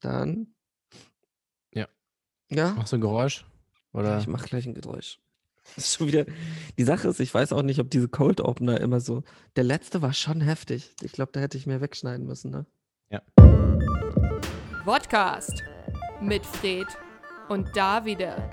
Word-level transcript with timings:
Dann. 0.00 0.54
Ja. 1.72 1.86
Ja? 2.50 2.72
Machst 2.72 2.92
du 2.92 2.96
ein 2.96 3.00
Geräusch? 3.00 3.44
Oder? 3.92 4.18
Ich 4.18 4.26
mach 4.26 4.44
gleich 4.44 4.66
ein 4.66 4.74
Geräusch. 4.74 5.18
Das 5.74 5.78
ist 5.78 5.96
schon 5.96 6.06
wieder. 6.06 6.26
Die 6.78 6.84
Sache 6.84 7.08
ist, 7.08 7.18
ich 7.18 7.34
weiß 7.34 7.52
auch 7.52 7.62
nicht, 7.62 7.80
ob 7.80 7.90
diese 7.90 8.08
Cold 8.08 8.40
Opener 8.40 8.80
immer 8.80 9.00
so. 9.00 9.24
Der 9.56 9.64
letzte 9.64 10.00
war 10.00 10.12
schon 10.12 10.40
heftig. 10.40 10.94
Ich 11.02 11.12
glaube, 11.12 11.32
da 11.32 11.40
hätte 11.40 11.58
ich 11.58 11.66
mehr 11.66 11.80
wegschneiden 11.80 12.26
müssen, 12.26 12.50
ne? 12.50 12.66
Podcast 14.86 15.64
mit 16.20 16.46
Fred 16.46 16.86
und 17.48 17.76
Davide. 17.76 18.48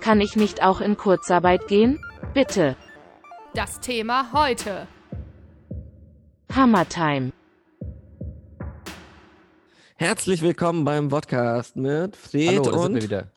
Kann 0.00 0.20
ich 0.20 0.36
nicht 0.36 0.62
auch 0.62 0.82
in 0.82 0.98
Kurzarbeit 0.98 1.66
gehen? 1.66 1.98
Bitte. 2.34 2.76
Das 3.54 3.80
Thema 3.80 4.34
heute. 4.34 4.86
Hammertime. 6.54 7.32
Herzlich 9.96 10.42
willkommen 10.42 10.84
beim 10.84 11.08
Podcast 11.08 11.76
mit 11.76 12.16
Fred 12.16 12.48
Hallo, 12.48 12.62
da 12.64 12.70
sind 12.72 12.80
und 12.80 12.94
wir 12.96 13.02
wieder. 13.02 13.30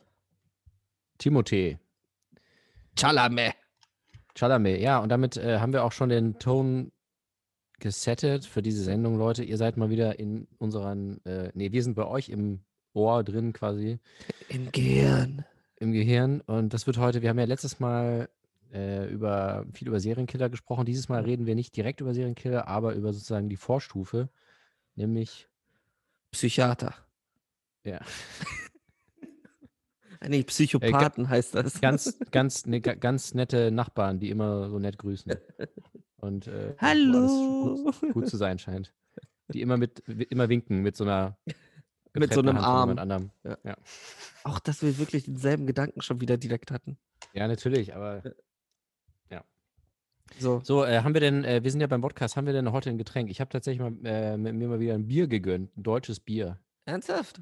Timothée. 1.20 1.78
Chalame. 2.96 3.52
Chalamet, 4.34 4.80
ja, 4.80 4.98
und 4.98 5.08
damit 5.08 5.36
äh, 5.36 5.60
haben 5.60 5.72
wir 5.72 5.84
auch 5.84 5.92
schon 5.92 6.08
den 6.08 6.38
Ton 6.40 6.90
gesettet 7.78 8.44
für 8.44 8.60
diese 8.60 8.82
Sendung, 8.82 9.18
Leute. 9.18 9.44
Ihr 9.44 9.56
seid 9.56 9.76
mal 9.76 9.88
wieder 9.88 10.18
in 10.18 10.48
unseren, 10.58 11.24
äh, 11.24 11.52
nee, 11.54 11.70
wir 11.70 11.82
sind 11.82 11.94
bei 11.94 12.04
euch 12.06 12.28
im 12.28 12.60
Ohr 12.92 13.22
drin 13.22 13.52
quasi, 13.52 14.00
Im 14.48 14.72
Gehirn. 14.72 15.44
im 15.76 15.92
Gehirn. 15.92 16.40
Und 16.40 16.74
das 16.74 16.88
wird 16.88 16.98
heute, 16.98 17.22
wir 17.22 17.28
haben 17.28 17.38
ja 17.38 17.44
letztes 17.44 17.78
Mal 17.78 18.28
äh, 18.72 19.06
über 19.08 19.64
viel 19.72 19.86
über 19.86 20.00
Serienkiller 20.00 20.48
gesprochen. 20.48 20.86
Dieses 20.86 21.08
Mal 21.08 21.22
reden 21.22 21.46
wir 21.46 21.54
nicht 21.54 21.76
direkt 21.76 22.00
über 22.00 22.14
Serienkiller, 22.14 22.66
aber 22.66 22.94
über 22.94 23.12
sozusagen 23.12 23.48
die 23.48 23.56
Vorstufe, 23.56 24.28
nämlich, 24.96 25.48
Psychiater. 26.30 26.94
ja, 27.84 28.00
Ah, 30.20 30.28
Nee, 30.28 30.42
Psychopathen 30.42 31.28
heißt 31.28 31.54
das. 31.54 31.80
ganz, 31.80 32.18
ganz, 32.32 32.66
ne, 32.66 32.80
ga- 32.80 32.94
ganz 32.94 33.34
nette 33.34 33.70
Nachbarn, 33.70 34.18
die 34.18 34.30
immer 34.30 34.68
so 34.68 34.78
nett 34.78 34.98
grüßen. 34.98 35.32
Und 36.16 36.48
äh, 36.48 36.74
Hallo. 36.78 37.76
Gut, 37.84 38.12
gut 38.12 38.28
zu 38.28 38.36
sein 38.36 38.58
scheint. 38.58 38.92
Die 39.52 39.60
immer 39.60 39.76
mit, 39.76 40.00
immer 40.08 40.48
winken 40.48 40.82
mit 40.82 40.96
so 40.96 41.04
einer 41.04 41.38
Mit 42.14 42.32
so 42.34 42.40
einem 42.40 42.56
Hand 42.56 42.66
Arm. 42.66 42.88
jemand 42.90 43.00
anderem. 43.00 43.30
Auch, 44.42 44.58
dass 44.58 44.82
wir 44.82 44.98
wirklich 44.98 45.24
denselben 45.24 45.66
Gedanken 45.68 46.00
schon 46.02 46.20
wieder 46.20 46.36
direkt 46.36 46.72
hatten. 46.72 46.98
Ja, 47.32 47.46
natürlich, 47.46 47.94
aber 47.94 48.22
So. 50.38 50.60
so, 50.62 50.84
äh, 50.84 51.00
haben 51.00 51.14
wir 51.14 51.20
denn, 51.20 51.44
äh, 51.44 51.62
wir 51.62 51.70
sind 51.70 51.80
ja 51.80 51.86
beim 51.86 52.00
Podcast, 52.00 52.36
haben 52.36 52.46
wir 52.46 52.52
denn 52.52 52.70
heute 52.72 52.90
ein 52.90 52.98
Getränk? 52.98 53.30
Ich 53.30 53.40
habe 53.40 53.50
tatsächlich 53.50 53.80
mal, 53.80 53.92
äh, 54.04 54.36
mit 54.36 54.54
mir 54.54 54.68
mal 54.68 54.80
wieder 54.80 54.94
ein 54.94 55.06
Bier 55.06 55.26
gegönnt, 55.26 55.76
ein 55.76 55.82
deutsches 55.82 56.20
Bier. 56.20 56.58
Ernsthaft? 56.84 57.40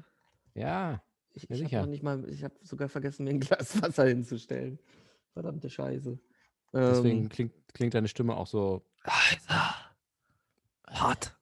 Ja, 0.53 1.01
Ich, 1.33 1.43
Ja, 1.49 1.55
ich 1.55 1.75
habe 1.75 1.89
nicht 1.89 2.03
mal, 2.03 2.27
ich 2.29 2.43
habe 2.43 2.55
sogar 2.63 2.89
vergessen, 2.89 3.25
mir 3.25 3.31
ein 3.31 3.39
Glas 3.39 3.81
Wasser 3.81 4.05
hinzustellen. 4.05 4.79
Verdammte 5.33 5.69
Scheiße. 5.69 6.17
deswegen 6.73 7.23
Ähm, 7.23 7.29
klingt, 7.29 7.53
klingt 7.73 7.93
deine 7.93 8.07
Stimme 8.07 8.35
auch 8.35 8.47
so. 8.47 8.83
Alter. 9.03 9.75
Hot. 10.89 11.35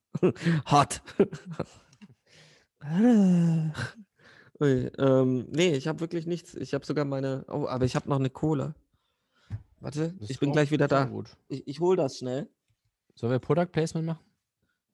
Hot. 0.70 1.02
Ui, 4.60 4.92
ähm, 4.98 5.48
nee, 5.52 5.74
ich 5.74 5.88
habe 5.88 6.00
wirklich 6.00 6.26
nichts. 6.28 6.56
Ich 6.56 6.74
habe 6.74 6.86
sogar 6.86 7.06
meine. 7.06 7.46
Oh, 7.48 7.68
aber 7.68 7.86
ich 7.86 7.96
habe 7.96 8.10
noch 8.10 8.20
eine 8.20 8.30
Cola. 8.30 8.74
Warte, 9.86 10.16
das 10.20 10.32
ich 10.32 10.40
bin 10.40 10.52
gleich 10.52 10.72
wieder 10.72 10.88
da. 10.88 11.04
Gut. 11.06 11.38
Ich, 11.48 11.68
ich 11.68 11.80
hole 11.80 11.96
das 11.96 12.18
schnell. 12.18 12.50
Sollen 13.14 13.32
wir 13.32 13.38
Product 13.38 13.68
Placement 13.72 14.08
machen? 14.08 14.26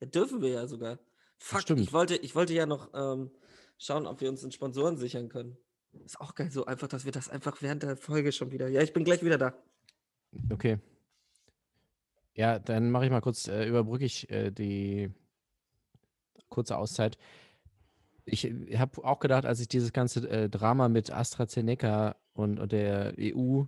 Ja, 0.00 0.06
dürfen 0.06 0.42
wir 0.42 0.50
ja 0.50 0.66
sogar. 0.66 0.98
Fuck, 1.38 1.62
stimmt. 1.62 1.80
ich 1.80 1.94
wollte, 1.94 2.14
ich 2.16 2.34
wollte 2.34 2.52
ja 2.52 2.66
noch 2.66 2.90
ähm, 2.92 3.30
schauen, 3.78 4.06
ob 4.06 4.20
wir 4.20 4.28
uns 4.28 4.42
einen 4.42 4.52
Sponsoren 4.52 4.98
sichern 4.98 5.30
können. 5.30 5.56
Ist 6.04 6.20
auch 6.20 6.34
geil, 6.34 6.50
so 6.50 6.66
einfach, 6.66 6.88
dass 6.88 7.06
wir 7.06 7.12
das 7.12 7.30
einfach 7.30 7.62
während 7.62 7.84
der 7.84 7.96
Folge 7.96 8.32
schon 8.32 8.50
wieder. 8.50 8.68
Ja, 8.68 8.82
ich 8.82 8.92
bin 8.92 9.02
gleich 9.02 9.24
wieder 9.24 9.38
da. 9.38 9.54
Okay. 10.50 10.78
Ja, 12.34 12.58
dann 12.58 12.90
mache 12.90 13.06
ich 13.06 13.10
mal 13.10 13.22
kurz, 13.22 13.48
äh, 13.48 13.64
überbrücke 13.66 14.04
ich 14.04 14.28
äh, 14.28 14.50
die 14.50 15.10
kurze 16.50 16.76
Auszeit. 16.76 17.16
Ich 18.26 18.44
habe 18.44 19.04
auch 19.04 19.20
gedacht, 19.20 19.46
als 19.46 19.58
ich 19.58 19.68
dieses 19.68 19.94
ganze 19.94 20.28
äh, 20.28 20.50
Drama 20.50 20.90
mit 20.90 21.10
AstraZeneca 21.10 22.14
und, 22.34 22.60
und 22.60 22.72
der 22.72 23.14
EU 23.18 23.64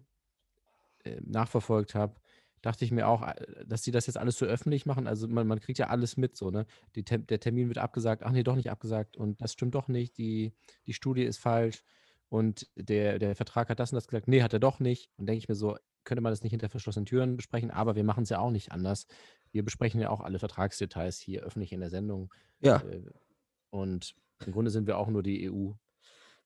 nachverfolgt 1.23 1.95
habe, 1.95 2.15
dachte 2.63 2.85
ich 2.85 2.91
mir 2.91 3.09
auch, 3.09 3.23
äh, 3.23 3.65
dass 3.67 3.83
die 3.83 3.91
das 3.91 4.07
jetzt 4.07 4.17
alles 4.17 4.39
so 4.39 4.47
öffentlich 4.47 4.87
machen. 4.87 5.07
Also 5.07 5.29
man, 5.29 5.47
man 5.47 5.61
kriegt 5.61 5.79
ja 5.79 5.89
alles 5.89 6.17
mit, 6.17 6.37
so, 6.37 6.51
ne? 6.51 6.67
Tem 7.05 7.27
der 7.27 7.41
Termin 7.41 7.69
wird 7.69 7.79
abgesagt, 7.79 8.23
ach 8.25 8.33
nee, 8.33 8.43
doch 8.43 8.57
nicht 8.57 8.71
abgesagt 8.71 9.17
und 9.17 9.41
das 9.41 9.53
stimmt 9.53 9.75
doch 9.75 9.89
nicht, 9.89 10.17
die, 10.19 10.53
die 10.87 10.95
Studie 10.95 11.25
ist 11.25 11.39
falsch 11.39 11.83
und 12.29 12.69
der, 12.75 13.19
der 13.19 13.37
Vertrag 13.37 13.69
hat 13.69 13.81
das 13.81 13.93
und 13.93 13.97
das 13.97 14.09
gesagt, 14.09 14.29
nee, 14.29 14.43
hat 14.43 14.53
er 14.53 14.61
doch 14.61 14.81
nicht. 14.81 15.11
Und 15.17 15.27
denke 15.27 15.39
ich 15.39 15.49
mir 15.49 15.55
so, 15.55 15.77
könnte 16.05 16.21
man 16.21 16.33
das 16.33 16.43
nicht 16.43 16.51
hinter 16.51 16.69
verschlossenen 16.69 17.07
Türen 17.07 17.37
besprechen, 17.37 17.71
aber 17.71 17.97
wir 17.97 18.05
machen 18.05 18.25
es 18.25 18.31
ja 18.31 18.39
auch 18.39 18.51
nicht 18.51 18.73
anders. 18.73 19.07
Wir 19.53 19.65
besprechen 19.65 20.01
ja 20.01 20.11
auch 20.11 20.21
alle 20.21 20.39
Vertragsdetails 20.39 21.19
hier 21.19 21.43
öffentlich 21.43 21.73
in 21.73 21.81
der 21.81 21.91
Sendung. 21.91 22.33
Ja, 22.61 22.79
Äh, 22.79 23.03
Und 23.71 24.15
im 24.45 24.53
Grunde 24.53 24.71
sind 24.71 24.87
wir 24.87 24.99
auch 24.99 25.09
nur 25.09 25.23
die 25.23 25.51
EU. 25.51 25.73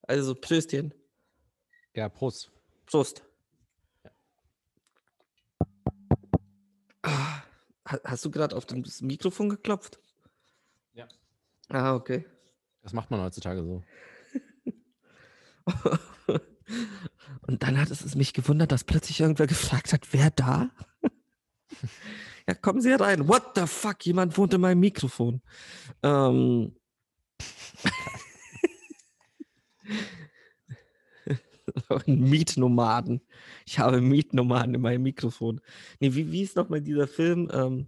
also 0.02 0.34
Pröstchen. 0.34 0.92
Ja, 1.94 2.08
Prost. 2.08 2.52
Prost. 2.86 3.24
Hast 7.88 8.24
du 8.24 8.30
gerade 8.30 8.54
auf 8.54 8.66
das 8.66 9.00
Mikrofon 9.00 9.48
geklopft? 9.48 9.98
Ja. 10.92 11.08
Ah, 11.68 11.94
okay. 11.94 12.26
Das 12.82 12.92
macht 12.92 13.10
man 13.10 13.20
heutzutage 13.20 13.62
so. 13.62 13.82
Und 17.46 17.62
dann 17.62 17.80
hat 17.80 17.90
es 17.90 18.14
mich 18.14 18.34
gewundert, 18.34 18.72
dass 18.72 18.84
plötzlich 18.84 19.20
irgendwer 19.20 19.46
gefragt 19.46 19.92
hat, 19.94 20.12
wer 20.12 20.30
da? 20.30 20.70
ja, 22.46 22.54
kommen 22.54 22.82
Sie 22.82 22.92
rein. 22.92 23.26
What 23.26 23.52
the 23.56 23.66
fuck? 23.66 24.04
Jemand 24.04 24.36
wohnt 24.36 24.52
in 24.54 24.60
meinem 24.60 24.80
Mikrofon. 24.80 25.40
Ähm. 26.02 26.76
Mietnomaden. 32.06 33.20
Ich 33.66 33.78
habe 33.78 34.00
Mietnomaden 34.00 34.74
in 34.74 34.80
meinem 34.80 35.02
Mikrofon. 35.02 35.60
Nee, 36.00 36.14
wie, 36.14 36.30
wie 36.32 36.42
ist 36.42 36.56
nochmal 36.56 36.80
dieser 36.80 37.06
Film? 37.06 37.48
Ähm, 37.52 37.86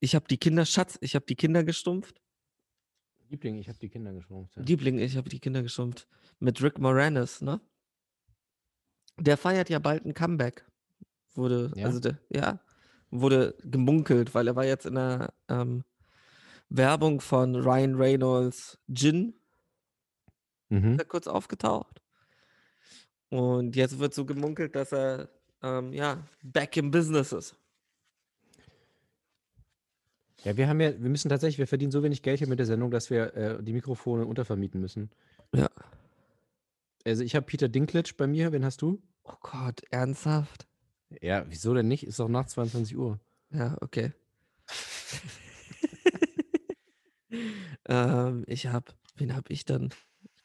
ich 0.00 0.14
habe 0.14 0.26
die 0.28 0.38
Kinder, 0.38 0.64
Schatz, 0.64 0.98
ich 1.00 1.14
habe 1.14 1.26
die 1.26 1.34
Kinder 1.36 1.64
gestumpft. 1.64 2.20
Liebling, 3.30 3.58
ich 3.58 3.68
habe 3.68 3.78
die 3.78 3.88
Kinder 3.88 4.12
geschrumpft. 4.12 4.56
Ja. 4.56 4.62
Liebling, 4.62 4.98
ich 4.98 5.16
habe 5.16 5.28
die 5.28 5.40
Kinder 5.40 5.62
gestumpft. 5.62 6.08
Mit 6.40 6.62
Rick 6.62 6.78
Moranis, 6.78 7.42
ne? 7.42 7.60
Der 9.18 9.36
feiert 9.36 9.68
ja 9.68 9.78
bald 9.80 10.04
ein 10.06 10.14
Comeback. 10.14 10.64
Wurde, 11.34 11.72
Ja? 11.76 11.86
also 11.86 12.00
der, 12.00 12.18
ja, 12.30 12.60
wurde 13.10 13.54
gemunkelt, 13.62 14.34
weil 14.34 14.48
er 14.48 14.56
war 14.56 14.64
jetzt 14.64 14.86
in 14.86 14.94
der 14.94 15.32
ähm, 15.48 15.84
von 17.20 17.54
Ryan 17.56 17.94
Reynolds 17.96 18.78
Gin, 18.92 19.34
Mhm. 20.70 20.92
ist 20.92 20.98
er 20.98 21.04
kurz 21.06 21.26
aufgetaucht. 21.26 22.02
Und 23.30 23.76
jetzt 23.76 23.98
wird 23.98 24.14
so 24.14 24.24
gemunkelt, 24.24 24.74
dass 24.74 24.92
er 24.92 25.28
ähm, 25.62 25.92
ja, 25.92 26.24
back 26.42 26.76
in 26.76 26.90
business 26.90 27.32
ist. 27.32 27.56
Ja, 30.44 30.56
wir 30.56 30.68
haben 30.68 30.80
ja, 30.80 30.92
wir 30.92 31.10
müssen 31.10 31.28
tatsächlich, 31.28 31.58
wir 31.58 31.66
verdienen 31.66 31.90
so 31.90 32.02
wenig 32.02 32.22
Geld 32.22 32.38
hier 32.38 32.48
mit 32.48 32.58
der 32.58 32.66
Sendung, 32.66 32.90
dass 32.90 33.10
wir 33.10 33.34
äh, 33.34 33.62
die 33.62 33.72
Mikrofone 33.72 34.24
untervermieten 34.24 34.80
müssen. 34.80 35.10
Ja. 35.52 35.68
Also 37.04 37.24
ich 37.24 37.34
habe 37.34 37.46
Peter 37.46 37.68
Dinklage 37.68 38.12
bei 38.16 38.26
mir, 38.26 38.52
wen 38.52 38.64
hast 38.64 38.82
du? 38.82 39.02
Oh 39.24 39.34
Gott, 39.40 39.82
ernsthaft? 39.90 40.66
Ja, 41.20 41.44
wieso 41.48 41.74
denn 41.74 41.88
nicht? 41.88 42.06
Ist 42.06 42.20
doch 42.20 42.28
nach 42.28 42.46
22 42.46 42.96
Uhr. 42.96 43.18
Ja, 43.50 43.76
okay. 43.80 44.12
ähm, 47.88 48.44
ich 48.46 48.66
habe, 48.66 48.92
wen 49.16 49.34
habe 49.34 49.52
ich 49.52 49.64
dann? 49.64 49.88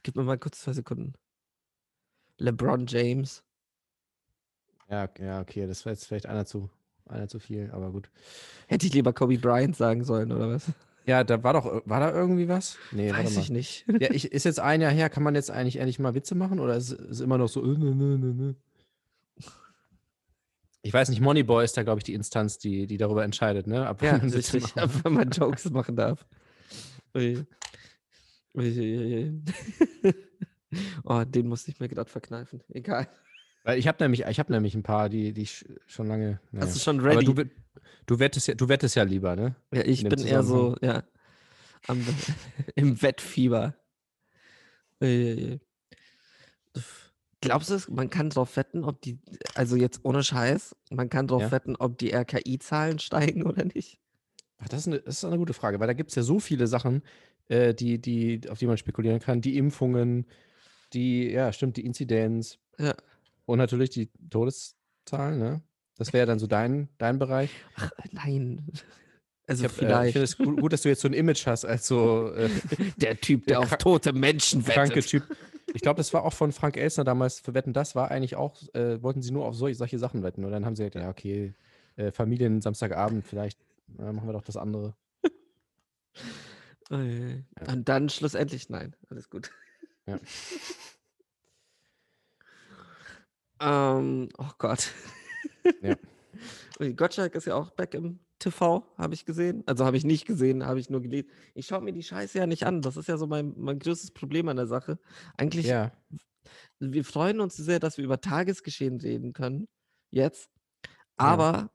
Gib 0.02 0.16
mir 0.16 0.24
mal 0.24 0.40
kurz 0.40 0.62
zwei 0.62 0.74
Sekunden. 0.74 1.14
LeBron 2.38 2.86
James. 2.88 3.44
Ja, 4.90 5.10
ja, 5.20 5.42
okay, 5.42 5.66
das 5.68 5.86
war 5.86 5.94
jetzt 5.94 6.06
vielleicht 6.06 6.26
einer 6.26 6.46
zu, 6.46 6.70
einer 7.08 7.28
zu 7.28 7.40
viel, 7.40 7.70
aber 7.72 7.92
gut. 7.92 8.10
Hätte 8.68 8.86
ich 8.86 8.94
lieber 8.94 9.14
Kobe 9.14 9.38
Bryant 9.38 9.76
sagen 9.76 10.04
sollen, 10.04 10.32
oder 10.32 10.50
was? 10.50 10.72
Ja, 11.06 11.24
da 11.24 11.44
war 11.44 11.54
doch, 11.54 11.82
war 11.86 12.00
da 12.00 12.12
irgendwie 12.14 12.48
was? 12.48 12.78
Nee, 12.92 13.12
Weiß 13.12 13.36
ich 13.38 13.50
nicht. 13.50 13.86
Ja, 14.00 14.10
ich, 14.12 14.32
ist 14.32 14.46
jetzt 14.46 14.60
ein 14.60 14.82
Jahr 14.82 14.92
her, 14.92 15.10
kann 15.10 15.24
man 15.24 15.36
jetzt 15.36 15.52
eigentlich 15.52 15.78
endlich 15.78 16.00
mal 16.00 16.14
Witze 16.16 16.36
machen 16.36 16.60
oder 16.60 16.76
ist 16.78 16.92
es 16.92 17.20
immer 17.20 17.38
noch 17.38 17.50
so, 17.50 17.62
äh, 17.64 17.78
nö, 17.78 17.94
nö, 17.94 18.18
nö? 18.18 18.54
Ich 20.82 20.94
weiß 20.94 21.10
nicht, 21.10 21.22
Moneyboy 21.22 21.64
ist 21.64 21.78
da, 21.78 21.84
glaube 21.84 22.00
ich, 22.00 22.04
die 22.04 22.14
Instanz, 22.14 22.58
die, 22.58 22.88
die 22.88 22.98
darüber 22.98 23.24
entscheidet, 23.24 23.68
ne? 23.68 23.88
Ab 23.88 24.02
Ja, 24.02 24.14
wann 24.14 24.22
man 24.22 24.30
richtig. 24.32 24.76
machen- 24.76 25.02
Wenn 25.04 25.14
man 25.14 25.30
Jokes 25.30 25.70
machen 25.72 25.96
darf. 25.96 26.26
Ui. 27.16 27.46
Ui, 28.56 28.80
ui, 28.80 29.42
ui. 30.04 30.14
Oh, 31.04 31.24
den 31.26 31.48
musste 31.48 31.72
ich 31.72 31.80
mir 31.80 31.88
gerade 31.90 32.10
verkneifen. 32.10 32.62
Egal. 32.70 33.08
Weil 33.64 33.80
ich 33.80 33.88
habe 33.88 34.04
nämlich, 34.04 34.26
ich 34.26 34.40
habe 34.40 34.52
nämlich 34.52 34.76
ein 34.76 34.84
paar, 34.84 35.08
die, 35.10 35.34
die 35.34 35.44
ich 35.44 35.66
schon 35.88 36.08
lange. 36.08 36.40
naja. 36.52 36.66
Hast 36.66 36.76
du 36.76 36.80
schon 36.80 37.00
Aber 37.00 37.10
ready? 37.16 37.26
du, 37.26 37.38
wett- 37.38 37.52
du 38.06 38.20
wettest 38.20 38.48
ja, 38.48 38.56
du 38.56 38.68
wettest 38.68 38.96
ja 38.96 39.04
lieber, 39.04 39.36
ne? 39.36 39.56
ja, 39.74 39.84
ich 39.86 40.04
bin 40.04 40.20
eher 40.20 40.44
so, 40.44 40.76
ja. 40.82 41.04
Am, 41.88 42.06
Im 42.76 43.02
Wettfieber. 43.02 43.76
Glaubst 47.42 47.70
du, 47.70 47.78
man 47.92 48.10
kann 48.10 48.30
drauf 48.30 48.56
wetten, 48.56 48.86
ob 48.86 49.02
die, 49.02 49.20
also 49.56 49.76
jetzt 49.76 50.00
ohne 50.04 50.24
Scheiß, 50.24 50.76
man 50.92 51.10
kann 51.10 51.28
drauf 51.28 51.42
Ja. 51.42 51.52
wetten, 51.52 51.76
ob 51.76 51.98
die 51.98 52.14
RKI-Zahlen 52.14 53.00
steigen 53.00 53.44
oder 53.48 53.66
nicht? 53.66 54.00
Ach, 54.60 54.70
das 54.70 54.82
ist 54.82 54.88
eine, 54.88 55.00
das 55.02 55.16
ist 55.18 55.26
eine 55.26 55.38
gute 55.38 55.54
Frage, 55.54 55.80
weil 55.82 55.88
da 55.88 55.94
gibt 55.94 56.10
es 56.12 56.16
ja 56.16 56.24
so 56.24 56.40
viele 56.40 56.68
Sachen, 56.68 57.04
äh, 57.50 57.74
die, 57.74 58.00
die, 58.00 58.42
auf 58.50 58.60
die 58.60 58.68
man 58.68 58.78
spekulieren 58.78 59.20
kann. 59.20 59.42
Die 59.42 59.58
Impfungen, 59.58 60.26
die, 60.94 61.30
ja, 61.32 61.52
stimmt, 61.54 61.78
die 61.78 61.86
Inzidenz 61.86 62.60
Ja. 62.78 62.94
und 63.46 63.58
natürlich 63.58 63.90
die 63.90 64.10
Todeszahlen, 64.30 65.40
ne? 65.40 65.62
Das 65.98 66.12
wäre 66.12 66.26
dann 66.26 66.40
so 66.40 66.48
dein, 66.48 66.90
dein 66.98 67.20
Bereich. 67.20 67.52
Ach, 67.76 67.92
nein. 68.12 68.66
Also 69.46 69.66
Ich, 69.66 69.72
hab, 69.72 69.82
äh, 69.82 69.84
ich 69.84 69.88
vielleicht 69.90 70.14
finde 70.14 70.24
es 70.24 70.38
gut, 70.38 70.62
gut, 70.62 70.72
dass 70.72 70.84
du 70.84 70.88
jetzt 70.90 71.02
so 71.02 71.08
ein 71.10 71.14
Image 71.14 71.46
hast 71.48 71.66
als 71.66 71.86
so 71.86 72.32
äh, 72.32 72.50
der 72.98 73.20
Typ, 73.20 73.46
der 73.46 73.60
der 73.60 73.60
auf 73.60 73.78
tote 73.78 74.14
Menschen 74.14 74.64
kranke 74.64 74.96
wettet. 74.96 75.10
Typ. 75.10 75.24
Ich 75.74 75.82
glaube, 75.82 75.98
das 75.98 76.14
war 76.14 76.24
auch 76.26 76.32
von 76.32 76.54
Frank 76.54 76.78
Elsner 76.78 77.04
damals 77.04 77.42
für 77.42 77.54
Wetten, 77.54 77.74
das 77.74 77.94
war 77.94 78.10
eigentlich 78.10 78.38
auch, 78.38 78.62
äh, 78.74 79.04
wollten 79.04 79.22
sie 79.22 79.32
nur 79.32 79.46
auf 79.46 79.56
solche, 79.56 79.76
solche 79.78 80.00
Sachen 80.00 80.24
wetten. 80.24 80.46
Und 80.46 80.54
dann 80.54 80.66
haben 80.66 80.78
sie 80.78 80.84
gesagt, 80.84 80.96
ja, 80.96 81.10
okay, 81.10 81.54
äh, 81.98 82.14
Familien 82.14 82.62
Samstagabend, 82.62 83.28
vielleicht 83.28 83.60
äh, 84.00 84.14
machen 84.14 84.30
wir 84.30 84.34
doch 84.34 84.44
das 84.46 84.56
andere. 84.56 84.96
Oh 86.90 86.96
je. 87.00 87.42
Und 87.68 87.90
dann 87.90 88.08
schlussendlich 88.08 88.70
nein. 88.70 88.96
Alles 89.10 89.30
gut. 89.30 89.52
Ja. 90.06 90.20
ähm, 93.60 94.30
oh 94.38 94.52
Gott. 94.58 94.92
Ja. 95.82 95.96
Gottschalk 96.96 97.36
ist 97.36 97.46
ja 97.46 97.56
auch 97.56 97.72
back 97.72 97.94
im 97.94 98.20
TV, 98.40 98.86
habe 98.98 99.14
ich 99.14 99.26
gesehen. 99.26 99.64
Also 99.66 99.86
habe 99.86 99.96
ich 99.96 100.04
nicht 100.04 100.26
gesehen, 100.26 100.66
habe 100.66 100.80
ich 100.80 100.90
nur 100.90 101.02
gelesen. 101.02 101.30
Ich 101.54 101.68
schaue 101.68 101.82
mir 101.82 101.94
die 101.94 102.04
Scheiße 102.04 102.38
ja 102.38 102.48
nicht 102.48 102.66
an. 102.66 102.82
Das 102.82 102.98
ist 102.98 103.08
ja 103.08 103.18
so 103.18 103.28
mein, 103.28 103.54
mein 103.58 103.80
größtes 103.80 104.12
Problem 104.12 104.50
an 104.50 104.58
der 104.58 104.68
Sache. 104.68 105.00
Eigentlich, 105.38 105.68
Ja, 105.68 105.92
wir 106.80 107.06
freuen 107.06 107.40
uns 107.40 107.56
sehr, 107.56 107.80
dass 107.80 107.98
wir 107.98 108.04
über 108.04 108.20
Tagesgeschehen 108.20 109.00
reden 109.00 109.34
können. 109.34 109.68
Jetzt. 110.10 110.50
Aber 111.16 111.72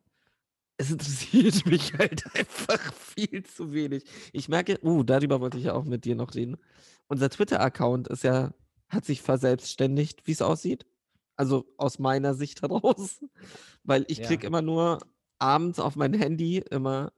es 0.79 0.91
interessiert 0.91 1.67
mich 1.67 1.93
halt 1.99 2.25
einfach 2.35 2.93
viel 2.95 3.45
zu 3.45 3.73
wenig. 3.73 4.05
Ich 4.33 4.49
merke, 4.49 4.79
uh, 4.83 5.03
darüber 5.03 5.41
wollte 5.41 5.59
ich 5.59 5.65
ja 5.65 5.75
auch 5.75 5.85
mit 5.85 6.05
dir 6.05 6.15
noch 6.15 6.35
reden. 6.35 6.57
Unser 7.09 7.29
Twitter-Account 7.29 8.09
ist 8.09 8.23
ja, 8.25 8.55
hat 8.89 9.05
sich 9.05 9.21
verselbstständigt, 9.21 10.27
wie 10.27 10.33
es 10.33 10.41
aussieht. 10.43 10.87
Also 11.37 11.67
aus 11.77 11.99
meiner 11.99 12.35
Sicht 12.35 12.63
heraus. 12.63 13.21
Weil 13.83 14.05
ich 14.09 14.19
Ja. 14.19 14.27
krieg 14.27 14.45
immer 14.45 14.63
nur 14.63 15.01
abends 15.39 15.79
auf 15.79 15.97
mein 15.97 16.15
Handy 16.15 16.59
immer 16.71 17.13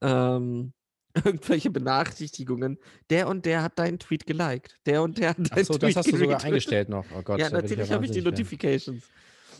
ähm, 0.00 0.72
irgendwelche 1.14 1.70
Benachrichtigungen. 1.70 2.78
Der 3.10 3.28
und 3.28 3.44
der 3.44 3.62
hat 3.62 3.78
deinen 3.78 3.98
Tweet 3.98 4.26
geliked. 4.26 4.78
Der 4.86 5.02
und 5.02 5.18
der 5.18 5.30
hat 5.30 5.38
deinen 5.38 5.48
Ach 5.50 5.58
so, 5.58 5.74
das 5.74 5.80
Tweet 5.80 5.96
hast 5.96 6.12
du 6.12 6.16
sogar 6.16 6.42
eingestellt 6.42 6.88
noch. 6.88 7.04
Oh 7.14 7.22
Gott, 7.22 7.38
Ja, 7.38 7.50
natürlich 7.50 7.90
habe 7.90 8.06
ich 8.06 8.10
die. 8.10 8.22
Notifications. 8.22 9.04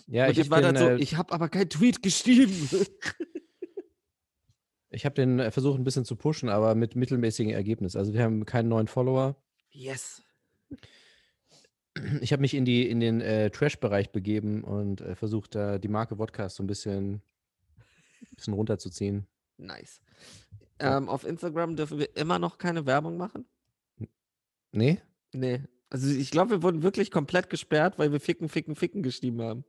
Ja, 0.06 0.24
und 0.26 0.32
ich, 0.32 0.38
ich, 0.38 0.50
war 0.50 0.60
den, 0.60 0.74
dann 0.74 0.84
so, 0.84 0.90
äh, 0.90 0.96
ich 0.96 1.16
habe 1.16 1.32
aber 1.32 1.48
keinen 1.48 1.68
Tweet 1.68 2.02
geschrieben. 2.02 2.68
Ich 4.92 5.04
habe 5.04 5.14
den 5.14 5.38
äh, 5.38 5.50
versucht 5.50 5.78
ein 5.78 5.84
bisschen 5.84 6.04
zu 6.04 6.16
pushen, 6.16 6.48
aber 6.48 6.74
mit 6.74 6.94
mittelmäßigem 6.96 7.52
Ergebnis. 7.52 7.96
Also 7.96 8.12
wir 8.12 8.22
haben 8.22 8.44
keinen 8.44 8.68
neuen 8.68 8.86
Follower. 8.86 9.36
yes. 9.70 10.22
Ich 12.22 12.32
habe 12.32 12.40
mich 12.40 12.54
in, 12.54 12.64
die, 12.64 12.88
in 12.88 13.00
den 13.00 13.20
äh, 13.20 13.50
Trash-Bereich 13.50 14.12
begeben 14.12 14.64
und 14.64 15.02
äh, 15.02 15.14
versucht, 15.14 15.54
da 15.54 15.78
die 15.78 15.88
Marke 15.88 16.16
Podcast 16.16 16.56
so 16.56 16.62
ein 16.62 16.66
bisschen, 16.66 17.20
bisschen 18.34 18.54
runterzuziehen. 18.54 19.26
Nice. 19.58 20.00
Ähm, 20.78 21.10
auf 21.10 21.24
Instagram 21.24 21.76
dürfen 21.76 21.98
wir 21.98 22.16
immer 22.16 22.38
noch 22.38 22.56
keine 22.56 22.86
Werbung 22.86 23.18
machen? 23.18 23.44
Nee? 24.72 25.02
Nee. 25.32 25.60
Also 25.90 26.08
ich 26.08 26.30
glaube, 26.30 26.50
wir 26.50 26.62
wurden 26.62 26.82
wirklich 26.82 27.10
komplett 27.10 27.50
gesperrt, 27.50 27.98
weil 27.98 28.10
wir 28.10 28.20
Ficken, 28.20 28.48
Ficken, 28.48 28.74
Ficken 28.74 29.02
geschrieben 29.02 29.42
haben. 29.42 29.64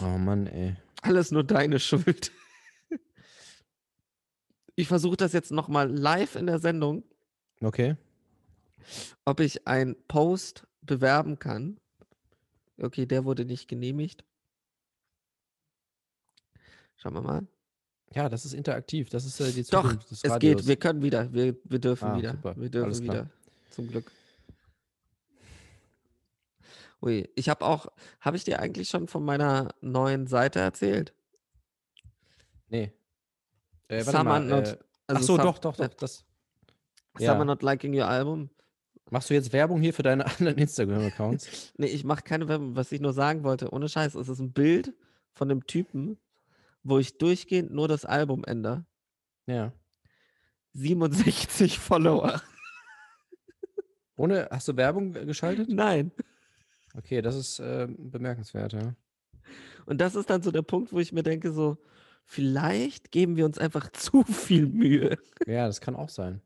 Oh 0.00 0.16
Mann, 0.16 0.46
ey. 0.46 0.76
Alles 1.02 1.30
nur 1.30 1.44
deine 1.44 1.78
Schuld. 1.78 2.32
Ich 4.76 4.88
versuche 4.88 5.16
das 5.16 5.32
jetzt 5.32 5.52
nochmal 5.52 5.90
live 5.90 6.36
in 6.36 6.46
der 6.46 6.58
Sendung, 6.58 7.04
Okay. 7.60 7.96
ob 9.24 9.40
ich 9.40 9.66
einen 9.66 9.96
Post 10.08 10.66
bewerben 10.82 11.38
kann. 11.38 11.78
Okay, 12.78 13.04
der 13.06 13.24
wurde 13.24 13.44
nicht 13.44 13.68
genehmigt. 13.68 14.24
Schauen 16.96 17.14
wir 17.14 17.20
mal. 17.22 17.46
Ja, 18.14 18.28
das 18.28 18.44
ist 18.44 18.54
interaktiv. 18.54 19.08
Das 19.10 19.24
ist 19.24 19.38
äh, 19.40 19.52
die 19.52 19.62
Doch, 19.64 19.82
Zukunft 19.82 20.10
des 20.10 20.24
es 20.24 20.38
geht. 20.38 20.66
Wir 20.66 20.76
können 20.76 21.02
wieder. 21.02 21.32
Wir, 21.32 21.56
wir 21.64 21.78
dürfen 21.78 22.08
Ah, 22.08 22.16
wieder. 22.16 22.32
super. 22.32 22.54
Wir 22.56 22.70
dürfen 22.70 22.84
Alles 22.86 23.02
klar. 23.02 23.14
wieder. 23.14 23.30
Zum 23.70 23.88
Glück. 23.88 24.10
Ui, 27.02 27.28
ich 27.34 27.48
habe 27.48 27.64
auch, 27.64 27.86
habe 28.20 28.36
ich 28.36 28.44
dir 28.44 28.60
eigentlich 28.60 28.88
schon 28.88 29.08
von 29.08 29.24
meiner 29.24 29.74
neuen 29.80 30.26
Seite 30.26 30.58
erzählt? 30.60 31.14
Nee. 32.68 32.92
Äh, 33.90 34.02
Summer 34.02 34.24
mal. 34.24 34.44
not, 34.44 34.66
Äh, 34.68 34.76
also 35.06 35.20
ach 35.20 35.20
so, 35.22 35.36
Sum- 35.36 35.44
doch, 35.44 35.58
doch, 35.58 35.78
äh, 35.78 35.88
doch. 35.88 35.94
Das, 35.94 36.24
Summer 37.18 37.38
ja. 37.38 37.44
Not 37.44 37.62
Liking 37.62 37.94
Your 37.94 38.06
Album. 38.06 38.50
Machst 39.10 39.28
du 39.30 39.34
jetzt 39.34 39.52
Werbung 39.52 39.80
hier 39.80 39.92
für 39.92 40.02
deine 40.04 40.24
anderen 40.38 40.56
Instagram-Accounts? 40.58 41.72
Nee, 41.78 41.86
ich 41.88 42.04
mache 42.04 42.22
keine 42.22 42.48
Werbung. 42.48 42.76
Was 42.76 42.92
ich 42.92 43.00
nur 43.00 43.12
sagen 43.12 43.42
wollte, 43.44 43.70
ohne 43.72 43.88
Scheiß, 43.88 44.14
es 44.14 44.28
ist 44.28 44.38
ein 44.38 44.52
Bild 44.52 44.94
von 45.32 45.50
einem 45.50 45.66
Typen, 45.66 46.18
wo 46.82 46.98
ich 46.98 47.18
durchgehend 47.18 47.72
nur 47.72 47.88
das 47.88 48.04
Album 48.04 48.44
ändere. 48.44 48.84
ja. 49.46 49.72
67 50.72 51.78
Follower. 51.80 52.40
Ohne, 54.16 54.48
hast 54.50 54.68
du 54.68 54.76
Werbung 54.76 55.12
geschaltet? 55.12 55.68
Nein. 55.68 56.12
Okay, 56.94 57.22
das 57.22 57.34
ist 57.36 57.58
äh, 57.58 57.88
bemerkenswert, 57.90 58.74
ja. 58.74 58.94
Und 59.86 60.00
das 60.00 60.14
ist 60.14 60.28
dann 60.30 60.42
so 60.42 60.50
der 60.52 60.62
Punkt, 60.62 60.92
wo 60.92 61.00
ich 61.00 61.12
mir 61.12 61.22
denke, 61.22 61.52
so, 61.52 61.78
vielleicht 62.30 63.10
geben 63.10 63.36
wir 63.36 63.44
uns 63.44 63.58
einfach 63.58 63.90
zu 63.92 64.22
viel 64.22 64.66
Mühe. 64.66 65.18
Ja, 65.46 65.66
das 65.66 65.80
kann 65.80 65.96
auch 65.96 66.08
sein. 66.08 66.40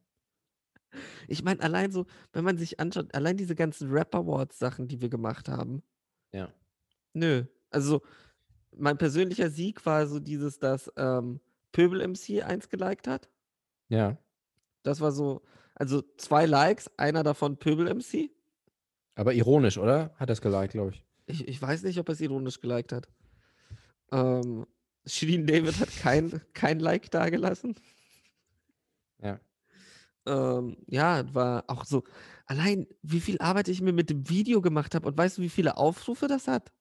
Ich 1.29 1.43
meine, 1.43 1.61
allein 1.61 1.91
so, 1.93 2.07
wenn 2.33 2.45
man 2.45 2.57
sich 2.57 2.81
anschaut, 2.81 3.15
allein 3.15 3.37
diese 3.37 3.55
ganzen 3.55 3.91
Rap 3.91 4.15
Awards 4.15 4.59
Sachen, 4.59 4.89
die 4.89 5.01
wir 5.03 5.09
gemacht 5.11 5.49
haben, 5.49 5.83
Ja. 6.33 6.49
nö. 7.13 7.45
Also, 7.71 8.03
mein 8.77 8.97
persönlicher 8.97 9.51
Sieg 9.51 9.85
war 9.85 10.07
so 10.07 10.21
dieses, 10.21 10.59
dass 10.59 10.91
ähm, 10.97 11.41
Pöbel 11.73 12.07
MC 12.07 12.43
eins 12.45 12.69
geliked 12.69 13.09
hat. 13.09 13.29
Ja. 13.89 14.17
Das 14.85 15.01
war 15.01 15.11
so, 15.13 15.43
also 15.75 16.03
zwei 16.17 16.47
Likes, 16.47 16.89
einer 16.97 17.23
davon 17.25 17.57
Pöbel 17.59 17.93
MC. 17.93 18.31
Aber 19.17 19.35
ironisch, 19.35 19.77
oder? 19.79 20.15
Hat 20.17 20.31
er 20.31 20.35
es 20.35 20.41
geliked, 20.41 20.73
glaube 20.73 20.93
ich. 20.93 21.05
Ich, 21.27 21.49
ich 21.49 21.61
weiß 21.61 21.83
nicht, 21.83 21.99
ob 21.99 22.09
er 22.09 22.13
es 22.13 22.21
ironisch 22.21 22.61
geliked 22.61 22.93
hat. 22.93 23.09
Ähm, 24.13 24.67
Shirin 25.07 25.47
David 25.47 25.79
hat 25.81 25.95
kein, 25.97 26.41
kein 26.55 26.81
Like 26.81 27.11
dagelassen. 27.11 27.75
Ja. 29.23 29.39
Ähm, 30.27 30.77
ja, 30.87 31.35
war 31.35 31.65
auch 31.69 31.85
so, 31.85 32.05
allein 32.47 32.87
wie 33.03 33.21
viel 33.21 33.39
Arbeit 33.39 33.69
ich 33.69 33.83
mir 33.83 33.93
mit 33.93 34.11
dem 34.11 34.29
Video 34.29 34.61
gemacht 34.61 34.95
habe 34.95 35.07
und 35.07 35.17
weißt 35.17 35.39
du, 35.39 35.43
wie 35.43 35.51
viele 35.51 35.77
Aufrufe 35.77 36.29
das 36.29 36.49
hat? 36.49 36.73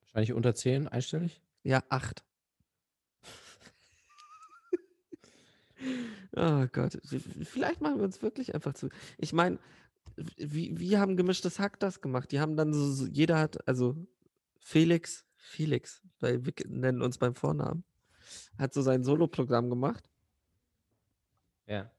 Wahrscheinlich 0.00 0.32
unter 0.32 0.54
10 0.54 0.88
einstellig. 0.88 1.40
Ja, 1.62 1.82
acht. 1.88 2.24
oh 6.36 6.66
Gott, 6.72 6.98
vielleicht 7.42 7.80
machen 7.80 7.98
wir 7.98 8.04
uns 8.04 8.22
wirklich 8.22 8.54
einfach 8.54 8.74
zu. 8.74 8.88
Ich 9.18 9.32
meine, 9.32 9.58
wie, 10.16 10.78
wie 10.78 10.98
haben 10.98 11.16
gemischtes 11.16 11.58
Hack 11.58 11.80
das 11.80 12.00
gemacht? 12.00 12.30
Die 12.32 12.40
haben 12.40 12.56
dann 12.56 12.72
so, 12.72 12.92
so 12.92 13.06
jeder 13.06 13.38
hat, 13.38 13.66
also 13.66 13.96
Felix, 14.60 15.24
Felix, 15.44 16.02
weil 16.20 16.44
wir 16.44 16.52
nennen 16.66 17.02
uns 17.02 17.18
beim 17.18 17.34
Vornamen, 17.34 17.84
hat 18.58 18.72
so 18.72 18.82
sein 18.82 19.04
Soloprogramm 19.04 19.68
gemacht. 19.70 20.08
Ja. 21.66 21.90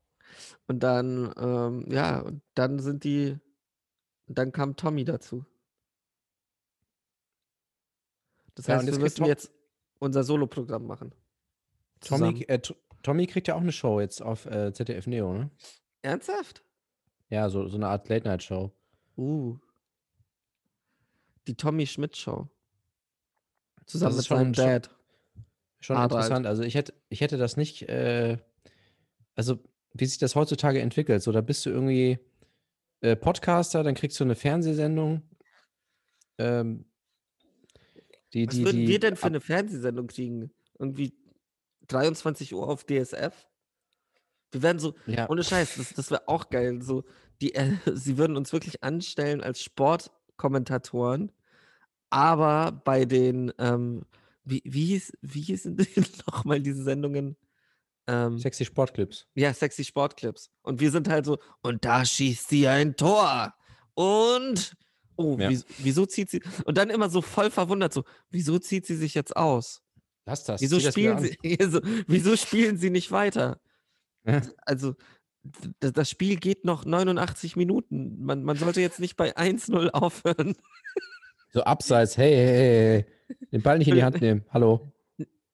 Und 0.67 0.81
dann, 0.81 1.33
ähm, 1.37 1.85
ja, 1.91 2.19
und 2.21 2.41
dann 2.55 2.79
sind 2.79 3.03
die, 3.03 3.37
dann 4.27 4.51
kam 4.51 4.75
Tommy 4.75 5.05
dazu. 5.05 5.45
Das 8.55 8.67
Ja, 8.67 8.75
heißt, 8.77 8.87
wir 8.87 8.97
müssen 8.99 9.17
Tom- 9.17 9.27
jetzt 9.27 9.51
unser 9.99 10.23
Soloprogramm 10.23 10.87
machen. 10.87 11.13
Tommy, 12.01 12.43
äh, 12.47 12.59
Tommy 13.03 13.27
kriegt 13.27 13.47
ja 13.47 13.55
auch 13.55 13.61
eine 13.61 13.71
Show 13.71 13.99
jetzt 13.99 14.21
auf 14.21 14.45
äh, 14.45 14.73
ZDF 14.73 15.07
Neo, 15.07 15.33
ne? 15.33 15.49
Ernsthaft? 16.01 16.63
Ja, 17.29 17.49
so, 17.49 17.67
so 17.67 17.77
eine 17.77 17.87
Art 17.87 18.07
Late-Night-Show. 18.09 18.71
Uh. 19.17 19.57
Die 21.47 21.55
Tommy 21.55 21.85
Schmidt 21.87 22.15
Show. 22.17 22.47
Zusammen 23.85 24.15
mit 24.15 24.25
schon- 24.25 24.37
seinem 24.37 24.53
schon- 24.53 24.65
Dad. 24.65 24.89
Schon 25.79 25.97
Harald. 25.97 26.11
interessant. 26.13 26.47
Also 26.47 26.63
ich 26.63 26.73
hätte, 26.75 26.93
ich 27.09 27.21
hätte 27.21 27.37
das 27.37 27.57
nicht, 27.57 27.83
äh, 27.83 28.37
also 29.35 29.59
wie 29.93 30.05
sich 30.05 30.17
das 30.17 30.35
heutzutage 30.35 30.81
entwickelt. 30.81 31.21
So, 31.21 31.31
da 31.31 31.41
bist 31.41 31.65
du 31.65 31.69
irgendwie 31.69 32.17
äh, 33.01 33.15
Podcaster, 33.15 33.83
dann 33.83 33.93
kriegst 33.93 34.19
du 34.19 34.23
eine 34.23 34.35
Fernsehsendung. 34.35 35.21
Ähm, 36.37 36.85
die, 38.33 38.47
Was 38.47 38.55
die, 38.55 38.65
würden 38.65 38.81
die, 38.81 38.87
wir 38.87 38.99
denn 38.99 39.15
für 39.15 39.27
eine 39.27 39.41
Fernsehsendung 39.41 40.07
kriegen? 40.07 40.51
Irgendwie 40.79 41.13
23 41.87 42.53
Uhr 42.55 42.67
auf 42.67 42.83
DSF? 42.85 43.47
Wir 44.51 44.63
werden 44.63 44.79
so, 44.79 44.95
Ja. 45.05 45.29
ohne 45.29 45.43
Scheiß, 45.43 45.75
das, 45.75 45.93
das 45.93 46.09
wäre 46.11 46.27
auch 46.27 46.49
geil. 46.49 46.81
So, 46.81 47.03
die, 47.41 47.53
äh, 47.53 47.73
sie 47.93 48.17
würden 48.17 48.37
uns 48.37 48.51
wirklich 48.53 48.83
anstellen 48.83 49.41
als 49.43 49.61
Sportkommentatoren, 49.61 51.31
aber 52.15 52.71
bei 52.85 53.03
den, 53.03 53.51
ähm, 53.59 54.03
wie, 54.45 54.61
wie, 54.63 54.85
hieß, 54.85 55.11
wie 55.21 55.41
hießen 55.41 55.75
die 55.77 55.87
nochmal 56.25 56.61
diese 56.61 56.81
Sendungen? 56.83 57.35
Ähm, 58.07 58.37
Sexy 58.39 58.63
Sportclips. 58.63 59.27
ja, 59.35 59.53
sexy 59.53 59.83
Sportclips. 59.83 60.49
Und 60.61 60.79
wir 60.79 60.91
sind 60.91 61.09
halt 61.09 61.25
so, 61.25 61.39
und 61.61 61.83
da 61.83 62.05
schießt 62.05 62.47
sie 62.47 62.67
ein 62.67 62.95
Tor. 62.95 63.53
Und, 63.95 64.77
oh, 65.17 65.35
Ja. 65.37 65.49
wieso, 65.49 65.65
wieso 65.79 66.05
zieht 66.05 66.29
sie, 66.29 66.41
und 66.65 66.77
dann 66.77 66.89
immer 66.89 67.09
so 67.09 67.21
voll 67.21 67.51
verwundert, 67.51 67.91
so, 67.93 68.03
wieso 68.29 68.59
zieht 68.59 68.85
sie 68.85 68.95
sich 68.95 69.13
jetzt 69.13 69.35
aus? 69.35 69.81
Lass 70.25 70.43
das. 70.45 70.61
Wieso 70.61 70.79
das 70.79 70.93
spielen, 70.93 71.17
an. 71.17 71.23
sie, 71.23 71.37
also, 71.59 71.81
wieso 72.07 72.37
spielen 72.37 72.77
sie 72.77 72.89
nicht 72.91 73.11
weiter? 73.11 73.59
Ja. 74.25 74.41
Also, 74.65 74.95
das 75.79 76.09
Spiel 76.09 76.37
geht 76.37 76.65
noch 76.65 76.85
89 76.85 77.55
Minuten. 77.55 78.23
Man, 78.23 78.43
man 78.43 78.57
sollte 78.57 78.81
jetzt 78.81 78.99
nicht 78.99 79.15
bei 79.15 79.35
1-0 79.37 79.89
aufhören. 79.91 80.55
So 81.55 81.63
abseits, 81.63 82.17
hey, 82.17 82.35
hey, 82.35 82.47
hey, 82.47 83.05
hey. 83.29 83.37
Den 83.53 83.61
Ball 83.61 83.77
nicht 83.77 83.87
in 83.87 83.95
die 83.95 84.03
Hand 84.03 84.19
nehmen. 84.19 84.43
Hallo. 84.49 84.91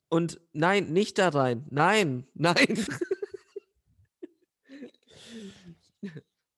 Und 0.10 0.42
nein, 0.52 0.92
nicht 0.92 1.20
da 1.20 1.30
rein. 1.30 1.68
Nein, 1.70 2.26
nein. 2.34 2.84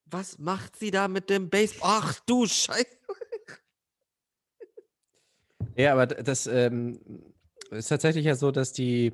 Was 0.05 0.39
macht 0.39 0.77
sie 0.77 0.91
da 0.91 1.09
mit 1.09 1.29
dem 1.29 1.49
Baseball? 1.49 1.89
Ach 2.01 2.19
du 2.25 2.45
Scheiße. 2.45 2.87
Ja, 5.75 5.91
aber 5.91 6.07
das 6.07 6.47
ähm, 6.47 7.01
ist 7.69 7.89
tatsächlich 7.89 8.23
ja 8.23 8.35
so, 8.35 8.51
dass 8.51 8.71
die 8.71 9.11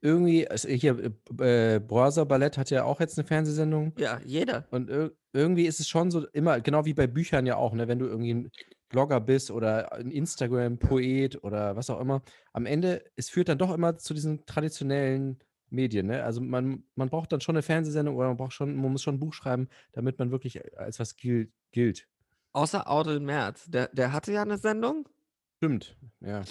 irgendwie, 0.00 0.48
also 0.48 0.70
hier, 0.70 1.12
äh, 1.38 1.80
Browser 1.80 2.24
Ballett 2.24 2.56
hat 2.56 2.70
ja 2.70 2.84
auch 2.84 2.98
jetzt 2.98 3.18
eine 3.18 3.26
Fernsehsendung 3.26 3.92
Ja, 3.98 4.20
jeder. 4.24 4.66
und 4.70 4.88
ir 4.88 5.12
irgendwie 5.34 5.66
ist 5.66 5.80
es 5.80 5.88
schon 5.88 6.10
so 6.10 6.26
immer, 6.28 6.60
genau 6.60 6.84
wie 6.84 6.94
bei 6.94 7.08
Büchern 7.08 7.44
ja 7.44 7.56
auch, 7.56 7.74
ne, 7.74 7.88
wenn 7.88 7.98
du 7.98 8.06
irgendwie 8.06 8.32
ein 8.32 8.50
Blogger 8.94 9.20
bist 9.20 9.50
oder 9.50 9.92
ein 9.92 10.12
Instagram-Poet 10.12 11.42
oder 11.42 11.74
was 11.74 11.90
auch 11.90 12.00
immer, 12.00 12.22
am 12.52 12.64
Ende, 12.64 13.04
es 13.16 13.28
führt 13.28 13.48
dann 13.48 13.58
doch 13.58 13.74
immer 13.74 13.98
zu 13.98 14.14
diesen 14.14 14.46
traditionellen 14.46 15.40
Medien, 15.68 16.06
ne? 16.06 16.22
Also 16.22 16.40
man, 16.40 16.84
man 16.94 17.08
braucht 17.08 17.32
dann 17.32 17.40
schon 17.40 17.56
eine 17.56 17.62
Fernsehsendung 17.62 18.14
oder 18.14 18.28
man 18.28 18.36
braucht 18.36 18.52
schon, 18.52 18.76
man 18.76 18.92
muss 18.92 19.02
schon 19.02 19.16
ein 19.16 19.18
Buch 19.18 19.34
schreiben, 19.34 19.68
damit 19.92 20.20
man 20.20 20.30
wirklich 20.30 20.60
als 20.78 21.00
was 21.00 21.16
gilt. 21.16 21.50
gilt. 21.72 22.06
Außer 22.52 22.88
Audel 22.88 23.18
Merz. 23.18 23.64
Der, 23.66 23.88
der 23.88 24.12
hatte 24.12 24.32
ja 24.32 24.42
eine 24.42 24.58
Sendung. 24.58 25.08
Stimmt, 25.56 25.96
ja. 26.20 26.42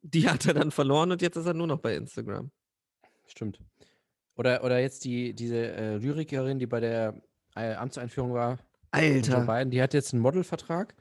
Die 0.00 0.26
hat 0.26 0.46
er 0.46 0.54
dann 0.54 0.70
verloren 0.70 1.12
und 1.12 1.20
jetzt 1.20 1.36
ist 1.36 1.44
er 1.44 1.52
nur 1.52 1.66
noch 1.66 1.80
bei 1.80 1.94
Instagram. 1.94 2.50
Stimmt. 3.26 3.60
Oder, 4.36 4.64
oder 4.64 4.78
jetzt 4.78 5.04
die, 5.04 5.34
diese 5.34 5.72
äh, 5.72 5.96
Lyrikerin, 5.98 6.58
die 6.58 6.66
bei 6.66 6.80
der 6.80 7.20
äh, 7.54 7.74
Amtseinführung 7.74 8.32
war, 8.32 8.58
Alter. 8.90 9.42
Biden, 9.42 9.70
die 9.70 9.82
hat 9.82 9.92
jetzt 9.94 10.14
einen 10.14 10.22
Modelvertrag. 10.22 10.94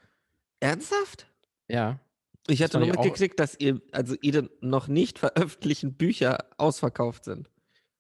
Ernsthaft? 0.60 1.28
Ja. 1.68 2.00
Ich 2.48 2.64
hatte 2.64 2.80
nur 2.80 2.88
mitgekriegt, 2.88 3.40
dass 3.40 3.56
ihr, 3.60 3.82
also 3.92 4.16
ihre 4.22 4.50
noch 4.62 4.88
nicht 4.88 5.20
veröffentlichten 5.20 5.94
Bücher 5.94 6.46
ausverkauft 6.58 7.26
sind. 7.26 7.50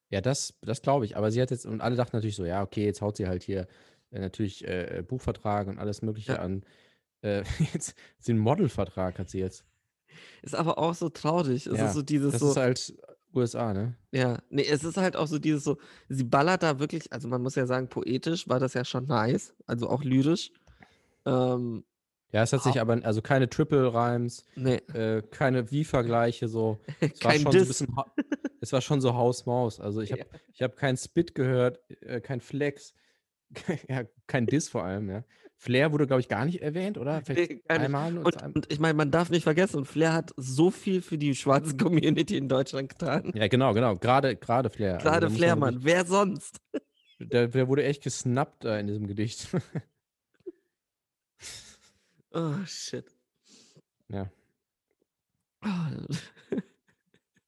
Ja, 0.09 0.21
das, 0.21 0.55
das 0.61 0.81
glaube 0.81 1.05
ich. 1.05 1.17
Aber 1.17 1.31
sie 1.31 1.41
hat 1.41 1.51
jetzt, 1.51 1.65
und 1.65 1.81
alle 1.81 1.95
dachten 1.95 2.15
natürlich 2.15 2.35
so, 2.35 2.45
ja, 2.45 2.63
okay, 2.63 2.83
jetzt 2.85 3.01
haut 3.01 3.17
sie 3.17 3.27
halt 3.27 3.43
hier 3.43 3.67
äh, 4.11 4.19
natürlich 4.19 4.67
äh, 4.67 5.03
Buchvertrag 5.07 5.67
und 5.67 5.77
alles 5.77 6.01
Mögliche 6.01 6.33
Ja. 6.33 6.39
an. 6.39 6.63
Äh, 7.21 7.43
jetzt 7.73 7.93
den 8.27 8.39
Modelvertrag 8.39 9.19
hat 9.19 9.29
sie 9.29 9.39
jetzt. 9.39 9.65
Ist 10.41 10.55
aber 10.55 10.79
auch 10.79 10.95
so 10.95 11.09
traurig. 11.09 11.67
Es 11.67 11.77
Ja, 11.77 11.85
ist 11.85 11.93
so 11.93 12.01
dieses 12.01 12.31
Das 12.31 12.41
so. 12.41 12.49
ist 12.49 12.57
halt 12.57 12.97
USA, 13.35 13.73
ne? 13.73 13.95
Ja, 14.11 14.39
nee, 14.49 14.65
es 14.65 14.83
ist 14.83 14.97
halt 14.97 15.15
auch 15.15 15.27
so 15.27 15.37
dieses 15.37 15.63
so, 15.63 15.77
sie 16.07 16.23
ballert 16.23 16.63
da 16.63 16.79
wirklich, 16.79 17.13
also 17.13 17.27
man 17.27 17.43
muss 17.43 17.53
ja 17.53 17.67
sagen, 17.67 17.87
poetisch 17.87 18.47
war 18.49 18.59
das 18.59 18.73
ja 18.73 18.83
schon 18.83 19.05
nice, 19.05 19.53
also 19.67 19.87
auch 19.87 20.03
lyrisch. 20.03 20.51
Ähm, 21.27 21.83
Ja, 22.31 22.43
es 22.43 22.53
hat 22.53 22.61
sich 22.63 22.79
aber, 22.79 22.99
also 23.03 23.21
keine 23.23 23.49
Triple 23.49 23.91
Rhymes, 23.93 24.45
nee, 24.55 24.75
äh, 24.93 25.23
keine 25.23 25.71
Wie-Vergleiche 25.71 26.47
so. 26.47 26.79
Es 26.99 27.23
war 27.23 27.31
kein 27.31 27.41
schon 27.41 27.51
so 27.53 27.57
ein 27.59 27.67
bisschen, 27.67 27.95
es 28.61 28.71
war 28.73 28.81
schon 28.81 29.01
so 29.01 29.15
Haus-Maus. 29.15 29.79
Also 29.79 30.01
ich 30.01 30.11
habe 30.11 30.21
Ja. 30.21 30.39
ich 30.53 30.61
hab 30.61 30.75
keinen 30.75 30.97
Spit 30.97 31.33
gehört, 31.33 31.79
äh, 32.01 32.21
kein 32.21 32.39
Flex, 32.41 32.93
ja, 33.87 34.03
kein 34.27 34.45
Diss 34.45 34.69
vor 34.69 34.83
allem, 34.83 35.09
ja. 35.09 35.23
Flair 35.61 35.91
wurde, 35.91 36.07
glaube 36.07 36.21
ich, 36.21 36.29
gar 36.29 36.45
nicht 36.45 36.61
erwähnt, 36.61 36.97
oder? 36.97 37.21
Vielleicht 37.25 37.51
Nee, 37.51 37.61
einmal 37.67 38.17
Und, 38.19 38.41
ein- 38.41 38.53
und 38.53 38.71
ich 38.71 38.79
meine, 38.79 38.93
man 38.93 39.11
darf 39.11 39.29
nicht 39.29 39.43
vergessen, 39.43 39.77
und 39.77 39.85
Flair 39.85 40.13
hat 40.13 40.31
so 40.37 40.71
viel 40.71 41.01
für 41.01 41.17
die 41.17 41.35
schwarze 41.35 41.75
Community 41.75 42.37
in 42.37 42.47
Deutschland 42.47 42.87
getan. 42.89 43.31
Ja, 43.35 43.47
genau, 43.49 43.73
genau. 43.73 43.95
Gerade, 43.97 44.37
gerade 44.37 44.69
Flair. 44.69 44.95
Also 44.99 45.09
Gerade 45.09 45.27
muss 45.29 45.37
Flair, 45.37 45.55
man 45.57 45.73
Mann. 45.73 45.83
Wer 45.83 46.05
sonst? 46.05 46.61
Der, 47.19 47.49
der 47.49 47.67
wurde 47.67 47.83
echt 47.83 48.03
gesnappt 48.03 48.63
da 48.63 48.77
in 48.79 48.87
diesem 48.87 49.07
Gedicht. 49.07 49.47
Oh, 52.31 52.63
shit. 52.65 53.05
ja. 54.09 54.31
Oh, 55.63 55.67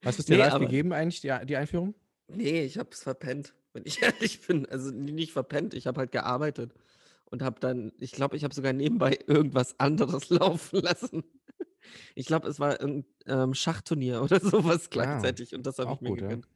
Hast 0.04 0.18
du 0.18 0.22
es 0.22 0.26
dir 0.26 0.34
Nee, 0.38 0.44
live 0.44 0.54
aber- 0.54 0.66
gegeben, 0.66 0.94
eigentlich, 0.94 1.22
die, 1.22 1.32
die 1.46 1.56
Einführung? 1.58 1.94
nee, 2.28 2.64
ich 2.64 2.78
hab's 2.78 3.04
verpennt, 3.04 3.54
wenn 3.74 3.84
ich 3.86 4.02
ehrlich 4.02 4.42
bin. 4.48 4.66
Also 4.66 4.90
nicht 4.92 5.32
verpennt, 5.34 5.74
ich 5.74 5.86
habe 5.88 6.00
halt 6.00 6.12
gearbeitet 6.12 6.74
und 7.26 7.42
habe 7.44 7.60
dann, 7.60 7.92
ich 8.00 8.12
glaube, 8.12 8.36
ich 8.36 8.44
habe 8.44 8.54
sogar 8.54 8.74
nebenbei 8.74 9.18
irgendwas 9.28 9.80
anderes 9.80 10.30
laufen 10.30 10.82
lassen. 10.82 11.24
Ich 12.16 12.26
glaube, 12.26 12.48
es 12.48 12.60
war 12.60 12.80
ein 12.82 13.06
ähm, 13.28 13.54
Schachturnier 13.54 14.22
oder 14.24 14.40
sowas 14.40 14.90
gleichzeitig 14.90 15.54
und 15.54 15.66
das 15.66 15.78
habe 15.80 15.94
ich 15.94 16.02
mir 16.02 16.10
gut, 16.10 16.22
ja. 16.22 16.28
gegönnt. 16.28 16.48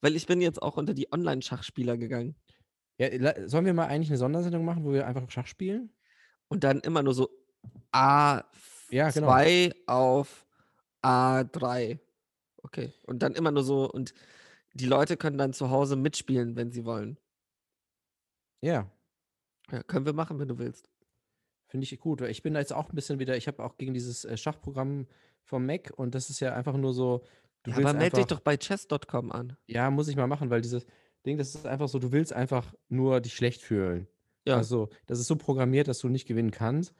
Weil 0.00 0.16
ich 0.16 0.26
bin 0.26 0.40
jetzt 0.40 0.60
auch 0.62 0.76
unter 0.76 0.94
die 0.94 1.12
Online-Schachspieler 1.12 1.96
gegangen 1.96 2.34
Ja, 2.98 3.08
sollen 3.48 3.64
wir 3.66 3.74
mal 3.74 3.86
eigentlich 3.86 4.10
eine 4.10 4.18
Sondersendung 4.18 4.64
machen, 4.64 4.84
wo 4.84 4.92
wir 4.92 5.06
einfach 5.06 5.28
Schach 5.30 5.46
spielen? 5.46 5.90
und 6.48 6.62
dann 6.64 6.80
immer 6.80 7.02
nur 7.02 7.14
so 7.14 7.30
A2 7.92 8.44
Ja, 8.90 9.10
genau. 9.10 9.30
auf 9.86 10.46
A3. 11.02 11.98
Okay. 12.62 12.92
Und 13.02 13.22
dann 13.22 13.34
immer 13.34 13.50
nur 13.50 13.62
so 13.62 13.90
und 13.90 14.14
die 14.72 14.86
Leute 14.86 15.16
können 15.16 15.38
dann 15.38 15.52
zu 15.52 15.70
Hause 15.70 15.96
mitspielen, 15.96 16.56
wenn 16.56 16.70
sie 16.72 16.84
wollen. 16.84 17.18
Ja, 18.60 18.90
Ja, 19.70 19.82
können 19.82 20.06
wir 20.06 20.12
machen, 20.12 20.38
wenn 20.38 20.48
du 20.48 20.58
willst. 20.58 20.88
finde 21.68 21.84
ich 21.84 21.98
gut. 22.00 22.20
Ich 22.22 22.42
bin 22.42 22.54
da 22.54 22.60
jetzt 22.60 22.72
auch 22.72 22.88
ein 22.88 22.94
bisschen 22.94 23.18
wieder, 23.18 23.36
ich 23.36 23.46
habe 23.48 23.62
auch 23.64 23.76
gegen 23.76 23.94
dieses 23.94 24.24
äh, 24.24 24.36
Schachprogramm 24.36 25.06
vom 25.42 25.66
Mac 25.66 25.92
und 25.96 26.14
das 26.14 26.30
ist 26.30 26.40
ja 26.40 26.54
einfach 26.54 26.76
nur 26.76 26.94
so, 26.94 27.24
du 27.64 27.70
Ja, 27.72 27.76
willst 27.78 27.90
aber 27.90 27.98
melde 27.98 28.16
dich 28.16 28.26
doch 28.26 28.40
bei 28.40 28.56
chess.com 28.56 29.32
an. 29.32 29.56
ja, 29.66 29.90
muss 29.90 30.08
ich 30.08 30.16
mal 30.16 30.26
machen, 30.26 30.50
weil 30.50 30.60
dieses 30.62 30.86
Ding, 31.26 31.36
das 31.38 31.54
ist 31.54 31.66
einfach 31.66 31.88
so, 31.88 31.98
du 31.98 32.12
willst 32.12 32.32
einfach 32.32 32.74
nur 32.88 33.20
dich 33.20 33.34
schlecht 33.34 33.62
fühlen. 33.62 34.06
Ja. 34.46 34.56
Also, 34.56 34.88
das 35.06 35.18
ist 35.20 35.26
so 35.26 35.36
programmiert, 35.36 35.88
dass 35.88 35.98
du 36.00 36.08
nicht 36.08 36.26
gewinnen 36.26 36.50
kannst 36.50 36.94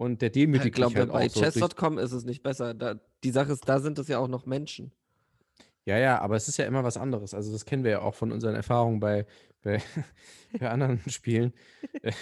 und 0.00 0.22
der 0.22 0.28
ich 0.28 0.32
demütigt 0.32 0.64
dich 0.64 0.72
glaube, 0.72 0.98
halt 0.98 1.12
bei 1.12 1.28
chess.com 1.28 1.98
ist 1.98 2.12
es 2.12 2.24
nicht 2.24 2.42
besser. 2.42 2.72
Da, 2.72 2.94
die 3.22 3.30
Sache 3.30 3.52
ist, 3.52 3.68
da 3.68 3.80
sind 3.80 3.98
es 3.98 4.08
ja 4.08 4.18
auch 4.18 4.28
noch 4.28 4.46
Menschen. 4.46 4.92
Ja, 5.84 5.98
ja, 5.98 6.18
aber 6.20 6.36
es 6.36 6.48
ist 6.48 6.56
ja 6.56 6.64
immer 6.64 6.82
was 6.84 6.96
anderes. 6.96 7.34
Also 7.34 7.52
das 7.52 7.66
kennen 7.66 7.84
wir 7.84 7.90
ja 7.90 8.00
auch 8.00 8.14
von 8.14 8.32
unseren 8.32 8.54
Erfahrungen 8.54 8.98
bei, 8.98 9.26
bei, 9.62 9.82
bei 10.58 10.70
anderen 10.70 11.02
Spielen. 11.10 11.52
Äh, 12.00 12.12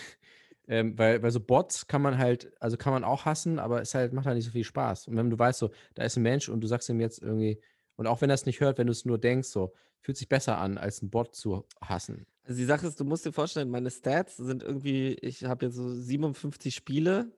ähm, 0.66 0.98
weil, 0.98 1.22
weil 1.22 1.30
so 1.30 1.38
Bots 1.38 1.86
kann 1.86 2.02
man 2.02 2.18
halt, 2.18 2.50
also 2.60 2.76
kann 2.76 2.92
man 2.92 3.04
auch 3.04 3.26
hassen, 3.26 3.60
aber 3.60 3.80
es 3.80 3.94
halt, 3.94 4.12
macht 4.12 4.26
halt 4.26 4.34
nicht 4.34 4.46
so 4.46 4.50
viel 4.50 4.64
Spaß. 4.64 5.06
Und 5.06 5.16
wenn 5.16 5.30
du 5.30 5.38
weißt, 5.38 5.60
so, 5.60 5.70
da 5.94 6.02
ist 6.02 6.16
ein 6.16 6.24
Mensch 6.24 6.48
und 6.48 6.60
du 6.60 6.66
sagst 6.66 6.88
ihm 6.88 6.98
jetzt 6.98 7.22
irgendwie, 7.22 7.60
und 7.94 8.08
auch 8.08 8.20
wenn 8.20 8.30
er 8.30 8.34
es 8.34 8.44
nicht 8.44 8.58
hört, 8.58 8.78
wenn 8.78 8.88
du 8.88 8.92
es 8.92 9.04
nur 9.04 9.18
denkst, 9.18 9.50
so, 9.50 9.72
fühlt 10.00 10.16
sich 10.16 10.28
besser 10.28 10.58
an, 10.58 10.78
als 10.78 11.00
einen 11.00 11.10
Bot 11.10 11.36
zu 11.36 11.64
hassen. 11.80 12.26
Also 12.42 12.58
die 12.58 12.64
Sache 12.64 12.88
ist, 12.88 12.98
du 12.98 13.04
musst 13.04 13.24
dir 13.24 13.32
vorstellen, 13.32 13.70
meine 13.70 13.90
Stats 13.92 14.36
sind 14.36 14.64
irgendwie, 14.64 15.16
ich 15.20 15.44
habe 15.44 15.66
jetzt 15.66 15.76
so 15.76 15.88
57 15.88 16.74
Spiele, 16.74 17.30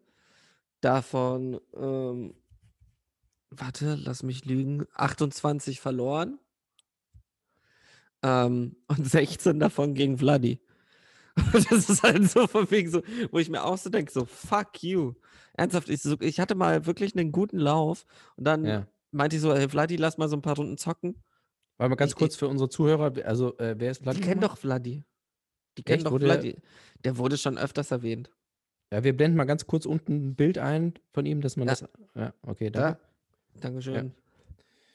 davon, 0.81 1.61
ähm, 1.75 2.35
warte, 3.51 3.95
lass 3.97 4.23
mich 4.23 4.45
lügen, 4.45 4.87
28 4.95 5.81
verloren 5.81 6.39
ähm, 8.23 8.77
und 8.89 9.07
16 9.09 9.59
davon 9.59 9.95
gegen 9.95 10.19
Vladi. 10.19 10.61
Das 11.71 11.89
ist 11.89 12.03
halt 12.03 12.29
so 12.29 12.47
von 12.47 12.71
wegen 12.71 12.91
so, 12.91 13.03
wo 13.31 13.39
ich 13.39 13.49
mir 13.49 13.65
auch 13.65 13.79
so 13.79 13.89
denke, 13.89 14.13
so 14.13 14.25
fuck 14.27 14.83
you. 14.83 15.15
Ernsthaft, 15.55 15.89
ich, 15.89 16.03
so, 16.03 16.17
ich 16.21 16.39
hatte 16.41 16.55
mal 16.55 16.87
wirklich 16.87 17.17
einen 17.17 17.33
guten 17.33 17.59
Lauf 17.59 18.05
und 18.37 18.45
dann 18.45 18.65
Ja. 18.65 18.87
meinte 19.11 19.37
ich 19.37 19.43
so, 19.43 19.55
hey 19.55 19.69
Vladi, 19.69 19.97
lass 19.97 20.19
mal 20.19 20.29
so 20.29 20.37
ein 20.37 20.43
paar 20.43 20.57
Runden 20.57 20.77
zocken. 20.77 21.23
Weil 21.79 21.89
mal 21.89 21.95
ganz 21.95 22.13
Ich- 22.13 22.17
kurz 22.19 22.37
für 22.37 22.49
unsere 22.49 22.69
Zuhörer, 22.69 23.13
also 23.25 23.57
äh, 23.59 23.75
wer 23.79 23.91
ist 23.93 24.01
Die 24.01 24.03
Vladimir? 24.05 24.27
kennen 24.29 24.41
doch 24.41 24.59
Vladi. 24.59 25.05
Die 25.79 25.83
kennen 25.83 25.99
Echt? 25.99 26.07
doch 26.07 26.11
Wurde 26.13 26.27
Vladi. 26.27 26.57
Der 27.05 27.17
wurde 27.17 27.39
schon 27.39 27.57
öfters 27.57 27.91
erwähnt. 27.91 28.31
Ja, 28.93 29.05
wir 29.05 29.17
blenden 29.17 29.37
mal 29.37 29.45
ganz 29.45 29.67
kurz 29.67 29.87
unten 29.87 30.31
ein 30.31 30.35
Bild 30.35 30.59
ein 30.59 30.95
von 31.13 31.25
ihm, 31.27 31.41
dass 31.41 31.57
man 31.57 31.69
Ja. 31.69 31.75
das. 31.75 31.89
Ja, 32.15 32.35
okay, 32.43 32.71
Da. 32.71 32.81
danke. 32.81 33.01
Dankeschön. 33.61 34.15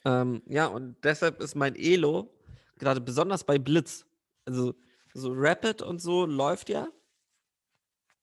Ja. 0.04 0.22
Ähm, 0.22 0.42
ja, 0.46 0.66
und 0.66 0.96
deshalb 1.02 1.40
ist 1.40 1.54
mein 1.54 1.74
Elo 1.76 2.32
gerade 2.78 3.00
besonders 3.00 3.44
bei 3.44 3.58
Blitz. 3.58 4.06
Also 4.44 4.74
so 5.14 5.30
Rapid 5.32 5.82
und 5.82 6.00
so 6.00 6.26
läuft 6.26 6.68
ja. 6.68 6.88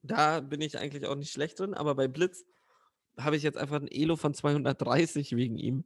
Da 0.03 0.42
bin 0.42 0.62
ich 0.62 0.77
eigentlich 0.77 1.06
auch 1.06 1.15
nicht 1.15 1.32
schlecht 1.32 1.60
drin, 1.60 1.74
aber 1.74 1.96
bei 1.96 2.08
Blitz 2.08 2.44
habe 3.18 3.36
ich 3.36 3.44
jetzt 3.44 3.58
einfach 3.58 3.80
ein 3.82 3.88
Elo 3.88 4.15
von 4.15 4.34
230 4.34 5.36
wegen 5.36 5.58
ihm. 5.58 5.86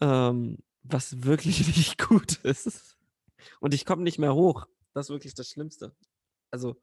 Ähm, 0.00 0.58
was 0.82 1.22
wirklich 1.22 1.66
nicht 1.76 1.98
gut 1.98 2.36
ist. 2.44 2.96
Und 3.60 3.74
ich 3.74 3.84
komme 3.86 4.02
nicht 4.02 4.18
mehr 4.18 4.34
hoch. 4.34 4.66
Das 4.94 5.06
ist 5.06 5.10
wirklich 5.10 5.34
das 5.34 5.48
Schlimmste. 5.48 5.94
Also, 6.50 6.76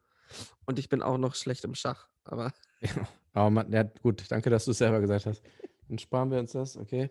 und 0.66 0.78
ich 0.78 0.88
bin 0.88 1.02
auch 1.02 1.18
noch 1.18 1.34
schlecht 1.34 1.64
im 1.64 1.74
Schach, 1.74 2.08
aber 2.24 2.52
Ja, 2.80 3.08
aber 3.32 3.50
man, 3.50 3.72
ja, 3.72 3.82
gut, 3.82 4.24
danke, 4.30 4.50
dass 4.50 4.64
du 4.64 4.70
es 4.72 4.78
selber 4.78 5.00
gesagt 5.00 5.26
hast. 5.26 5.42
Dann 5.88 5.98
sparen 5.98 6.30
wir 6.30 6.38
uns 6.38 6.52
das, 6.52 6.76
okay. 6.76 7.10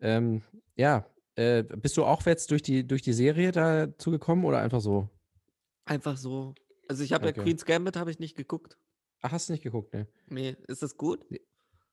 Ähm, 0.00 0.42
ja, 0.76 1.06
äh, 1.36 1.62
bist 1.62 1.96
du 1.96 2.04
auch 2.04 2.24
jetzt 2.26 2.50
durch 2.50 2.62
die, 2.62 2.86
durch 2.86 3.02
die 3.02 3.12
Serie 3.12 3.52
dazu 3.52 4.10
gekommen 4.10 4.44
oder 4.44 4.58
einfach 4.58 4.80
so? 4.80 5.08
einfach 5.84 6.16
so. 6.16 6.54
Also 6.88 7.02
ich 7.02 7.12
habe 7.12 7.26
ja 7.26 7.30
Okay. 7.30 7.42
Queen's 7.42 7.64
Gambit 7.64 7.96
habe 7.96 8.10
ich 8.10 8.18
nicht 8.18 8.36
geguckt. 8.36 8.76
Ach, 9.20 9.32
hast 9.32 9.48
du 9.48 9.52
nicht 9.52 9.62
geguckt, 9.62 9.94
ne? 9.94 10.06
Nee, 10.28 10.56
ist 10.68 10.82
das 10.82 10.96
gut? 10.96 11.24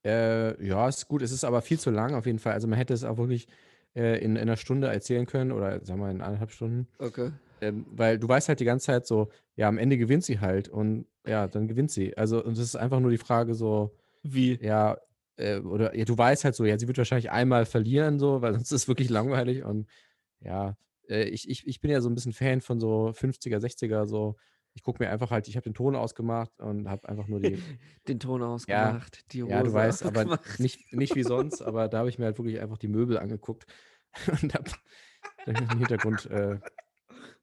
Äh, 0.03 0.65
ja, 0.65 0.87
ist 0.87 1.07
gut. 1.07 1.21
Es 1.21 1.31
ist 1.31 1.43
aber 1.43 1.61
viel 1.61 1.79
zu 1.79 1.91
lang 1.91 2.15
auf 2.15 2.25
jeden 2.25 2.39
Fall. 2.39 2.53
Also 2.53 2.67
man 2.67 2.77
hätte 2.77 2.93
es 2.93 3.03
auch 3.03 3.17
wirklich 3.17 3.47
äh, 3.95 4.23
in, 4.23 4.35
in 4.35 4.41
einer 4.43 4.57
Stunde 4.57 4.87
erzählen 4.87 5.25
können 5.25 5.51
oder 5.51 5.83
sagen 5.85 5.99
wir 5.99 6.09
in 6.09 6.21
eineinhalb 6.21 6.51
Stunden. 6.51 6.87
Okay. 6.97 7.31
Ähm, 7.61 7.85
weil 7.89 8.19
du 8.19 8.27
weißt 8.27 8.49
halt 8.49 8.59
die 8.59 8.65
ganze 8.65 8.87
Zeit 8.87 9.05
so, 9.05 9.29
ja, 9.55 9.67
am 9.67 9.77
Ende 9.77 9.97
gewinnt 9.97 10.23
sie 10.23 10.39
halt 10.39 10.69
und 10.69 11.05
ja, 11.25 11.47
dann 11.47 11.67
gewinnt 11.67 11.91
sie. 11.91 12.15
Also, 12.17 12.43
und 12.43 12.53
es 12.53 12.59
ist 12.59 12.75
einfach 12.75 12.99
nur 12.99 13.11
die 13.11 13.17
Frage 13.17 13.53
so, 13.55 13.95
Wie? 14.23 14.57
ja, 14.61 14.97
äh, 15.37 15.59
oder 15.59 15.95
ja, 15.95 16.05
du 16.05 16.17
weißt 16.17 16.43
halt 16.43 16.55
so, 16.55 16.65
ja, 16.65 16.77
sie 16.77 16.87
wird 16.87 16.97
wahrscheinlich 16.97 17.31
einmal 17.31 17.65
verlieren, 17.65 18.19
so, 18.19 18.41
weil 18.41 18.53
sonst 18.55 18.71
ist 18.71 18.83
es 18.83 18.87
wirklich 18.87 19.09
langweilig 19.09 19.63
und 19.63 19.87
ja, 20.41 20.77
äh, 21.09 21.23
ich, 21.23 21.49
ich, 21.49 21.67
ich 21.67 21.81
bin 21.81 21.91
ja 21.91 22.01
so 22.01 22.09
ein 22.09 22.15
bisschen 22.15 22.33
Fan 22.33 22.61
von 22.61 22.79
so 22.79 23.09
50er, 23.09 23.57
60er, 23.57 24.07
so. 24.07 24.35
Ich 24.75 24.83
gucke 24.83 25.03
mir 25.03 25.09
einfach 25.09 25.31
halt, 25.31 25.47
ich 25.47 25.55
habe 25.55 25.63
den 25.63 25.73
Ton 25.73 25.95
ausgemacht 25.95 26.51
und 26.59 26.87
habe 26.87 27.09
einfach 27.09 27.27
nur 27.27 27.39
die, 27.39 27.57
Den 28.07 28.19
Ton 28.19 28.43
ausgemacht, 28.43 29.33
die 29.33 29.43
Hose 29.43 29.51
ja, 29.51 29.63
du 29.63 29.73
weißt, 29.73 30.05
aber 30.05 30.39
nicht, 30.59 30.93
nicht 30.93 31.15
wie 31.15 31.23
sonst, 31.23 31.61
aber 31.61 31.87
da 31.87 31.99
habe 31.99 32.09
ich 32.09 32.19
mir 32.19 32.25
halt 32.25 32.37
wirklich 32.37 32.61
einfach 32.61 32.77
die 32.77 32.87
Möbel 32.87 33.17
angeguckt 33.17 33.65
und 34.41 34.53
habe 34.53 34.71
im 35.47 35.79
Hintergrund, 35.79 36.27
äh, 36.27 36.59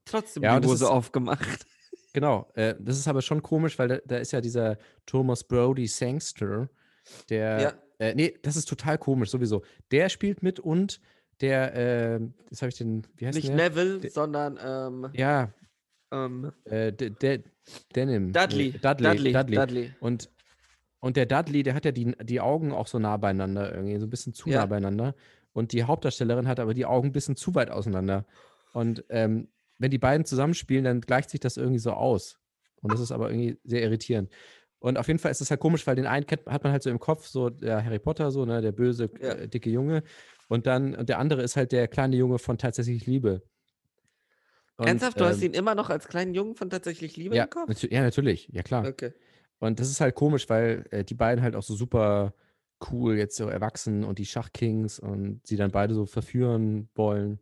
Trotzdem 0.09 0.43
Ja, 0.43 0.59
die 0.59 0.67
Hose 0.67 0.85
ist- 0.85 0.89
aufgemacht. 0.89 1.65
genau, 2.13 2.49
äh, 2.55 2.75
das 2.79 2.97
ist 2.97 3.07
aber 3.07 3.21
schon 3.21 3.41
komisch, 3.41 3.77
weil 3.79 3.87
da, 3.87 3.97
da 4.05 4.17
ist 4.17 4.31
ja 4.31 4.41
dieser 4.41 4.77
Thomas 5.05 5.43
Brody 5.43 5.87
Sangster, 5.87 6.69
der, 7.29 7.61
Ja. 7.61 7.73
äh, 7.99 8.15
nee, 8.15 8.37
das 8.41 8.55
ist 8.55 8.67
total 8.67 8.97
komisch 8.97 9.29
sowieso. 9.29 9.63
Der 9.91 10.09
spielt 10.09 10.43
mit 10.43 10.59
und 10.59 10.99
der, 11.41 11.75
äh, 12.15 12.19
das 12.49 12.61
habe 12.61 12.69
ich 12.69 12.77
den, 12.77 13.05
wie 13.15 13.27
heißt 13.27 13.35
Nicht 13.35 13.49
der? 13.49 13.55
Neville, 13.55 13.99
De- 13.99 14.09
sondern 14.09 14.57
ähm, 14.63 15.09
Ja, 15.13 15.53
ähm, 16.11 16.51
äh, 16.65 16.91
De, 16.91 17.11
De, 17.11 17.43
Denim. 17.95 18.31
Dudley. 18.33 18.71
Nee, 18.71 18.79
Dudley. 18.79 19.13
Dudley. 19.13 19.33
Dudley. 19.33 19.55
Dudley. 19.55 19.93
Und, 19.99 20.29
und 20.99 21.17
der 21.17 21.25
Dudley, 21.27 21.63
der 21.63 21.73
hat 21.75 21.85
ja 21.85 21.91
die, 21.91 22.15
die 22.23 22.39
Augen 22.41 22.71
auch 22.71 22.87
so 22.87 22.97
nah 22.97 23.17
beieinander, 23.17 23.73
irgendwie, 23.75 23.99
so 23.99 24.05
ein 24.05 24.09
bisschen 24.09 24.33
zu 24.33 24.49
Ja. 24.49 24.59
nah 24.61 24.65
beieinander. 24.65 25.15
Und 25.53 25.73
die 25.73 25.83
Hauptdarstellerin 25.83 26.47
hat 26.47 26.59
aber 26.59 26.73
die 26.73 26.85
Augen 26.85 27.09
ein 27.09 27.11
bisschen 27.11 27.35
zu 27.35 27.53
weit 27.55 27.69
auseinander. 27.71 28.25
Und 28.73 29.03
ähm, 29.09 29.49
wenn 29.77 29.91
die 29.91 29.97
beiden 29.97 30.25
zusammenspielen, 30.25 30.83
dann 30.83 31.01
gleicht 31.01 31.29
sich 31.29 31.39
das 31.39 31.57
irgendwie 31.57 31.79
so 31.79 31.91
aus. 31.91 32.39
Und 32.81 32.93
das 32.93 32.99
ist 32.99 33.11
aber 33.11 33.29
irgendwie 33.29 33.59
sehr 33.63 33.81
irritierend. 33.81 34.31
Und 34.79 34.97
auf 34.97 35.07
jeden 35.07 35.19
Fall 35.19 35.31
ist 35.31 35.41
es 35.41 35.49
halt 35.49 35.59
komisch, 35.59 35.87
weil 35.87 35.95
den 35.95 36.05
einen 36.05 36.25
kennt, 36.25 36.45
hat 36.45 36.63
man 36.63 36.71
halt 36.71 36.83
so 36.83 36.89
im 36.89 36.99
Kopf, 36.99 37.25
so 37.27 37.49
der 37.49 37.83
Harry 37.83 37.99
Potter, 37.99 38.29
so, 38.31 38.45
ne, 38.45 38.61
der 38.61 38.71
böse, 38.71 39.09
Ja. 39.19 39.33
äh, 39.33 39.47
dicke 39.47 39.69
Junge. 39.69 40.03
Und 40.49 40.67
dann, 40.67 40.95
und 40.95 41.09
der 41.09 41.19
andere 41.19 41.41
ist 41.41 41.55
halt 41.55 41.71
der 41.71 41.87
kleine 41.87 42.15
Junge 42.15 42.37
von 42.39 42.57
tatsächlich 42.57 43.05
Liebe. 43.05 43.41
Und, 44.77 44.87
Ernsthaft, 44.87 45.19
du 45.19 45.25
hast 45.25 45.41
ähm, 45.41 45.47
ihn 45.47 45.53
immer 45.55 45.73
noch 45.73 45.89
als 45.89 46.07
kleinen 46.07 46.35
Jungen 46.35 46.55
von 46.55 46.69
tatsächlich 46.69 47.17
Liebe 47.17 47.35
ja, 47.35 47.45
im 47.45 47.49
Kopf? 47.49 47.83
ja, 47.83 48.01
natürlich, 48.01 48.47
ja 48.49 48.61
klar. 48.61 48.85
Okay. 48.85 49.13
Und 49.59 49.79
das 49.79 49.89
ist 49.89 49.99
halt 49.99 50.13
komisch, 50.13 50.47
weil 50.49 50.85
äh, 50.91 51.03
die 51.03 51.15
beiden 51.15 51.43
halt 51.43 51.55
auch 51.55 51.63
so 51.63 51.75
super 51.75 52.35
cool 52.91 53.17
jetzt 53.17 53.35
so 53.35 53.47
erwachsen 53.47 54.03
und 54.03 54.19
die 54.19 54.25
Schachkings 54.25 54.99
und 54.99 55.41
sie 55.45 55.55
dann 55.55 55.71
beide 55.71 55.95
so 55.95 56.05
verführen 56.05 56.89
wollen. 56.93 57.39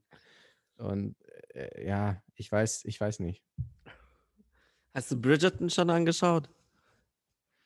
Und 0.77 1.15
äh, 1.53 1.85
ja, 1.85 2.21
ich 2.35 2.51
weiß, 2.51 2.85
ich 2.85 2.99
weiß 2.99 3.19
nicht. 3.19 3.41
Hast 4.93 5.11
du 5.11 5.19
Bridgerton 5.19 5.69
schon 5.69 5.89
angeschaut? 5.89 6.49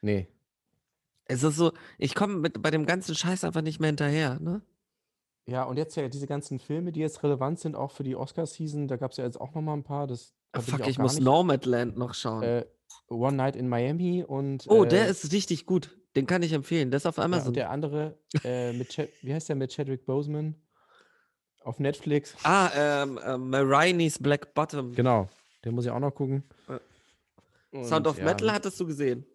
Nee. 0.01 0.27
Es 1.25 1.43
ist 1.43 1.57
so, 1.57 1.71
ich 1.97 2.15
komme 2.15 2.49
bei 2.49 2.71
dem 2.71 2.85
ganzen 2.85 3.13
Scheiß 3.15 3.43
einfach 3.43 3.61
nicht 3.61 3.79
mehr 3.79 3.87
hinterher, 3.89 4.39
ne? 4.39 4.61
Ja, 5.45 5.63
und 5.63 5.77
jetzt 5.77 5.95
ja 5.95 6.07
diese 6.07 6.27
ganzen 6.27 6.59
Filme, 6.59 6.91
die 6.91 6.99
jetzt 6.99 7.23
relevant 7.23 7.59
sind, 7.59 7.75
auch 7.75 7.91
für 7.91 8.03
die 8.03 8.15
Oscar-Season, 8.15 8.87
da 8.87 8.97
gab 8.97 9.11
es 9.11 9.17
ja 9.17 9.25
jetzt 9.25 9.39
auch 9.39 9.53
nochmal 9.53 9.77
ein 9.77 9.83
paar. 9.83 10.07
Das 10.07 10.33
Ah, 10.51 10.61
fuck, 10.61 10.87
ich 10.87 10.97
gar 10.97 11.03
muss 11.03 11.15
nicht- 11.15 11.23
Nomadland 11.23 11.97
noch 11.97 12.13
schauen. 12.15 12.41
Äh, 12.43 12.65
One 13.07 13.35
Night 13.37 13.55
in 13.55 13.67
Miami 13.69 14.23
und. 14.23 14.65
oh, 14.67 14.83
äh, 14.83 14.87
der 14.87 15.07
ist 15.07 15.31
richtig 15.31 15.65
gut. 15.67 15.95
Den 16.15 16.25
kann 16.25 16.41
ich 16.41 16.53
empfehlen. 16.53 16.89
Der 16.89 16.97
ist 16.97 17.05
auf 17.05 17.17
Ja, 17.17 17.23
Amazon. 17.25 17.49
und 17.49 17.55
der 17.55 17.69
andere, 17.69 18.17
äh, 18.43 18.73
mit 18.73 18.89
Chad, 18.89 19.09
wie 19.21 19.33
heißt 19.33 19.49
der 19.49 19.55
mit 19.55 19.71
Chadwick 19.71 20.05
Boseman? 20.07 20.55
Auf 21.63 21.79
Netflix. 21.79 22.35
ah, 22.43 22.69
ähm, 22.75 23.19
ähm, 23.25 23.49
Marini's 23.49 24.17
Black 24.19 24.53
Bottom. 24.53 24.93
Genau, 24.95 25.29
den 25.65 25.75
muss 25.75 25.85
ich 25.85 25.91
auch 25.91 25.99
noch 25.99 26.13
gucken. 26.13 26.43
Und 27.71 27.85
Sound 27.85 28.07
of 28.07 28.17
ja, 28.17 28.25
Metal 28.25 28.51
hattest 28.51 28.79
du 28.79 28.85
gesehen. 28.85 29.25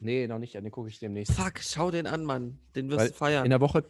Nee, 0.00 0.26
noch 0.26 0.38
nicht, 0.38 0.54
den 0.54 0.70
gucke 0.70 0.88
ich 0.88 0.98
demnächst. 0.98 1.34
Fuck, 1.34 1.58
schau 1.60 1.90
den 1.90 2.06
an, 2.06 2.24
Mann. 2.24 2.58
Den 2.76 2.88
wirst 2.88 3.00
Weil 3.00 3.08
du 3.08 3.14
feiern. 3.14 3.44
In 3.44 3.50
der 3.50 3.60
Woche, 3.60 3.84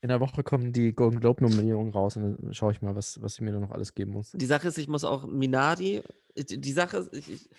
in 0.00 0.08
der 0.08 0.20
Woche 0.20 0.42
kommen 0.42 0.72
die 0.72 0.94
Golden 0.94 1.20
Globe 1.20 1.42
Nominierungen 1.44 1.92
raus 1.92 2.16
und 2.16 2.42
dann 2.42 2.54
schaue 2.54 2.72
ich 2.72 2.80
mal, 2.80 2.96
was, 2.96 3.20
was 3.20 3.34
ich 3.34 3.40
mir 3.42 3.52
da 3.52 3.60
noch 3.60 3.70
alles 3.70 3.94
geben 3.94 4.12
muss. 4.12 4.32
Die 4.32 4.46
Sache 4.46 4.68
ist, 4.68 4.78
ich 4.78 4.88
muss 4.88 5.04
auch 5.04 5.26
Minari. 5.26 6.02
Die 6.36 6.60
die 6.60 6.72
Sache 6.72 6.98
ist, 6.98 7.12
ich, 7.12 7.30
ich, 7.30 7.50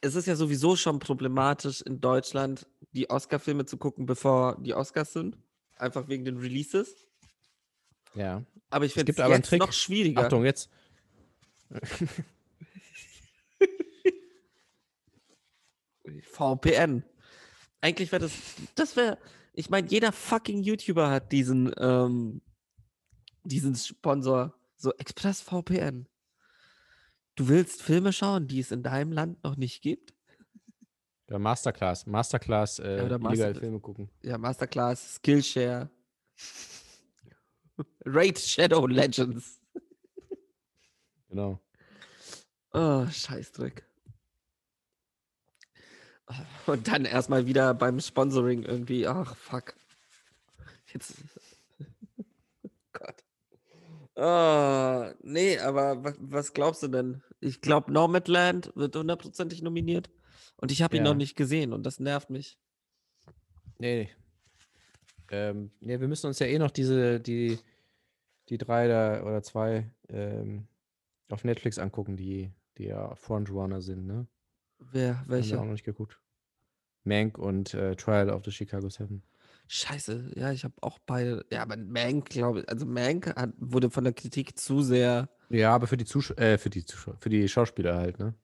es 0.00 0.14
ist 0.14 0.26
ja 0.26 0.34
sowieso 0.34 0.76
schon 0.76 0.98
problematisch 0.98 1.82
in 1.82 2.00
Deutschland, 2.00 2.66
die 2.92 3.10
Oscar-Filme 3.10 3.66
zu 3.66 3.76
gucken, 3.76 4.06
bevor 4.06 4.56
die 4.60 4.72
Oscars 4.72 5.12
sind. 5.12 5.36
Einfach 5.76 6.08
wegen 6.08 6.24
den 6.24 6.38
Releases. 6.38 7.06
Ja. 8.14 8.44
Aber 8.70 8.84
ich 8.84 8.92
finde 8.94 9.12
gibt 9.12 9.18
es 9.18 9.28
jetzt 9.28 9.48
Trick. 9.48 9.60
noch 9.60 9.72
schwieriger. 9.72 10.22
Achtung, 10.22 10.44
jetzt. 10.44 10.70
VPN. 16.22 17.04
Eigentlich 17.80 18.12
wäre 18.12 18.22
das, 18.22 18.32
das 18.74 18.96
wäre, 18.96 19.18
ich 19.52 19.70
meine, 19.70 19.88
jeder 19.88 20.12
fucking 20.12 20.62
YouTuber 20.62 21.10
hat 21.10 21.32
diesen, 21.32 21.72
ähm, 21.78 22.42
diesen 23.44 23.74
Sponsor, 23.74 24.54
so 24.76 24.92
Express 24.94 25.40
VPN. 25.40 26.06
Du 27.36 27.48
willst 27.48 27.82
Filme 27.82 28.12
schauen, 28.12 28.48
die 28.48 28.60
es 28.60 28.70
in 28.70 28.82
deinem 28.82 29.12
Land 29.12 29.42
noch 29.44 29.56
nicht 29.56 29.82
gibt? 29.82 30.14
Ja, 31.28 31.38
Masterclass. 31.38 32.06
Masterclass, 32.06 32.80
äh, 32.80 32.98
Ja, 32.98 33.04
oder 33.04 33.18
Masterclass. 33.18 33.58
Filme 33.58 33.80
gucken. 33.80 34.10
Ja, 34.22 34.36
Masterclass, 34.36 35.14
Skillshare. 35.16 35.88
Raid 38.04 38.38
Shadow 38.38 38.86
Legends. 38.86 39.60
Genau. 41.28 41.60
Oh, 42.72 43.06
Scheißdreck. 43.06 43.84
Und 46.66 46.86
dann 46.88 47.04
erstmal 47.04 47.46
wieder 47.46 47.74
beim 47.74 48.00
Sponsoring 48.00 48.62
irgendwie, 48.62 49.06
ach 49.06 49.34
fuck. 49.36 49.74
Jetzt. 50.92 51.14
Gott. 52.92 53.24
Oh, 54.16 55.12
nee, 55.22 55.58
aber 55.58 56.04
was, 56.04 56.14
was 56.20 56.52
glaubst 56.52 56.82
du 56.82 56.88
denn? 56.88 57.22
Ich 57.40 57.60
glaube, 57.60 57.92
Nomadland 57.92 58.72
wird 58.76 58.94
hundertprozentig 58.94 59.62
nominiert. 59.62 60.10
Und 60.56 60.70
ich 60.70 60.82
habe 60.82 60.96
ihn 60.96 61.04
Ja. 61.04 61.10
noch 61.10 61.16
nicht 61.16 61.36
gesehen 61.36 61.72
und 61.72 61.84
das 61.84 62.00
nervt 62.00 62.30
mich. 62.30 62.58
Nee. 63.78 64.10
Ähm, 65.30 65.70
nee, 65.80 66.00
wir 66.00 66.08
müssen 66.08 66.26
uns 66.26 66.38
ja 66.38 66.46
eh 66.46 66.58
noch 66.58 66.70
diese, 66.70 67.20
die, 67.20 67.58
die 68.48 68.58
drei 68.58 68.88
da 68.88 69.22
oder 69.22 69.42
zwei 69.42 69.90
ähm, 70.08 70.66
auf 71.28 71.44
Netflix 71.44 71.78
angucken, 71.78 72.16
die, 72.16 72.50
die 72.78 72.86
ja 72.86 73.14
Frontrunner 73.14 73.80
sind, 73.80 74.06
ne? 74.06 74.26
Wer, 74.92 75.20
Haben 75.20 75.28
wir 75.28 75.36
welche? 75.36 75.60
auch 75.60 75.64
noch 75.64 75.72
nicht 75.72 75.84
geguckt. 75.84 76.18
Mank 77.04 77.38
und 77.38 77.74
äh, 77.74 77.96
Trial 77.96 78.30
of 78.30 78.44
the 78.44 78.50
Chicago 78.50 78.88
Seven. 78.88 79.22
Scheiße, 79.68 80.32
ja, 80.34 80.50
ich 80.50 80.64
habe 80.64 80.74
auch 80.80 80.98
beide. 81.06 81.46
Ja, 81.52 81.62
aber 81.62 81.76
Mank, 81.76 82.28
glaube 82.30 82.60
ich, 82.60 82.68
also 82.68 82.86
Mank 82.86 83.28
hat, 83.36 83.50
wurde 83.58 83.90
von 83.90 84.04
der 84.04 84.12
Kritik 84.12 84.58
zu 84.58 84.82
sehr. 84.82 85.28
Ja, 85.48 85.74
aber 85.74 85.86
für 85.86 85.96
die 85.96 86.04
Zuschauer, 86.04 86.38
äh, 86.38 86.58
für 86.58 86.70
die 86.70 86.84
Zuschauer, 86.84 87.16
für 87.20 87.28
die 87.28 87.48
Schauspieler 87.48 87.96
halt, 87.96 88.18
ne? 88.18 88.34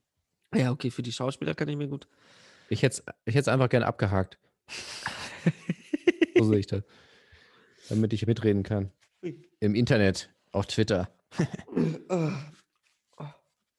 Ja, 0.55 0.70
okay, 0.70 0.90
für 0.90 1.03
die 1.03 1.12
Schauspieler 1.12 1.55
kann 1.55 1.68
ich 1.68 1.77
mir 1.77 1.88
gut. 1.88 2.07
Ich 2.68 2.83
hätte 2.83 3.03
ich 3.25 3.35
hätt's 3.35 3.49
einfach 3.49 3.68
gerne 3.68 3.87
abgehakt. 3.87 4.38
so 6.38 6.44
sehe 6.44 6.59
ich 6.59 6.66
das. 6.66 6.83
Damit 7.88 8.12
ich 8.12 8.27
mitreden 8.27 8.62
kann. 8.62 8.90
Im 9.61 9.75
Internet, 9.75 10.31
auf 10.53 10.66
Twitter. 10.66 11.09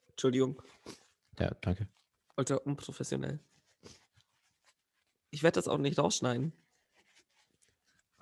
Entschuldigung, 0.10 0.62
Ja, 1.40 1.52
danke. 1.62 1.88
ultra 2.36 2.56
unprofessionell. 2.56 3.40
Ich 5.30 5.44
werde 5.44 5.56
das 5.56 5.68
auch 5.68 5.78
nicht 5.78 6.00
rausschneiden. 6.00 6.54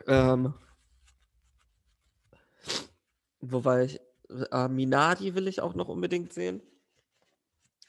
Ähm. 0.08 0.54
Wo 3.39 3.63
war 3.63 3.84
ich? 3.84 4.00
Äh, 4.52 4.67
Minari 4.67 5.36
will 5.36 5.48
ich 5.48 5.62
auch 5.62 5.76
noch 5.76 5.88
unbedingt 5.88 6.34
sehen. 6.34 6.62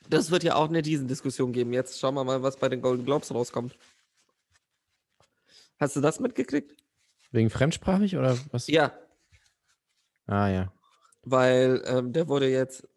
Das 0.08 0.30
wird 0.30 0.44
ja 0.44 0.54
auch 0.54 0.68
eine 0.68 0.84
Riesendiskussion 0.84 1.52
geben. 1.52 1.72
Jetzt 1.72 1.98
schauen 1.98 2.14
wir 2.14 2.22
mal, 2.24 2.42
was 2.42 2.56
bei 2.58 2.68
den 2.68 2.80
Golden 2.82 3.04
Globes 3.04 3.32
rauskommt. 3.34 3.76
Hast 5.78 5.96
du 5.96 6.00
das 6.00 6.20
mitgekriegt? 6.20 6.74
Wegen 7.32 7.50
fremdsprachig 7.50 8.16
oder 8.16 8.36
was? 8.52 8.66
Ja, 8.68 8.92
Ah, 10.26 10.48
ja. 10.48 10.72
weil 11.22 11.82
ähm, 11.86 12.12
der 12.12 12.28
wurde 12.28 12.48
jetzt 12.48 12.88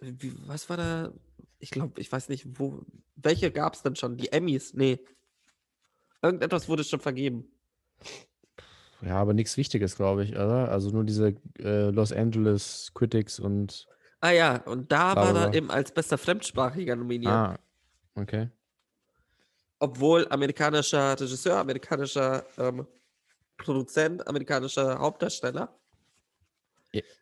wie, 0.00 0.32
was 0.46 0.68
war 0.68 0.76
da? 0.76 1.12
Ich 1.58 1.70
glaube, 1.70 2.00
ich 2.00 2.10
weiß 2.12 2.28
nicht, 2.28 2.58
wo. 2.58 2.82
Welche 3.16 3.50
gab 3.50 3.74
es 3.74 3.82
denn 3.82 3.96
schon? 3.96 4.16
Die 4.16 4.30
Emmys? 4.30 4.74
Nee. 4.74 5.00
Irgendetwas 6.22 6.68
wurde 6.68 6.84
schon 6.84 7.00
vergeben. 7.00 7.50
Ja, 9.00 9.16
aber 9.16 9.32
nichts 9.34 9.56
Wichtiges, 9.56 9.96
glaube 9.96 10.24
ich, 10.24 10.32
oder? 10.32 10.70
Also 10.70 10.90
nur 10.90 11.04
diese 11.04 11.34
äh, 11.58 11.90
Los 11.90 12.12
Angeles 12.12 12.92
Critics 12.94 13.40
und. 13.40 13.86
Ah 14.20 14.30
ja, 14.30 14.56
und 14.66 14.90
da 14.92 15.14
war 15.16 15.34
er 15.36 15.54
eben 15.54 15.70
als 15.70 15.92
bester 15.92 16.18
Fremdsprachiger 16.18 16.96
nominiert. 16.96 17.32
Ah, 17.32 17.58
okay. 18.14 18.50
Obwohl 19.80 20.26
amerikanischer 20.28 21.18
Regisseur, 21.20 21.58
amerikanischer 21.58 22.44
ähm, 22.58 22.86
Produzent, 23.56 24.26
amerikanischer 24.26 24.98
Hauptdarsteller. 24.98 25.78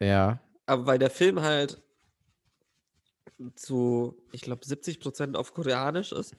Ja, 0.01 0.41
Aber 0.67 0.87
weil 0.87 0.99
der 0.99 1.11
Film 1.11 1.41
halt 1.41 1.83
zu, 3.57 4.17
ich 4.33 4.43
glaube, 4.43 4.65
70% 4.65 5.35
auf 5.35 5.53
Koreanisch 5.53 6.13
ist, 6.13 6.37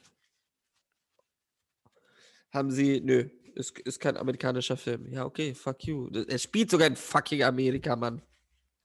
haben 2.52 2.72
sie, 2.72 3.02
nö, 3.02 3.30
ist, 3.56 3.78
ist 3.80 4.00
kein 4.00 4.18
amerikanischer 4.18 4.78
Film. 4.78 5.08
Ja, 5.12 5.26
okay, 5.26 5.54
fuck 5.54 5.84
you. 5.84 6.10
Er 6.28 6.40
spielt 6.40 6.72
sogar 6.72 6.88
in 6.88 6.96
fucking 6.96 7.44
Amerika, 7.44 7.96
Mann. 7.96 8.22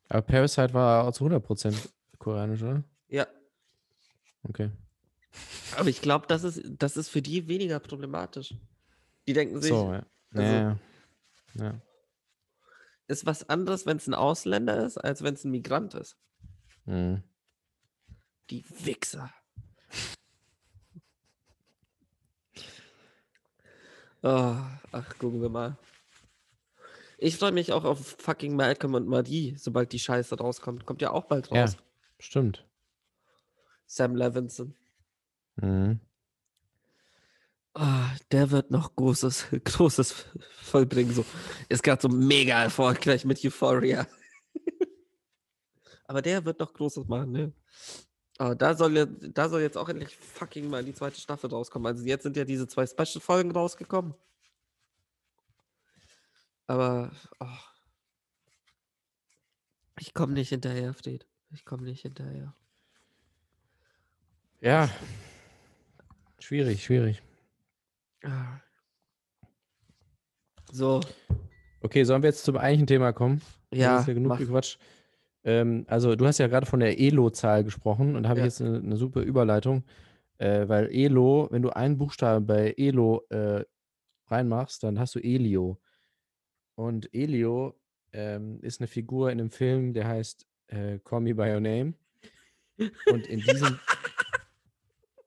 aber 0.09 0.23
Parasite 0.23 0.75
war 0.75 1.07
auch 1.07 1.13
zu 1.13 1.25
100% 1.25 1.75
koreanisch, 2.19 2.63
oder? 2.63 2.85
Ja, 3.09 3.27
Okay. 4.45 4.71
Aber 5.77 5.89
ich 5.89 6.01
glaube, 6.03 6.27
das 6.27 6.45
ist, 6.45 6.63
das 6.67 6.97
ist 6.97 7.09
für 7.09 7.23
die 7.23 7.49
weniger 7.49 7.81
problematisch. 7.81 8.55
Die 9.27 9.33
denken 9.33 9.61
sich, 9.61 9.71
So, 9.71 9.93
ja. 9.93 10.07
also- 10.35 10.43
ja. 10.53 10.79
ja. 11.55 11.81
ist 13.09 13.27
was 13.27 13.49
anderes, 13.49 13.87
wenn 13.87 13.97
es 13.99 14.07
ein 14.07 14.15
Ausländer 14.15 14.85
ist, 14.85 14.99
als 14.99 15.23
wenn 15.23 15.35
es 15.35 15.45
ein 15.45 15.51
Migrant 15.51 15.95
ist. 15.95 16.17
Mhm. 16.87 17.23
Die 18.51 18.65
Wichser. 18.85 19.33
Oh, 24.23 24.57
ach, 24.93 25.19
gucken 25.19 25.41
wir 25.43 25.49
mal. 25.49 25.77
Ich 27.19 27.37
freue 27.37 27.53
mich 27.53 27.73
auch 27.73 27.85
auf 27.85 28.17
fucking 28.19 28.57
Malcolm 28.57 28.95
und 28.95 29.07
Marie, 29.07 29.55
sobald 29.57 29.93
die 29.93 30.01
Scheiße 30.01 30.37
rauskommt. 30.37 30.87
Kommt 30.87 31.03
ja 31.03 31.11
auch 31.13 31.27
bald 31.27 31.49
Ja. 31.51 31.63
raus. 31.63 31.77
Stimmt. 32.19 32.67
Sam 33.87 34.17
Levinson. 34.17 34.75
Mhm. 35.57 36.01
Ah, 37.75 38.11
der 38.31 38.51
wird 38.51 38.71
noch 38.71 38.95
Großes, 38.97 39.47
Großes 39.65 40.27
vollbringen. 40.63 41.15
So. 41.15 41.25
Ist 41.69 41.83
gerade 41.83 42.03
so 42.03 42.09
mega 42.09 42.63
erfolgreich 42.63 43.25
mit 43.25 43.43
Euphoria. 43.45 44.07
Aber 46.05 46.21
der 46.21 46.45
wird 46.45 46.61
noch 46.61 46.73
Großes 46.73 47.07
machen, 47.09 47.33
ne? 47.33 47.53
Aber 48.39 48.55
da 48.55 48.75
soll, 48.75 49.07
da 49.07 49.49
soll 49.49 49.61
jetzt 49.63 49.79
auch 49.79 49.89
endlich 49.89 50.17
fucking 50.17 50.69
mal 50.69 50.85
die 50.85 50.95
zweite 50.95 51.21
Staffel 51.21 51.51
rauskommen. 51.51 51.87
Also 51.87 52.05
jetzt 52.05 52.25
sind 52.25 52.37
ja 52.37 52.45
diese 52.45 52.67
zwei 52.67 52.87
Special-Folgen 52.87 53.53
rausgekommen. 53.53 54.15
Aber 56.67 57.13
oh. 57.41 57.47
ich 59.99 60.13
komme 60.15 60.33
nicht 60.33 60.49
hinterher, 60.49 60.95
steht. 60.95 61.27
Ich 61.51 61.65
komme 61.65 61.85
nicht 61.85 62.03
hinterher. 62.03 62.55
Ja. 64.61 64.91
Schwierig, 66.43 66.83
schwierig. 66.85 67.23
Ah. 68.25 68.59
So, 70.73 71.01
Okay, 71.81 72.05
sollen 72.05 72.23
wir 72.23 72.29
jetzt 72.31 72.45
zum 72.45 72.57
eigentlichen 72.57 72.87
Thema 72.87 73.13
kommen? 73.13 73.43
Ja, 73.73 73.99
jetzt 73.99 74.09
ja 74.09 74.15
genug 74.15 74.31
mach. 74.31 74.39
gequatscht. 74.39 74.79
Ähm, 75.45 75.85
also, 75.89 76.15
du 76.15 76.27
hast 76.27 76.39
ja 76.39 76.47
gerade 76.47 76.67
von 76.67 76.79
der 76.81 76.99
Elo-Zahl 77.01 77.65
gesprochen 77.65 78.15
und 78.15 78.23
da 78.23 78.29
habe 78.29 78.41
Ja. 78.41 78.47
ich 78.47 78.53
jetzt 78.53 78.63
eine, 78.63 78.79
eine 78.79 78.97
super 78.97 79.21
Überleitung, 79.23 79.83
äh, 80.39 80.69
weil 80.69 80.89
Elo, 80.93 81.49
wenn 81.51 81.63
du 81.63 81.71
einen 81.71 81.99
Buchstaben 81.99 82.47
bei 82.47 82.75
Elo 82.77 83.25
äh, 83.31 83.65
reinmachst, 84.29 84.83
dann 84.85 84.99
hast 85.01 85.15
du 85.17 85.19
Elio. 85.19 85.81
Und 86.77 87.13
Elio 87.13 87.75
ähm, 88.13 88.61
ist 88.63 88.81
eine 88.81 88.87
Figur 88.87 89.31
in 89.33 89.41
einem 89.41 89.51
Film, 89.51 89.93
der 89.95 90.07
heißt 90.07 90.47
äh, 90.69 90.99
Call 91.01 91.21
Me 91.21 91.35
By 91.35 91.51
Your 91.53 91.61
Name. 91.61 91.95
Und 93.07 93.27
in 93.27 93.41
diesem, 93.41 93.79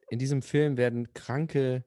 in 0.08 0.18
diesem 0.18 0.42
Film 0.42 0.76
werden 0.76 1.12
kranke, 1.12 1.84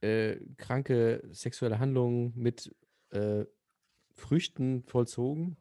äh, 0.00 0.36
kranke 0.56 1.22
sexuelle 1.30 1.78
Handlungen 1.78 2.32
mit 2.36 2.74
äh, 3.10 3.44
Früchten 4.14 4.82
vollzogen. 4.84 5.56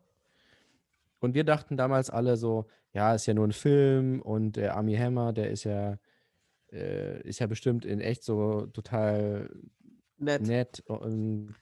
Und 1.20 1.36
wir 1.36 1.44
dachten 1.44 1.78
damals 1.78 2.10
alle 2.10 2.36
so, 2.36 2.68
ja, 2.94 3.14
ist 3.16 3.28
ja 3.28 3.34
nur 3.34 3.48
ein 3.48 3.54
Film 3.54 4.22
und 4.22 4.58
der 4.58 4.76
Army 4.76 4.96
Hammer, 4.96 5.34
der 5.34 5.52
ist 5.52 5.64
ja, 5.64 6.00
äh, 6.72 7.22
ist 7.22 7.40
ja 7.40 7.48
bestimmt 7.48 7.86
in 7.86 8.02
echt 8.02 8.24
so 8.24 8.66
total 8.68 9.50
Nett. 10.18 10.42
nett 10.42 10.84
und 10.88 11.56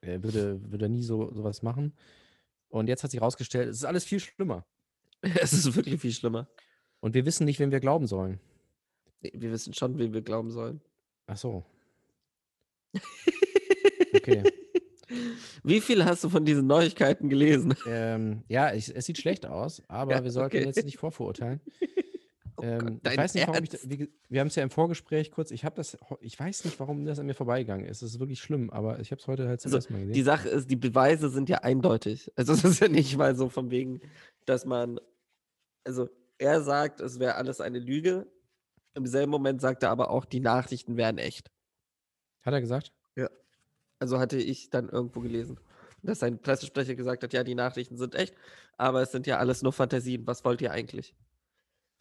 er 0.00 0.22
würde, 0.22 0.60
würde 0.70 0.88
nie 0.88 1.02
so 1.02 1.32
sowas 1.32 1.62
machen. 1.62 1.94
Und 2.68 2.88
jetzt 2.88 3.04
hat 3.04 3.10
sich 3.10 3.20
herausgestellt, 3.20 3.68
es 3.68 3.78
ist 3.78 3.84
alles 3.84 4.04
viel 4.04 4.20
schlimmer. 4.20 4.66
Es 5.40 5.52
ist 5.52 5.76
wirklich 5.76 6.00
viel 6.00 6.10
schlimmer. 6.10 6.48
Und 7.02 7.14
wir 7.14 7.26
wissen 7.26 7.44
nicht, 7.44 7.58
wem 7.58 7.72
wir 7.72 7.80
glauben 7.80 8.06
sollen. 8.06 8.38
Nee, 9.20 9.32
Wir 9.34 9.50
wissen 9.50 9.74
schon, 9.74 9.98
wem 9.98 10.14
wir 10.14 10.22
glauben 10.22 10.50
sollen. 10.52 10.80
Ach 11.26 11.36
so. 11.36 11.64
Okay. 14.14 14.44
Wie 15.64 15.80
viel 15.80 16.04
hast 16.04 16.22
du 16.24 16.28
von 16.28 16.44
diesen 16.44 16.66
Neuigkeiten 16.66 17.28
gelesen? 17.28 17.74
ähm, 17.86 18.44
ja, 18.48 18.72
ich, 18.72 18.94
es 18.94 19.04
sieht 19.04 19.18
schlecht 19.18 19.46
aus, 19.46 19.82
aber 19.88 20.12
Ja, 20.12 20.24
wir 20.24 20.30
sollten 20.30 20.56
okay. 20.56 20.64
jetzt 20.66 20.84
nicht 20.84 20.96
vorverurteilen. 20.98 21.60
Oh 22.58 22.64
ähm, 22.64 23.00
Gott, 23.02 23.12
ich 23.12 23.18
weiß 23.18 23.34
nicht, 23.34 23.48
warum 23.48 23.64
ich, 23.64 23.72
Ernst? 23.72 23.90
wie, 23.90 24.10
wir 24.28 24.40
haben 24.40 24.48
es 24.48 24.54
ja 24.56 24.62
im 24.62 24.68
Vorgespräch 24.70 25.30
kurz, 25.32 25.50
ich 25.50 25.64
habe 25.64 25.74
das, 25.74 25.96
ich 26.20 26.38
weiß 26.38 26.66
nicht, 26.66 26.78
warum 26.78 27.06
das 27.06 27.18
an 27.18 27.24
mir 27.24 27.34
vorbeigegangen 27.34 27.86
ist. 27.86 28.02
Das 28.02 28.10
ist 28.10 28.20
wirklich 28.20 28.40
schlimm, 28.40 28.68
aber 28.70 29.00
ich 29.00 29.10
habe 29.10 29.20
es 29.20 29.26
heute 29.26 29.48
halt 29.48 29.62
zum 29.62 29.70
Also, 29.70 29.78
ersten 29.78 29.94
Mal 29.94 30.00
gesehen. 30.00 30.12
Die 30.12 30.22
Sache 30.22 30.50
ist, 30.50 30.70
die 30.70 30.76
Beweise 30.76 31.30
sind 31.30 31.48
ja 31.48 31.58
eindeutig. 31.62 32.30
Also 32.36 32.52
es 32.52 32.62
ist 32.62 32.78
ja 32.80 32.88
nicht 32.88 33.16
mal 33.16 33.34
so 33.34 33.48
von 33.48 33.70
wegen, 33.70 34.00
dass 34.44 34.66
man, 34.66 35.00
also 35.84 36.08
er 36.42 36.60
sagt, 36.62 37.00
es 37.00 37.18
wäre 37.18 37.36
alles 37.36 37.60
eine 37.60 37.78
Lüge. 37.78 38.26
Im 38.94 39.06
selben 39.06 39.30
Moment 39.30 39.60
sagt 39.60 39.82
er 39.82 39.90
aber 39.90 40.10
auch, 40.10 40.24
die 40.24 40.40
Nachrichten 40.40 40.96
wären 40.96 41.18
echt. 41.18 41.50
Hat 42.42 42.52
er 42.52 42.60
gesagt? 42.60 42.92
Also 43.98 44.18
hatte 44.18 44.36
ich 44.36 44.68
dann 44.68 44.88
irgendwo 44.88 45.20
gelesen, 45.20 45.60
dass 46.02 46.18
sein 46.18 46.42
Pressesprecher 46.42 46.96
gesagt 46.96 47.22
hat, 47.22 47.32
ja, 47.32 47.44
die 47.44 47.54
Nachrichten 47.54 47.96
sind 47.96 48.16
echt, 48.16 48.34
aber 48.76 49.00
es 49.00 49.12
sind 49.12 49.28
ja 49.28 49.38
alles 49.38 49.62
nur 49.62 49.72
Fantasien. 49.72 50.26
Was 50.26 50.44
wollt 50.44 50.60
ihr 50.60 50.72
eigentlich? 50.72 51.14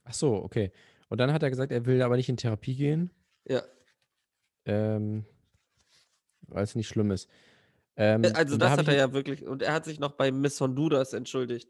Ach 0.06 0.13
so, 0.15 0.34
okay. 0.34 0.71
Und 1.10 1.19
dann 1.19 1.32
hat 1.32 1.43
er 1.43 1.51
gesagt, 1.51 1.71
er 1.71 1.86
will 1.86 2.01
aber 2.01 2.15
nicht 2.15 2.27
in 2.27 2.38
Therapie 2.38 2.75
gehen, 2.75 3.12
Ja, 3.47 3.62
ähm, 4.65 5.25
weil 6.47 6.63
es 6.63 6.73
nicht 6.73 6.88
schlimm 6.88 7.12
ist. 7.12 7.30
Ähm, 7.95 8.23
Äh, 8.23 8.32
also 8.32 8.56
und 8.56 8.62
da 8.62 8.65
das 8.65 8.71
hab 8.71 8.80
hat 8.80 8.88
er 8.88 8.95
ja 8.95 9.13
wirklich, 9.13 9.45
und 9.45 9.62
er 9.62 9.73
hat 9.73 9.86
sich 9.86 9.99
noch 9.99 10.13
bei 10.13 10.32
Miss 10.32 10.60
Honduras 10.60 11.13
entschuldigt. 11.13 11.69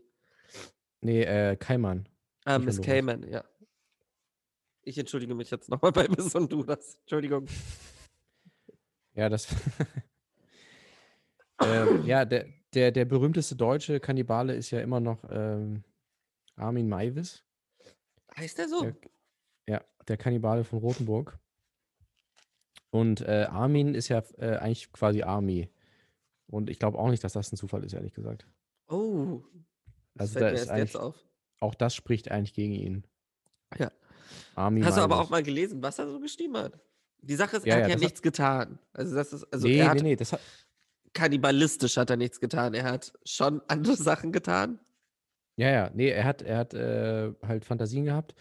Nee, 1.01 1.23
äh, 1.23 1.57
Keimann. 1.57 2.07
Ah, 2.45 2.60
Miss. 2.60 2.82
Cayman, 2.82 3.27
ja. 3.30 3.43
Ich 4.84 4.97
entschuldige 4.97 5.36
mich 5.36 5.51
jetzt 5.51 5.69
nochmal 5.69 5.91
bei 5.91 6.08
Miss 6.08 6.34
Honduras. 6.34 6.97
Entschuldigung. 7.01 7.45
Ja, 9.13 9.30
das. 9.30 9.47
ähm, 11.62 12.06
ja, 12.06 12.25
der, 12.25 12.47
der, 12.73 12.91
der 12.91 13.06
berühmteste 13.06 13.56
deutsche 13.56 13.99
Kannibale 13.99 14.56
ist 14.56 14.71
ja 14.71 14.82
immer 14.82 14.99
noch 14.99 15.23
ähm, 15.30 15.84
Armin 16.56 16.89
Maivis. 16.89 17.43
Heißt 18.38 18.58
der 18.58 18.69
so? 18.69 18.82
Der, 18.82 18.95
ja, 19.67 19.84
der 20.08 20.17
Kannibale 20.17 20.63
von 20.63 20.80
Rothenburg. 20.80 21.38
Und 22.89 23.21
äh, 23.21 23.47
Armin 23.49 23.95
ist 23.95 24.10
ja 24.10 24.23
äh, 24.38 24.58
eigentlich 24.58 24.91
quasi 24.91 25.23
Army. 25.23 25.69
Und 26.47 26.69
ich 26.69 26.80
glaube 26.80 26.97
auch 26.97 27.10
nicht, 27.10 27.23
dass 27.23 27.34
das 27.34 27.51
ein 27.51 27.58
Zufall 27.58 27.84
ist, 27.84 27.93
ehrlich 27.93 28.13
gesagt. 28.13 28.47
Oh. 28.88 29.41
Das 30.15 30.36
Also 30.36 30.39
fällt 30.39 30.43
da 30.43 30.47
mir 30.47 30.54
ist 30.56 30.67
erst 30.67 30.77
jetzt 30.80 30.97
auf. 30.97 31.15
Auch 31.62 31.76
das 31.76 31.95
spricht 31.95 32.30
eigentlich 32.32 32.54
gegen 32.54 32.74
ihn. 32.74 33.08
Ja. 33.78 33.91
Army 34.56 34.82
Hast 34.82 34.97
du 34.97 35.02
aber 35.02 35.19
auch 35.19 35.30
mal 35.30 35.43
gelesen, 35.43 35.82
was 35.82 35.97
er 36.00 36.08
so 36.10 36.19
geschrieben 36.19 36.58
hat? 36.58 36.80
Die 37.21 37.36
Sache 37.36 37.58
ist, 37.58 37.65
Ja, 37.65 37.76
er 37.76 37.80
ja, 37.80 37.84
hat 37.86 37.89
ja 37.89 37.95
hat- 37.95 38.02
nichts 38.02 38.21
getan. 38.21 38.80
Also 38.93 39.15
das 39.15 39.32
ist, 39.32 39.43
also 39.54 39.67
nee, 39.67 39.78
er 39.78 39.89
hat 39.89 39.97
nee, 39.97 40.04
nee, 40.04 40.15
das 40.15 40.34
hat, 40.34 40.41
kannibalistisch 41.13 41.97
hat 41.97 42.10
er 42.10 42.17
nichts 42.17 42.39
getan. 42.39 42.74
Er 42.74 42.84
hat 42.86 43.13
schon 43.26 43.62
andere 43.67 43.95
Sachen 43.95 44.32
getan. 44.32 44.80
ja, 45.58 45.69
ja, 45.69 45.91
nee, 45.93 46.10
er 46.10 46.24
hat, 46.24 46.41
er 46.41 46.58
hat 46.58 46.74
äh, 46.74 47.34
halt 47.43 47.65
Fantasien 47.65 48.06
gehabt 48.06 48.34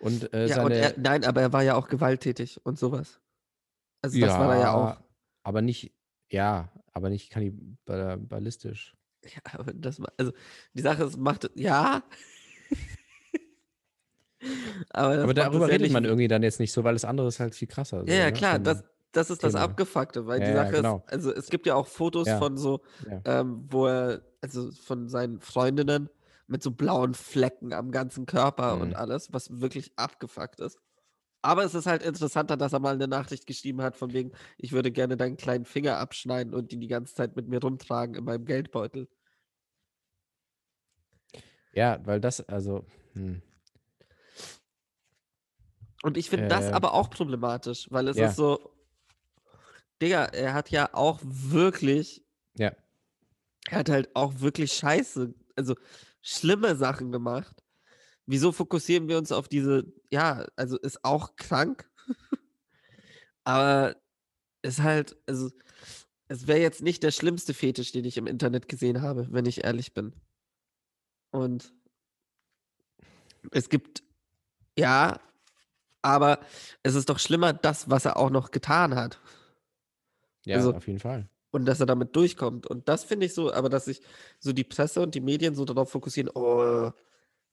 und 0.00 0.32
äh, 0.34 0.46
ja, 0.46 0.56
und 0.62 0.72
seine, 0.72 0.74
er, 0.76 0.94
nein, 0.98 1.24
aber 1.24 1.40
er 1.40 1.52
war 1.52 1.62
ja 1.62 1.74
auch 1.76 1.88
gewalttätig 1.88 2.60
und 2.64 2.78
sowas. 2.78 3.20
Also 4.02 4.20
das 4.20 4.34
war 4.34 4.54
er 4.54 4.60
ja 4.60 4.74
auch. 4.74 5.00
Aber 5.42 5.62
nicht, 5.62 5.92
ja, 6.30 6.70
aber 6.92 7.08
nicht 7.08 7.30
kannibalistisch. 7.30 8.94
Ja, 9.24 9.40
aber 9.58 9.72
das 9.72 9.98
war, 10.00 10.12
also 10.18 10.32
die 10.74 10.82
Sache 10.82 11.04
ist, 11.04 11.16
macht, 11.16 11.50
ja. 11.54 12.02
Aber 14.90 15.14
Aber 15.22 15.34
darüber 15.34 15.66
ja 15.66 15.72
redet 15.72 15.90
man 15.92 16.04
irgendwie 16.04 16.28
dann 16.28 16.42
jetzt 16.42 16.60
nicht 16.60 16.72
so, 16.72 16.84
weil 16.84 16.94
das 16.94 17.04
andere 17.04 17.28
ist 17.28 17.40
halt 17.40 17.54
viel 17.54 17.68
krasser. 17.68 18.00
so, 18.00 18.06
Ja, 18.12 18.14
ja, 18.18 18.26
ne, 18.26 18.32
klar, 18.32 18.58
das, 18.58 18.84
das 19.12 19.30
ist 19.30 19.42
das 19.42 19.52
Thema. 19.54 19.64
Abgefuckte, 19.64 20.26
weil 20.26 20.40
Ja, 20.40 20.46
die 20.46 20.52
ja, 20.52 20.64
Sache 20.64 20.76
genau. 20.76 20.96
ist, 21.06 21.12
also 21.12 21.32
es 21.32 21.48
gibt 21.48 21.66
ja 21.66 21.74
auch 21.74 21.86
Fotos 21.86 22.28
Ja. 22.28 22.38
von 22.38 22.56
so, 22.56 22.82
Ja. 23.10 23.20
ähm, 23.24 23.66
wo 23.70 23.86
er, 23.86 24.22
also 24.40 24.70
von 24.72 25.08
seinen 25.08 25.40
Freundinnen, 25.40 26.08
mit 26.48 26.62
so 26.62 26.70
blauen 26.70 27.14
Flecken 27.14 27.72
am 27.72 27.90
ganzen 27.90 28.24
Körper 28.26 28.78
und 28.80 28.90
Mhm. 28.90 28.94
alles, 28.94 29.32
was 29.32 29.60
wirklich 29.60 29.92
abgefuckt 29.96 30.60
ist. 30.60 30.78
Aber 31.42 31.64
es 31.64 31.74
ist 31.74 31.86
halt 31.86 32.02
interessanter, 32.02 32.56
dass 32.56 32.72
er 32.72 32.80
mal 32.80 32.94
eine 32.94 33.08
Nachricht 33.08 33.46
geschrieben 33.46 33.82
hat, 33.82 33.96
von 33.96 34.12
wegen, 34.12 34.32
ich 34.58 34.72
würde 34.72 34.90
gerne 34.92 35.16
deinen 35.16 35.36
kleinen 35.36 35.64
Finger 35.64 35.98
abschneiden 35.98 36.54
und 36.54 36.72
ihn 36.72 36.80
die 36.80 36.88
ganze 36.88 37.14
Zeit 37.14 37.36
mit 37.36 37.48
mir 37.48 37.60
rumtragen 37.62 38.14
in 38.16 38.24
meinem 38.24 38.44
Geldbeutel. 38.44 39.08
Ja, 41.72 41.98
weil 42.04 42.20
das, 42.20 42.40
also, 42.48 42.84
hm. 43.14 43.42
Und 46.06 46.16
ich 46.16 46.30
finde 46.30 46.46
das 46.46 46.66
Äh, 46.66 46.70
aber 46.70 46.94
auch 46.94 47.10
problematisch, 47.10 47.88
weil 47.90 48.06
es 48.06 48.16
ja. 48.16 48.28
ist 48.28 48.36
so, 48.36 48.72
Digga, 50.00 50.26
er 50.26 50.54
hat 50.54 50.70
ja 50.70 50.94
auch 50.94 51.18
wirklich, 51.24 52.24
Ja. 52.54 52.70
er 53.68 53.78
hat 53.78 53.88
halt 53.88 54.14
auch 54.14 54.38
wirklich 54.38 54.72
scheiße, 54.72 55.34
also 55.56 55.74
schlimme 56.22 56.76
Sachen 56.76 57.10
gemacht. 57.10 57.60
Wieso 58.24 58.52
fokussieren 58.52 59.08
wir 59.08 59.18
uns 59.18 59.32
auf 59.32 59.48
diese, 59.48 59.92
ja, 60.08 60.46
also 60.54 60.78
ist 60.78 61.04
auch 61.04 61.34
krank, 61.34 61.90
aber 63.42 63.96
ist 64.62 64.84
halt, 64.84 65.16
also 65.26 65.50
es 66.28 66.46
wäre 66.46 66.60
jetzt 66.60 66.82
nicht 66.82 67.02
der 67.02 67.10
schlimmste 67.10 67.52
Fetisch, 67.52 67.90
den 67.90 68.04
ich 68.04 68.16
im 68.16 68.28
Internet 68.28 68.68
gesehen 68.68 69.02
habe, 69.02 69.26
wenn 69.32 69.44
ich 69.44 69.64
ehrlich 69.64 69.92
bin. 69.92 70.12
Und 71.32 71.74
es 73.50 73.68
gibt, 73.68 74.04
ja, 74.78 75.18
aber 76.06 76.38
es 76.84 76.94
ist 76.94 77.08
doch 77.08 77.18
schlimmer, 77.18 77.52
das, 77.52 77.90
was 77.90 78.04
er 78.04 78.16
auch 78.16 78.30
noch 78.30 78.52
getan 78.52 78.94
hat. 78.94 79.20
Ja, 80.44 80.56
Also- 80.56 80.72
auf 80.72 80.86
jeden 80.86 81.00
Fall. 81.00 81.28
Und 81.50 81.64
dass 81.64 81.80
er 81.80 81.86
damit 81.86 82.14
durchkommt. 82.14 82.66
Und 82.66 82.88
das 82.88 83.04
finde 83.04 83.26
ich 83.26 83.34
so, 83.34 83.52
aber 83.52 83.68
dass 83.68 83.86
sich 83.86 84.02
so 84.38 84.52
die 84.52 84.64
Presse 84.64 85.00
und 85.00 85.14
die 85.14 85.20
Medien 85.20 85.54
so 85.54 85.64
darauf 85.64 85.90
fokussieren, 85.90 86.30
oh, 86.34 86.92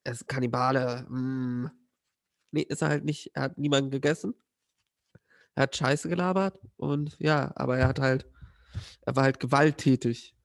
er 0.04 0.12
ist 0.12 0.28
Kannibale. 0.28 1.06
Mm. 1.10 1.68
Nee, 2.52 2.62
ist 2.64 2.82
er 2.82 2.90
halt 2.90 3.06
nicht. 3.06 3.32
Er 3.34 3.44
hat 3.44 3.58
niemanden 3.58 3.92
gegessen. 3.92 4.36
Er 5.56 5.64
hat 5.64 5.76
Scheiße 5.76 6.10
gelabert 6.10 6.60
und 6.76 7.16
ja, 7.20 7.54
aber 7.56 7.78
er 7.78 7.88
hat 7.88 8.00
halt, 8.00 8.28
er 9.02 9.16
war 9.16 9.24
halt 9.24 9.40
gewalttätig. 9.40 10.36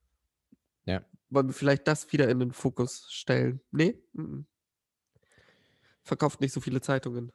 Ja. 0.85 1.05
Wollen 1.31 1.49
wir 1.49 1.55
vielleicht 1.55 1.89
das 1.89 2.13
wieder 2.13 2.29
in 2.29 2.39
den 2.39 2.53
Fokus 2.53 3.11
stellen? 3.11 3.61
Nee? 3.73 4.01
Mm-mm. 4.15 4.45
Verkauft 6.05 6.41
nicht 6.41 6.53
so 6.53 6.61
viele 6.61 6.81
Zeitungen. 6.81 7.33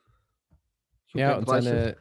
Ja, 1.13 1.37
und 1.37 1.47
seine, 1.47 1.95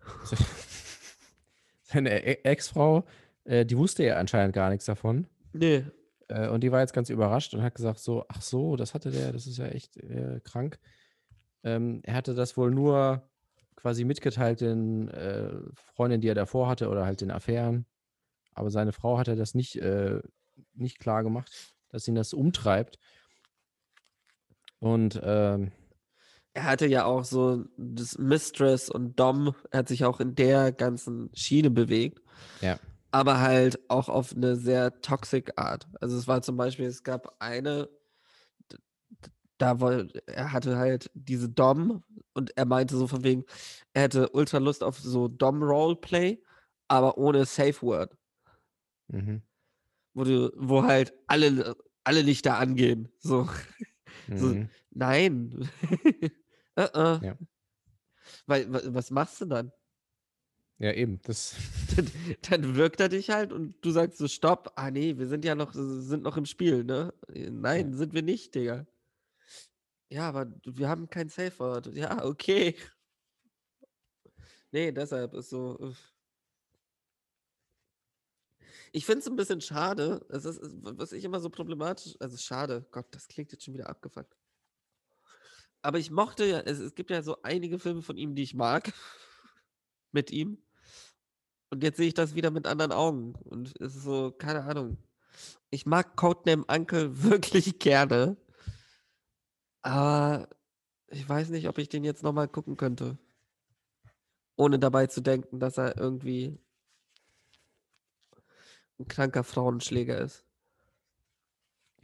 seine 1.82 2.24
E- 2.24 2.40
Ex-Frau, 2.44 3.04
äh, 3.44 3.64
die 3.66 3.76
wusste 3.76 4.04
ja 4.04 4.16
anscheinend 4.16 4.54
gar 4.54 4.70
nichts 4.70 4.84
davon. 4.84 5.26
Nee. 5.52 5.84
Äh, 6.28 6.48
und 6.48 6.62
die 6.62 6.72
war 6.72 6.80
jetzt 6.80 6.92
ganz 6.94 7.10
überrascht 7.10 7.54
und 7.54 7.62
hat 7.62 7.74
gesagt: 7.74 7.98
So, 7.98 8.24
ach 8.28 8.42
so, 8.42 8.76
das 8.76 8.94
hatte 8.94 9.10
der, 9.10 9.32
das 9.32 9.46
ist 9.46 9.58
ja 9.58 9.66
echt 9.66 9.96
äh, 9.96 10.40
krank. 10.42 10.78
Ähm, 11.62 12.00
er 12.04 12.14
hatte 12.14 12.34
das 12.34 12.56
wohl 12.56 12.70
nur 12.70 13.28
quasi 13.76 14.04
mitgeteilt 14.04 14.60
den 14.60 15.08
äh, 15.08 15.52
Freundinnen, 15.94 16.20
die 16.22 16.28
er 16.28 16.34
davor 16.34 16.68
hatte 16.68 16.88
oder 16.88 17.04
halt 17.04 17.20
den 17.20 17.30
Affären. 17.30 17.86
Aber 18.54 18.70
seine 18.70 18.92
Frau 18.92 19.18
hat 19.18 19.28
er 19.28 19.36
das 19.36 19.54
nicht, 19.54 19.76
äh, 19.76 20.20
nicht 20.74 20.98
klar 21.00 21.22
gemacht, 21.22 21.74
dass 21.88 22.06
ihn 22.06 22.14
das 22.14 22.32
umtreibt. 22.32 22.98
Und 24.78 25.20
ähm, 25.24 25.72
er 26.54 26.64
hatte 26.64 26.86
ja 26.86 27.04
auch 27.04 27.24
so 27.24 27.64
das 27.76 28.16
Mistress 28.16 28.88
und 28.88 29.18
Dom, 29.18 29.54
er 29.70 29.80
hat 29.80 29.88
sich 29.88 30.04
auch 30.04 30.20
in 30.20 30.36
der 30.36 30.70
ganzen 30.72 31.30
Schiene 31.34 31.70
bewegt. 31.70 32.22
Ja. 32.60 32.78
Aber 33.10 33.40
halt 33.40 33.78
auch 33.90 34.08
auf 34.08 34.34
eine 34.34 34.56
sehr 34.56 35.00
toxic 35.00 35.52
Art. 35.56 35.88
Also 36.00 36.16
es 36.16 36.26
war 36.26 36.42
zum 36.42 36.56
Beispiel, 36.56 36.86
es 36.86 37.02
gab 37.02 37.36
eine, 37.40 37.88
da 39.58 39.80
wollte, 39.80 40.26
er 40.26 40.52
hatte 40.52 40.76
halt 40.76 41.10
diese 41.14 41.48
Dom 41.48 42.02
und 42.34 42.56
er 42.56 42.66
meinte 42.66 42.96
so 42.96 43.06
von 43.08 43.24
wegen, 43.24 43.44
er 43.92 44.02
hätte 44.02 44.30
ultra 44.30 44.58
Lust 44.58 44.82
auf 44.82 44.98
so 44.98 45.28
Dom-Roleplay, 45.28 46.40
aber 46.88 47.18
ohne 47.18 47.44
Safe 47.46 47.82
Word. 47.82 48.16
mhm, 49.08 49.42
Wo 50.12 50.24
du, 50.24 50.52
wo 50.56 50.84
halt 50.84 51.14
alle, 51.26 51.76
alle 52.04 52.22
Lichter 52.22 52.58
angehen. 52.58 53.08
So. 53.18 53.48
So, 54.34 54.46
mhm. 54.46 54.70
Nein. 54.90 55.68
äh, 56.76 56.82
äh. 56.94 57.26
Ja. 57.26 57.38
Weil, 58.46 58.72
wa- 58.72 58.80
was 58.86 59.10
machst 59.10 59.40
du 59.40 59.46
dann? 59.46 59.72
ja, 60.78 60.92
eben. 60.92 61.20
Das, 61.22 61.54
dann? 61.96 62.10
Dann 62.62 62.76
wirkt 62.76 63.00
er 63.00 63.08
dich 63.08 63.30
halt 63.30 63.52
und 63.52 63.74
du 63.84 63.90
sagst 63.90 64.18
so, 64.18 64.28
stopp. 64.28 64.72
Ah 64.76 64.90
nee, 64.90 65.16
wir 65.18 65.28
sind 65.28 65.44
ja 65.44 65.54
noch, 65.54 65.72
sind 65.74 66.22
noch 66.22 66.36
im 66.36 66.46
Spiel, 66.46 66.84
ne? 66.84 67.14
Nein, 67.28 67.94
sind 67.94 68.12
wir 68.14 68.22
nicht, 68.22 68.54
Digga. 68.54 68.86
Ja, 70.10 70.28
aber 70.28 70.52
wir 70.64 70.88
haben 70.88 71.08
kein 71.08 71.28
Safe 71.28 71.58
Word. 71.58 71.86
Ja, 71.94 72.24
okay. 72.24 72.76
Nee, 74.70 74.90
deshalb 74.92 75.34
ist 75.34 75.50
so. 75.50 75.94
Ich 78.92 79.06
finde 79.06 79.20
es 79.20 79.26
ein 79.26 79.36
bisschen 79.36 79.60
schade. 79.60 80.24
Es 80.28 80.44
ist, 80.44 80.60
was 80.62 81.12
ich 81.12 81.24
immer 81.24 81.40
so 81.40 81.50
problematisch, 81.50 82.14
also 82.20 82.36
schade, 82.36 82.86
Gott, 82.90 83.06
das 83.12 83.26
klingt 83.28 83.50
jetzt 83.52 83.64
schon 83.64 83.74
wieder 83.74 83.88
abgefuckt. 83.88 84.36
Aber 85.84 85.98
ich 85.98 86.10
mochte 86.10 86.46
ja, 86.46 86.60
es, 86.60 86.78
es 86.78 86.94
gibt 86.94 87.10
ja 87.10 87.22
so 87.22 87.42
einige 87.42 87.78
Filme 87.78 88.00
von 88.00 88.16
ihm, 88.16 88.34
die 88.34 88.42
ich 88.42 88.54
mag. 88.54 88.90
mit 90.12 90.30
ihm. 90.30 90.56
Und 91.68 91.82
jetzt 91.82 91.98
sehe 91.98 92.08
ich 92.08 92.14
das 92.14 92.34
wieder 92.34 92.50
mit 92.50 92.66
anderen 92.66 92.90
Augen. 92.90 93.34
Und 93.34 93.78
es 93.80 93.94
ist 93.94 94.04
so, 94.04 94.30
keine 94.30 94.64
Ahnung. 94.64 94.96
Ich 95.68 95.84
mag 95.84 96.16
Codename 96.16 96.64
Uncle 96.68 97.22
wirklich 97.22 97.78
gerne. 97.80 98.38
Aber 99.82 100.48
ich 101.08 101.28
weiß 101.28 101.50
nicht, 101.50 101.68
ob 101.68 101.76
ich 101.76 101.90
den 101.90 102.02
jetzt 102.02 102.22
nochmal 102.22 102.48
gucken 102.48 102.78
könnte. 102.78 103.18
Ohne 104.56 104.78
dabei 104.78 105.08
zu 105.08 105.20
denken, 105.20 105.60
dass 105.60 105.76
er 105.76 105.98
irgendwie 105.98 106.58
ein 108.98 109.06
kranker 109.06 109.44
Frauenschläger 109.44 110.18
ist. 110.18 110.46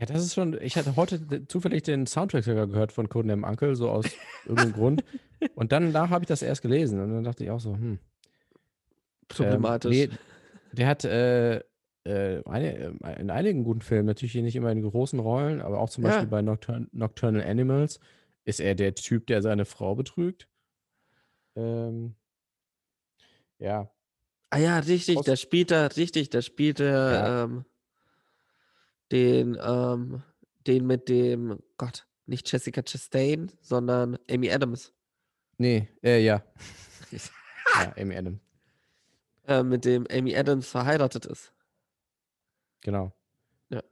Ja, 0.00 0.06
das 0.06 0.24
ist 0.24 0.34
schon. 0.34 0.60
Ich 0.60 0.76
hatte 0.76 0.96
heute 0.96 1.46
zufällig 1.46 1.82
den 1.84 2.06
Soundtrack 2.06 2.42
sogar 2.44 2.66
gehört 2.66 2.90
von 2.92 3.08
Codename 3.08 3.46
Uncle, 3.46 3.76
so 3.76 3.90
aus 3.90 4.06
irgendeinem 4.44 4.72
Grund. 4.72 5.04
Und 5.54 5.72
dann 5.72 5.92
da 5.92 6.08
habe 6.08 6.24
ich 6.24 6.28
das 6.28 6.42
erst 6.42 6.62
gelesen 6.62 7.00
und 7.00 7.12
dann 7.12 7.24
dachte 7.24 7.44
ich 7.44 7.50
auch 7.50 7.60
so, 7.60 7.74
hm. 7.74 7.98
Problematisch. 9.28 9.96
Ähm, 10.04 10.10
nee, 10.10 10.16
der 10.72 10.86
hat 10.86 11.04
äh, 11.04 11.56
äh, 12.04 12.42
eine, 12.46 12.98
äh, 13.02 13.20
in 13.20 13.30
einigen 13.30 13.62
guten 13.64 13.82
Filmen, 13.82 14.06
natürlich 14.06 14.32
hier 14.32 14.42
nicht 14.42 14.56
immer 14.56 14.72
in 14.72 14.82
großen 14.82 15.18
Rollen, 15.18 15.60
aber 15.60 15.80
auch 15.80 15.90
zum 15.90 16.04
Ja. 16.04 16.10
Beispiel 16.10 16.28
bei 16.28 16.40
Nocturn 16.42 16.88
Nocturnal 16.92 17.42
Animals 17.42 18.00
ist 18.44 18.60
er 18.60 18.74
der 18.74 18.94
Typ, 18.94 19.26
der 19.26 19.42
seine 19.42 19.64
Frau 19.66 19.94
betrügt. 19.94 20.48
Ähm, 21.56 22.14
ja, 23.58 23.90
Ah 24.52 24.58
ja, 24.58 24.78
richtig, 24.80 25.16
Aus- 25.18 25.24
der 25.26 25.36
spielt 25.36 25.70
da, 25.70 25.86
richtig, 25.86 26.30
der 26.30 26.42
spielt 26.42 26.80
da, 26.80 27.12
Ja. 27.12 27.44
ähm, 27.44 27.64
den, 29.12 29.58
ähm, 29.62 30.22
den 30.66 30.86
mit 30.86 31.08
dem, 31.08 31.58
Gott, 31.78 32.06
nicht 32.26 32.50
Jessica 32.50 32.82
Chastain, 32.82 33.50
sondern 33.60 34.18
Amy 34.30 34.50
Adams. 34.50 34.92
nee, 35.58 35.88
äh, 36.02 36.22
ja. 36.24 36.42
ja, 37.10 37.92
Amy 37.96 38.16
Adam, 38.16 38.40
Äh, 39.46 39.62
mit 39.62 39.84
dem 39.84 40.06
Amy 40.10 40.36
Adams 40.36 40.68
verheiratet 40.68 41.26
ist. 41.26 41.52
genau. 42.82 43.12
Ja. 43.70 43.82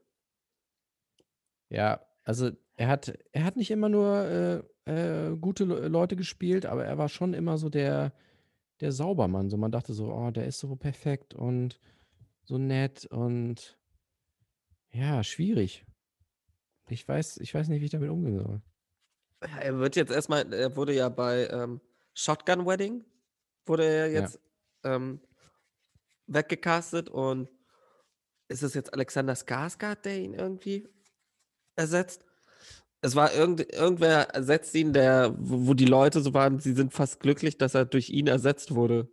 Ja, 1.70 2.00
also 2.24 2.50
er 2.76 2.88
hat, 2.88 3.12
er 3.32 3.44
hat 3.44 3.56
nicht 3.56 3.70
immer 3.70 3.88
nur 3.88 4.64
äh, 4.86 5.30
äh, 5.30 5.36
gute 5.36 5.64
Le 5.64 5.88
Leute 5.88 6.16
gespielt, 6.16 6.64
aber 6.64 6.84
er 6.84 6.96
war 6.96 7.08
schon 7.08 7.34
immer 7.34 7.58
so 7.58 7.68
der, 7.68 8.12
der 8.80 8.92
Saubermann. 8.92 9.50
So 9.50 9.56
man 9.56 9.72
dachte 9.72 9.92
so, 9.92 10.12
oh, 10.12 10.30
der 10.30 10.46
ist 10.46 10.60
so 10.60 10.76
perfekt 10.76 11.34
und 11.34 11.80
so 12.44 12.56
nett 12.56 13.04
und 13.06 13.76
ja, 14.98 15.22
schwierig. 15.22 15.84
Ich 16.88 17.06
weiß, 17.06 17.38
ich 17.38 17.54
weiß 17.54 17.68
nicht, 17.68 17.80
wie 17.80 17.84
ich 17.86 17.90
damit 17.90 18.10
umgehen 18.10 18.38
soll. 18.38 18.62
Ja, 19.42 19.58
er 19.58 19.78
wird 19.78 19.96
jetzt 19.96 20.10
erstmal, 20.10 20.52
er 20.52 20.74
wurde 20.76 20.94
ja 20.94 21.08
bei 21.08 21.46
ähm, 21.48 21.80
Shotgun 22.14 22.66
Wedding, 22.66 23.04
wurde 23.66 23.84
er 23.84 24.08
Ja. 24.08 24.20
jetzt 24.20 24.40
ähm, 24.84 25.20
weggecastet 26.26 27.08
und 27.08 27.48
ist 28.48 28.62
es 28.62 28.74
jetzt 28.74 28.92
Alexander 28.92 29.34
Skarsgård, 29.34 30.04
der 30.04 30.18
ihn 30.18 30.34
irgendwie 30.34 30.88
ersetzt? 31.76 32.24
Es 33.00 33.14
war 33.14 33.32
irgend, 33.32 33.72
irgendwer 33.72 34.30
ersetzt 34.30 34.74
ihn, 34.74 34.92
der, 34.92 35.34
wo, 35.38 35.68
wo 35.68 35.74
die 35.74 35.84
Leute 35.84 36.20
so 36.20 36.34
waren, 36.34 36.58
sie 36.58 36.72
sind 36.72 36.92
fast 36.92 37.20
glücklich, 37.20 37.56
dass 37.58 37.74
er 37.74 37.84
durch 37.84 38.10
ihn 38.10 38.26
ersetzt 38.26 38.74
wurde. 38.74 39.08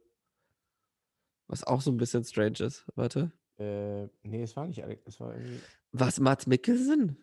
Was 1.47 1.63
auch 1.63 1.81
so 1.81 1.91
ein 1.91 1.97
bisschen 1.97 2.23
strange 2.23 2.61
ist. 2.61 2.85
Warte. 2.95 3.31
Äh, 3.57 4.07
nee, 4.23 4.43
es 4.43 4.55
war 4.55 4.67
nicht, 4.67 4.83
Alex- 4.83 5.03
es 5.05 5.19
war 5.19 5.33
irgendwie, 5.33 5.61
Was, 5.91 6.19
Mats 6.19 6.45
Mikkelsen? 6.47 7.17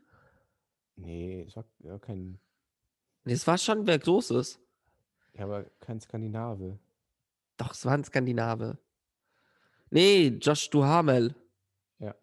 nee, 0.97 1.43
es 1.47 1.57
war 1.57 1.65
ja, 1.81 1.99
kein, 1.99 2.39
Nee, 3.25 3.35
es 3.35 3.47
war 3.47 3.59
schon 3.59 3.87
wer 3.87 3.99
Großes. 3.99 4.59
ja, 5.35 5.45
aber 5.45 5.65
kein 5.81 6.01
Skandinave. 6.01 6.79
Doch, 7.57 7.73
es 7.73 7.85
war 7.85 7.93
ein 7.95 8.05
Skandinave. 8.05 8.79
Nee, 9.91 10.29
Josh 10.41 10.71
Duhamel. 10.71 11.35
Ja. 11.99 12.15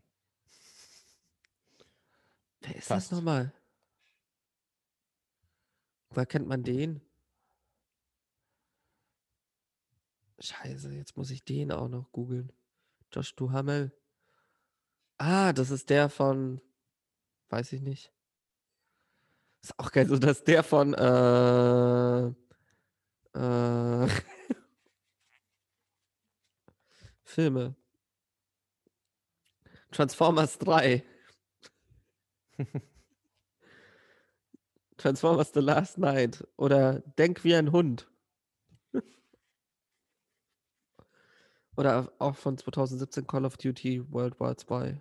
Wer 2.61 2.75
ist 2.75 2.87
Fast. 2.87 3.11
das 3.11 3.17
nochmal? 3.17 3.53
Woher 6.09 6.25
kennt 6.25 6.47
man 6.47 6.63
den? 6.63 6.99
Scheiße, 10.39 10.91
jetzt 10.93 11.15
muss 11.17 11.29
ich 11.31 11.43
den 11.43 11.71
auch 11.71 11.87
noch 11.89 12.11
googeln. 12.11 12.51
Josh 13.11 13.35
Duhamel. 13.35 13.91
Ah, 15.19 15.53
das 15.53 15.69
ist 15.69 15.89
der 15.89 16.09
von. 16.09 16.61
Weiß 17.49 17.73
ich 17.73 17.81
nicht. 17.81 18.11
Ist 19.61 19.77
auch 19.77 19.91
geil, 19.91 20.07
so 20.07 20.17
dass 20.17 20.43
der 20.45 20.63
von. 20.63 20.93
Äh, 20.93 22.27
äh, 23.37 24.07
Filme. 27.23 27.75
Transformers 29.91 30.57
3. 30.59 31.03
Transformers 34.97 35.51
The 35.53 35.59
Last 35.59 35.97
Night. 35.97 36.47
Oder 36.55 37.01
Denk 37.17 37.43
wie 37.43 37.55
ein 37.55 37.73
Hund. 37.73 38.08
Oder 41.79 42.11
auch 42.19 42.35
von 42.35 42.57
2017 42.57 43.25
Call 43.25 43.45
of 43.45 43.55
Duty 43.55 44.11
World 44.11 44.37
War 44.41 44.57
2. 44.57 44.99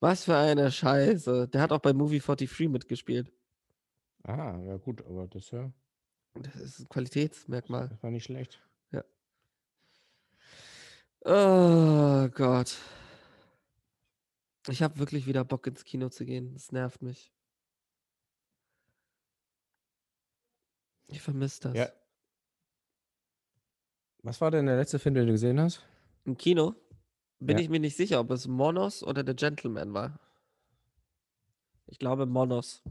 Was 0.00 0.24
für 0.24 0.36
eine 0.36 0.70
Scheiße. 0.70 1.48
Der 1.48 1.62
hat 1.62 1.72
auch 1.72 1.78
bei 1.80 1.94
Movie 1.94 2.18
43 2.18 2.68
mitgespielt. 2.68 3.32
Ah, 4.24 4.60
ja 4.66 4.76
gut, 4.76 5.02
aber 5.06 5.26
das 5.28 5.50
ja, 5.52 5.72
Das 6.34 6.56
ist 6.56 6.80
ein 6.80 6.88
Qualitätsmerkmal. 6.90 7.88
das 7.88 8.02
war 8.02 8.10
nicht 8.10 8.24
schlecht. 8.24 8.60
Oh 11.24 12.28
Gott. 12.34 12.76
Ich 14.68 14.82
habe 14.82 14.98
wirklich 14.98 15.26
wieder 15.26 15.42
Bock 15.42 15.66
ins 15.66 15.84
Kino 15.84 16.10
zu 16.10 16.26
gehen. 16.26 16.52
Das 16.52 16.70
nervt 16.70 17.00
mich. 17.00 17.32
Ich 21.08 21.22
vermisse 21.22 21.62
das. 21.62 21.74
Ja. 21.74 21.88
Was 24.26 24.40
war 24.40 24.50
denn 24.50 24.66
der 24.66 24.76
letzte 24.76 24.98
Film, 24.98 25.14
den 25.14 25.26
du 25.26 25.32
gesehen 25.34 25.60
hast? 25.60 25.86
Im 26.24 26.36
Kino 26.36 26.74
bin 27.38 27.58
Ja. 27.58 27.62
ich 27.62 27.68
mir 27.68 27.78
nicht 27.78 27.96
sicher, 27.96 28.18
ob 28.18 28.32
es 28.32 28.48
Monos 28.48 29.04
oder 29.04 29.22
The 29.24 29.36
Gentleman 29.36 29.94
war. 29.94 30.18
Ich 31.86 32.00
glaube 32.00 32.26
Monos. 32.26 32.82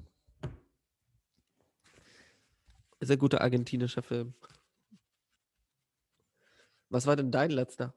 Sehr 3.02 3.18
guter 3.18 3.42
argentinischer 3.42 4.02
Film. 4.02 4.34
Was 6.90 7.06
war 7.06 7.18
denn 7.18 7.32
dein 7.32 7.52
letzter? 7.52 7.94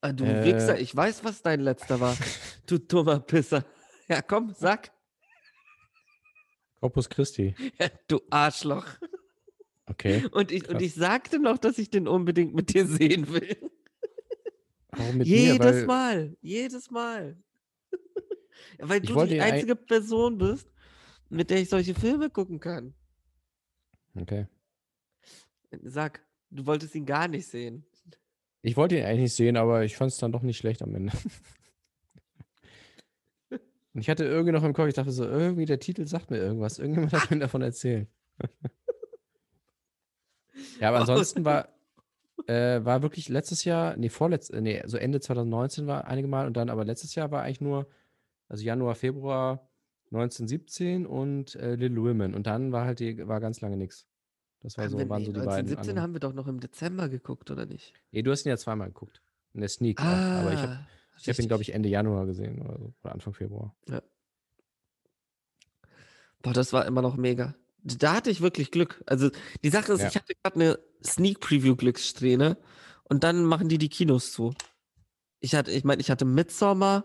Ah, 0.00 0.12
du 0.12 0.24
Äh. 0.24 0.44
Wichser, 0.44 0.78
ich 0.78 0.94
weiß, 0.94 1.24
was 1.24 1.42
dein 1.42 1.58
letzter 1.58 1.98
war. 1.98 2.16
du 2.66 2.78
dummer 2.78 3.18
Pisser. 3.18 3.64
Ja, 4.06 4.22
komm, 4.22 4.54
sag. 4.54 4.92
Corpus 6.78 7.08
Christi. 7.08 7.56
du 8.06 8.20
Arschloch. 8.30 8.86
Okay. 9.86 10.26
Und 10.32 10.50
ich, 10.50 10.68
und 10.68 10.82
ich 10.82 10.94
sagte 10.94 11.38
noch, 11.38 11.58
dass 11.58 11.78
ich 11.78 11.90
den 11.90 12.08
unbedingt 12.08 12.54
mit 12.54 12.74
dir 12.74 12.86
sehen 12.86 13.28
will. 13.32 13.56
Warum 14.90 15.18
mit 15.18 15.26
jedes 15.26 15.58
mir? 15.58 15.64
Weil, 15.64 15.86
Mal, 15.86 16.36
jedes 16.40 16.90
Mal. 16.90 17.36
Weil 18.78 19.00
du 19.00 19.24
die 19.24 19.40
einzige 19.40 19.76
Person 19.76 20.38
bist, 20.38 20.68
mit 21.28 21.50
der 21.50 21.60
ich 21.60 21.68
solche 21.68 21.94
Filme 21.94 22.30
gucken 22.30 22.60
kann. 22.60 22.94
Okay. 24.14 24.46
Sag, 25.82 26.22
du 26.50 26.66
wolltest 26.66 26.94
ihn 26.94 27.06
gar 27.06 27.28
nicht 27.28 27.46
sehen. 27.46 27.84
Ich 28.62 28.76
wollte 28.76 28.96
ihn 28.96 29.04
eigentlich 29.04 29.20
nicht 29.20 29.34
sehen, 29.34 29.56
aber 29.56 29.84
ich 29.84 29.96
fand 29.96 30.10
es 30.12 30.18
dann 30.18 30.32
doch 30.32 30.42
nicht 30.42 30.58
schlecht 30.58 30.82
am 30.82 30.94
Ende. 30.94 31.12
Und 33.50 34.00
ich 34.00 34.10
hatte 34.10 34.24
irgendwie 34.24 34.52
noch 34.52 34.64
im 34.64 34.72
Kopf, 34.74 34.88
ich 34.88 34.94
dachte 34.94 35.12
so, 35.12 35.24
irgendwie 35.24 35.64
der 35.64 35.80
Titel 35.80 36.06
sagt 36.06 36.30
mir 36.30 36.38
irgendwas. 36.38 36.78
Irgendjemand 36.78 37.12
hat 37.12 37.30
mir 37.30 37.38
davon 37.38 37.62
erzählt. 37.62 38.08
Ja, 40.80 40.88
aber 40.88 40.98
ansonsten 41.00 41.44
war, 41.44 41.68
äh, 42.46 42.84
war 42.84 43.02
wirklich 43.02 43.28
letztes 43.28 43.64
Jahr, 43.64 43.96
nee, 43.96 44.08
vorletztes, 44.08 44.60
nee, 44.60 44.82
so 44.86 44.96
Ende 44.96 45.20
2019 45.20 45.86
war 45.86 46.06
einige 46.06 46.28
Mal 46.28 46.46
und 46.46 46.56
dann 46.56 46.70
aber 46.70 46.84
letztes 46.84 47.14
Jahr 47.14 47.30
war 47.30 47.42
eigentlich 47.42 47.60
nur, 47.60 47.86
also 48.48 48.62
Januar, 48.64 48.94
Februar 48.94 49.68
1917 50.12 51.06
und 51.06 51.54
äh, 51.56 51.74
Little 51.74 52.02
Women. 52.02 52.34
Und 52.34 52.46
dann 52.46 52.72
war 52.72 52.84
halt 52.86 53.00
die, 53.00 53.26
war 53.26 53.40
ganz 53.40 53.60
lange 53.60 53.76
nichts. 53.76 54.06
Das 54.60 54.76
war 54.76 54.84
Haben 54.84 54.92
so, 54.92 54.98
wir, 54.98 55.08
waren 55.08 55.22
nee, 55.22 55.26
so 55.26 55.32
die 55.32 55.38
beiden. 55.38 55.50
1917 55.50 55.90
anderen. 55.90 56.02
haben 56.02 56.12
wir 56.14 56.20
doch 56.20 56.32
noch 56.32 56.46
im 56.46 56.60
Dezember 56.60 57.08
geguckt, 57.08 57.50
oder 57.50 57.66
nicht? 57.66 57.92
Nee, 58.12 58.22
du 58.22 58.30
hast 58.30 58.46
ihn 58.46 58.50
ja 58.50 58.56
zweimal 58.56 58.88
geguckt. 58.88 59.22
In 59.52 59.60
der 59.60 59.68
Sneak. 59.68 60.00
auch. 60.00 60.04
Aber 60.04 60.52
ich 60.52 60.60
habe 60.60 60.72
Ah, 60.72 60.86
ich 61.18 61.28
hab 61.28 61.38
ihn, 61.38 61.48
glaube 61.48 61.62
ich, 61.62 61.72
Ende 61.72 61.88
Januar 61.88 62.26
gesehen 62.26 62.60
oder, 62.60 62.78
so, 62.78 62.92
oder 63.02 63.12
Anfang 63.14 63.32
Februar. 63.32 63.74
Boah, 66.42 66.52
das 66.52 66.72
war 66.72 66.84
immer 66.86 67.02
noch 67.02 67.16
mega. 67.16 67.54
Da 67.88 68.14
hatte 68.14 68.30
ich 68.30 68.40
wirklich 68.40 68.70
Glück. 68.72 69.02
Also 69.06 69.30
die 69.62 69.68
Sache 69.70 69.92
ist, 69.92 70.00
Ja. 70.00 70.08
ich 70.08 70.16
hatte 70.16 70.34
gerade 70.42 70.56
eine 70.56 70.78
Sneak 71.04 71.38
Preview 71.40 71.76
Glückssträhne 71.76 72.58
und 73.04 73.22
dann 73.22 73.44
machen 73.44 73.68
die 73.68 73.78
die 73.78 73.88
Kinos 73.88 74.32
zu. 74.32 74.54
Ich 75.38 75.54
hatte, 75.54 75.70
ich 75.70 75.84
meine, 75.84 76.00
ich 76.00 76.10
hatte 76.10 76.24
Midsommar 76.24 77.04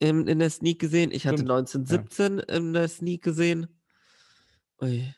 in, 0.00 0.26
in 0.26 0.40
der 0.40 0.50
Sneak 0.50 0.80
gesehen. 0.80 1.12
Ich 1.12 1.26
hatte 1.26 1.38
Stimmt, 1.38 1.50
1917 1.52 2.38
in 2.40 2.72
der 2.72 2.88
Sneak 2.88 3.22
gesehen. 3.22 3.68
Ui. 4.82 5.14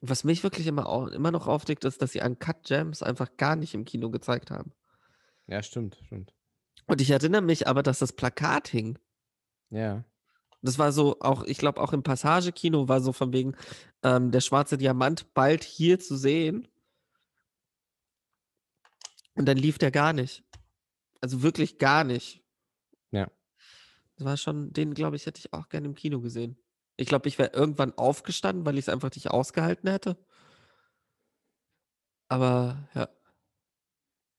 Was 0.00 0.24
mich 0.24 0.42
wirklich 0.42 0.66
immer, 0.66 0.86
au- 0.86 1.08
immer 1.08 1.30
noch 1.30 1.46
aufregt, 1.46 1.84
ist, 1.86 2.02
dass 2.02 2.12
sie 2.12 2.20
Uncut 2.20 2.64
Gems 2.64 3.02
einfach 3.02 3.36
gar 3.38 3.56
nicht 3.56 3.72
im 3.72 3.84
Kino 3.86 4.10
gezeigt 4.10 4.50
haben. 4.50 4.72
Ja, 5.46 5.62
stimmt, 5.62 5.98
stimmt. 6.04 6.34
Und 6.86 7.00
ich 7.00 7.10
erinnere 7.10 7.40
mich 7.40 7.66
aber, 7.66 7.82
dass 7.82 7.98
das 8.00 8.12
Plakat 8.12 8.68
hing. 8.68 8.98
Ja. 9.70 10.04
Das 10.66 10.78
war 10.78 10.92
so, 10.92 11.20
auch, 11.20 11.44
ich 11.44 11.58
glaube, 11.58 11.80
auch 11.80 11.92
im 11.92 12.02
Passagekino 12.02 12.88
war 12.88 13.00
so 13.00 13.12
von 13.12 13.32
wegen, 13.32 13.56
ähm, 14.02 14.30
der 14.30 14.40
schwarze 14.40 14.76
Diamant 14.76 15.32
bald 15.34 15.64
hier 15.64 15.98
zu 15.98 16.16
sehen. 16.16 16.68
Und 19.34 19.46
dann 19.46 19.56
lief 19.56 19.78
der 19.78 19.90
gar 19.90 20.12
nicht. 20.12 20.44
Also 21.20 21.42
wirklich 21.42 21.78
gar 21.78 22.04
nicht. 22.04 22.42
Ja. 23.10 23.30
Das 24.16 24.24
war 24.26 24.36
schon, 24.36 24.72
den, 24.72 24.94
glaube 24.94 25.16
ich, 25.16 25.26
hätte 25.26 25.38
ich 25.38 25.52
auch 25.52 25.68
gerne 25.68 25.86
im 25.86 25.94
Kino 25.94 26.20
gesehen. 26.20 26.58
Ich 26.96 27.06
glaube, 27.06 27.28
ich 27.28 27.38
wäre 27.38 27.52
irgendwann 27.52 27.96
aufgestanden, 27.96 28.64
weil 28.64 28.78
ich 28.78 28.86
es 28.86 28.88
einfach 28.88 29.10
nicht 29.14 29.30
ausgehalten 29.30 29.90
hätte. 29.90 30.16
Aber 32.28 32.88
ja. 32.94 33.08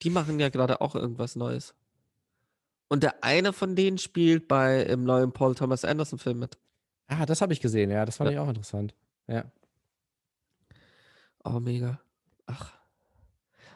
Die 0.03 0.09
machen 0.09 0.39
ja 0.39 0.49
gerade 0.49 0.81
auch 0.81 0.95
irgendwas 0.95 1.35
Neues. 1.35 1.75
Und 2.89 3.04
der 3.04 3.23
eine 3.23 3.52
von 3.54 3.76
denen 3.76 3.97
spielt 3.97 4.47
bei 4.47 4.82
im 4.84 5.04
neuen 5.04 5.34
Paul 5.34 5.56
Thomas 5.56 5.84
Anderson 5.84 6.19
Film 6.19 6.39
mit. 6.39 6.58
Ah, 7.08 7.26
das 7.26 7.41
habe 7.41 7.54
ich 7.54 7.60
gesehen, 7.62 7.89
ja, 7.91 8.06
das 8.06 8.17
fand 8.17 8.32
Ja. 8.32 8.38
ich 8.38 8.39
auch 8.39 8.50
interessant. 8.50 8.95
Ja. 9.28 9.45
Oh, 11.43 11.60
mega. 11.60 12.00
Ach. 12.45 12.73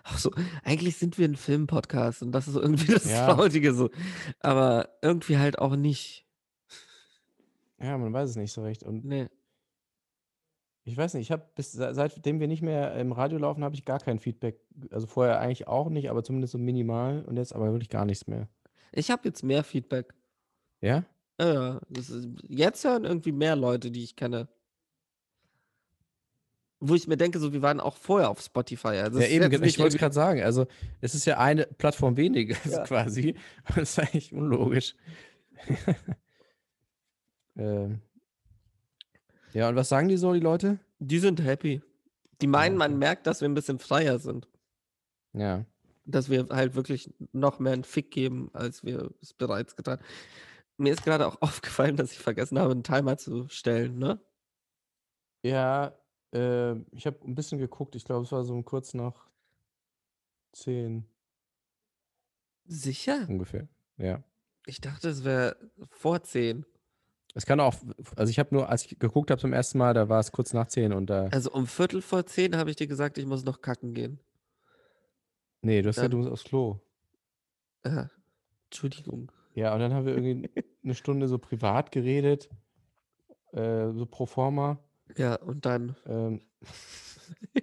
Ach 0.04 0.18
so, 0.18 0.32
eigentlich 0.64 0.98
sind 0.98 1.18
wir 1.18 1.28
ein 1.28 1.36
Filmpodcast 1.36 2.24
und 2.24 2.32
das 2.32 2.48
ist 2.48 2.56
irgendwie 2.56 2.92
das 2.92 3.10
Ja. 3.10 3.28
Traurige 3.34 3.74
so. 3.74 3.90
Aber 4.40 4.90
irgendwie 5.02 5.38
halt 5.38 5.60
auch 5.60 5.76
nicht. 5.76 6.26
Ja, 7.80 7.98
man 7.98 8.12
weiß 8.14 8.30
es 8.32 8.36
nicht 8.36 8.52
so 8.52 8.64
recht. 8.64 8.84
Und 8.84 9.06
Nee. 9.06 9.28
ich 10.84 10.98
weiß 10.98 11.14
nicht, 11.14 11.28
ich 11.28 11.32
habe 11.32 11.46
bis 11.56 11.72
se- 11.74 11.94
seitdem 11.94 12.40
wir 12.40 12.48
nicht 12.48 12.62
mehr 12.62 12.96
im 12.96 13.12
Radio 13.12 13.38
laufen, 13.38 13.64
habe 13.64 13.76
ich 13.76 13.86
gar 13.86 14.00
kein 14.00 14.20
Feedback. 14.20 14.60
Also 14.90 15.06
vorher 15.08 15.40
eigentlich 15.40 15.68
auch 15.68 15.90
nicht, 15.90 16.10
aber 16.10 16.24
zumindest 16.24 16.52
so 16.54 16.58
minimal 16.58 17.24
und 17.26 17.38
jetzt 17.38 17.54
aber 17.54 17.72
wirklich 17.72 17.90
gar 17.90 18.06
nichts 18.06 18.28
mehr. 18.28 18.48
Ich 18.92 19.10
habe 19.12 19.28
jetzt 19.28 19.44
mehr 19.44 19.64
Feedback. 19.64 20.14
Ja? 20.82 21.04
Ja, 21.40 21.54
Ja, 21.54 21.82
ist, 21.98 22.14
jetzt 22.48 22.84
hören 22.84 23.06
irgendwie 23.06 23.32
mehr 23.32 23.56
Leute, 23.56 23.92
die 23.92 24.04
ich 24.04 24.16
kenne. 24.16 24.48
Wo 26.84 26.96
ich 26.96 27.08
mir 27.08 27.18
denke, 27.18 27.40
so, 27.40 27.54
wir 27.54 27.62
waren 27.62 27.80
auch 27.80 27.96
vorher 27.96 28.30
auf 28.30 28.42
Spotify. 28.42 28.88
Also 28.98 29.20
ja, 29.20 29.28
eben, 29.28 29.44
jetzt 29.44 29.52
gen- 29.52 29.64
ich 29.70 29.78
wollte 29.80 29.96
es 29.96 30.00
gerade 30.00 30.16
sagen. 30.16 30.42
Also, 30.42 30.66
es 31.00 31.14
ist 31.14 31.26
ja 31.26 31.38
eine 31.38 31.66
Plattform 31.68 32.18
weniger 32.18 32.56
Ja. 32.70 32.84
quasi. 32.84 33.36
Das 33.76 33.92
ist 33.92 34.00
eigentlich 34.00 34.34
unlogisch. 34.34 34.96
ähm. 37.56 38.02
Ja, 39.54 39.70
und 39.70 39.76
was 39.76 39.90
sagen 39.90 40.08
die 40.08 40.18
so, 40.18 40.34
die 40.34 40.40
Leute? 40.40 40.80
Die 41.00 41.20
sind 41.20 41.44
happy. 41.44 41.82
Die 42.42 42.48
meinen, 42.48 42.78
man 42.78 42.98
merkt, 42.98 43.28
dass 43.28 43.42
wir 43.42 43.50
ein 43.50 43.54
bisschen 43.54 43.80
freier 43.80 44.18
sind. 44.18 44.48
Ja. 45.34 45.66
Dass 46.06 46.30
wir 46.30 46.48
halt 46.50 46.76
wirklich 46.76 47.14
noch 47.32 47.60
mehr 47.60 47.74
einen 47.74 47.84
Fick 47.84 48.12
geben, 48.12 48.50
als 48.54 48.84
wir 48.84 49.12
es 49.22 49.34
bereits 49.34 49.76
getan 49.76 50.00
haben. 50.00 50.06
Mir 50.78 50.94
ist 50.94 51.04
gerade 51.04 51.28
auch 51.28 51.38
aufgefallen, 51.42 51.96
dass 51.98 52.12
ich 52.12 52.20
vergessen 52.20 52.60
habe, 52.60 52.72
einen 52.72 52.84
Timer 52.84 53.18
zu 53.18 53.48
stellen, 53.50 53.98
ne? 54.00 54.20
Ja, 55.44 55.96
äh, 56.34 56.74
ich 56.92 57.06
habe 57.06 57.18
ein 57.26 57.36
bisschen 57.36 57.60
geguckt. 57.60 57.96
Ich 57.96 58.06
glaube, 58.06 58.26
es 58.26 58.32
war 58.32 58.44
so 58.44 58.54
um 58.54 58.66
kurz 58.66 58.94
nach 58.94 59.28
10 60.54 61.06
Sicher? 62.66 63.26
ungefähr. 63.28 63.68
Ja. 63.98 64.24
Ich 64.66 64.80
dachte, 64.82 65.10
es 65.10 65.24
wäre 65.24 65.58
vor 65.90 66.22
10. 66.24 66.66
Es 67.34 67.46
kann 67.46 67.60
auch, 67.60 67.76
also 68.16 68.30
ich 68.30 68.40
habe 68.40 68.54
nur, 68.54 68.70
als 68.70 68.86
ich 68.86 69.00
geguckt 69.00 69.32
habe 69.32 69.40
zum 69.40 69.54
ersten 69.54 69.78
Mal, 69.78 69.94
da 69.94 70.10
war 70.10 70.20
es 70.20 70.32
kurz 70.32 70.54
nach 70.54 70.68
10 70.68 70.94
und 70.94 71.10
da, 71.10 71.28
Also 71.28 71.52
um 71.52 71.66
Viertel 71.66 72.02
vor 72.02 72.26
10 72.26 72.58
habe 72.58 72.70
ich 72.70 72.76
dir 72.76 72.88
gesagt, 72.88 73.18
ich 73.18 73.26
muss 73.26 73.44
noch 73.44 73.62
kacken 73.62 73.94
gehen. 73.94 74.20
Nee, 75.62 75.82
du 75.82 75.90
hast 75.90 75.96
gesagt, 75.96 76.14
du 76.14 76.18
musst 76.18 76.30
aufs 76.30 76.44
Klo. 76.44 76.80
Äh, 77.84 78.06
Entschuldigung. 78.66 79.32
Ja, 79.54 79.74
und 79.74 79.80
dann 79.80 79.94
haben 79.94 80.06
wir 80.06 80.16
irgendwie 80.16 80.50
eine 80.84 80.96
Stunde 80.96 81.28
so 81.28 81.38
privat 81.38 81.92
geredet 81.92 82.50
äh, 83.54 83.92
so 83.92 84.06
pro 84.06 84.26
forma. 84.26 84.80
Ja, 85.18 85.36
und 85.36 85.66
dann. 85.66 85.96
Ähm, 86.06 86.42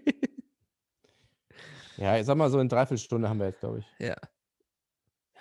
ja, 1.97 2.19
ich 2.19 2.27
sag 2.27 2.37
mal 2.37 2.51
so 2.51 2.61
in 2.61 2.69
dreiviertel 2.69 2.99
Stunde 3.03 3.29
haben 3.29 3.39
wir 3.39 3.47
jetzt, 3.47 3.61
glaube 3.61 3.79
ich. 3.81 3.87
Ja. 3.99 4.17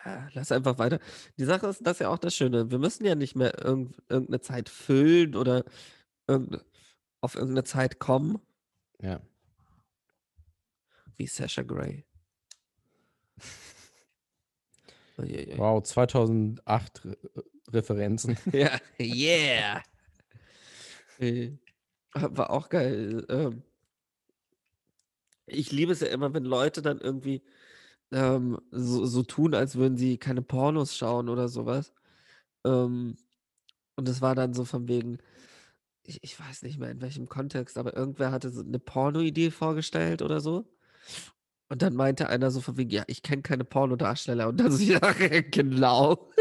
Ja, 0.06 0.30
lass 0.34 0.52
einfach 0.54 0.78
weiter. 0.78 1.00
Die 1.38 1.44
Sache 1.44 1.68
ist, 1.68 1.86
das 1.86 1.98
ist 1.98 2.00
ja 2.00 2.10
auch 2.10 2.18
das 2.18 2.34
Schöne. 2.34 2.72
Wir 2.72 2.80
müssen 2.80 3.04
ja 3.06 3.16
nicht 3.16 3.36
mehr 3.36 3.62
irgend, 3.62 3.98
irgendeine 4.08 4.40
Zeit 4.40 4.70
füllen 4.70 5.36
oder 5.36 5.66
irgende, 6.28 6.64
auf 7.20 7.36
irgendeine 7.36 7.66
Zeit 7.66 8.00
kommen, 8.00 8.40
Ja. 9.02 9.20
wie 11.18 11.28
Sasha 11.28 11.64
Grey. 11.64 12.06
Wow, 15.18 15.84
2008 15.84 17.06
Re 17.06 17.18
Referenzen. 17.72 18.38
Ja, 18.54 18.80
yeah. 19.00 19.84
Äh, 21.20 21.52
War 22.14 22.50
auch 22.52 22.70
geil. 22.70 23.26
Ähm, 23.30 23.64
ich 25.48 25.72
liebe 25.72 25.92
es 25.92 26.00
ja 26.02 26.08
immer, 26.08 26.34
wenn 26.34 26.46
Leute 26.46 26.82
dann 26.82 27.00
irgendwie 27.00 27.42
ähm, 28.12 28.60
so, 28.72 29.06
so 29.06 29.24
tun, 29.24 29.54
als 29.54 29.76
würden 29.76 29.98
sie 29.98 30.18
keine 30.18 30.42
Pornos 30.42 30.96
schauen 30.96 31.30
oder 31.30 31.50
sowas. 31.50 31.94
Ähm, 32.66 33.18
und 33.96 34.08
es 34.08 34.22
war 34.22 34.36
dann 34.36 34.54
so 34.54 34.66
von 34.66 34.88
wegen, 34.88 35.18
ich, 36.04 36.20
ich 36.24 36.40
weiß 36.40 36.64
nicht 36.64 36.80
mehr 36.80 36.92
in 36.92 37.02
welchem 37.02 37.28
Kontext, 37.28 37.78
aber 37.78 37.96
irgendwer 37.96 38.32
hatte 38.32 38.50
so 38.50 38.62
eine 38.62 38.80
Porno-Idee 38.80 39.52
vorgestellt 39.52 40.22
oder 40.22 40.40
so. 40.42 40.66
Und 41.70 41.82
dann 41.82 41.96
meinte 41.96 42.30
einer 42.30 42.50
so 42.52 42.62
von 42.62 42.78
wegen, 42.78 42.92
ja, 42.92 43.04
ich 43.08 43.22
kenne 43.22 43.42
keine 43.42 43.66
Pornodarsteller. 43.66 44.48
Und 44.48 44.58
dann 44.58 44.72
so, 44.72 44.84
ja, 44.84 45.00
genau. 45.52 46.32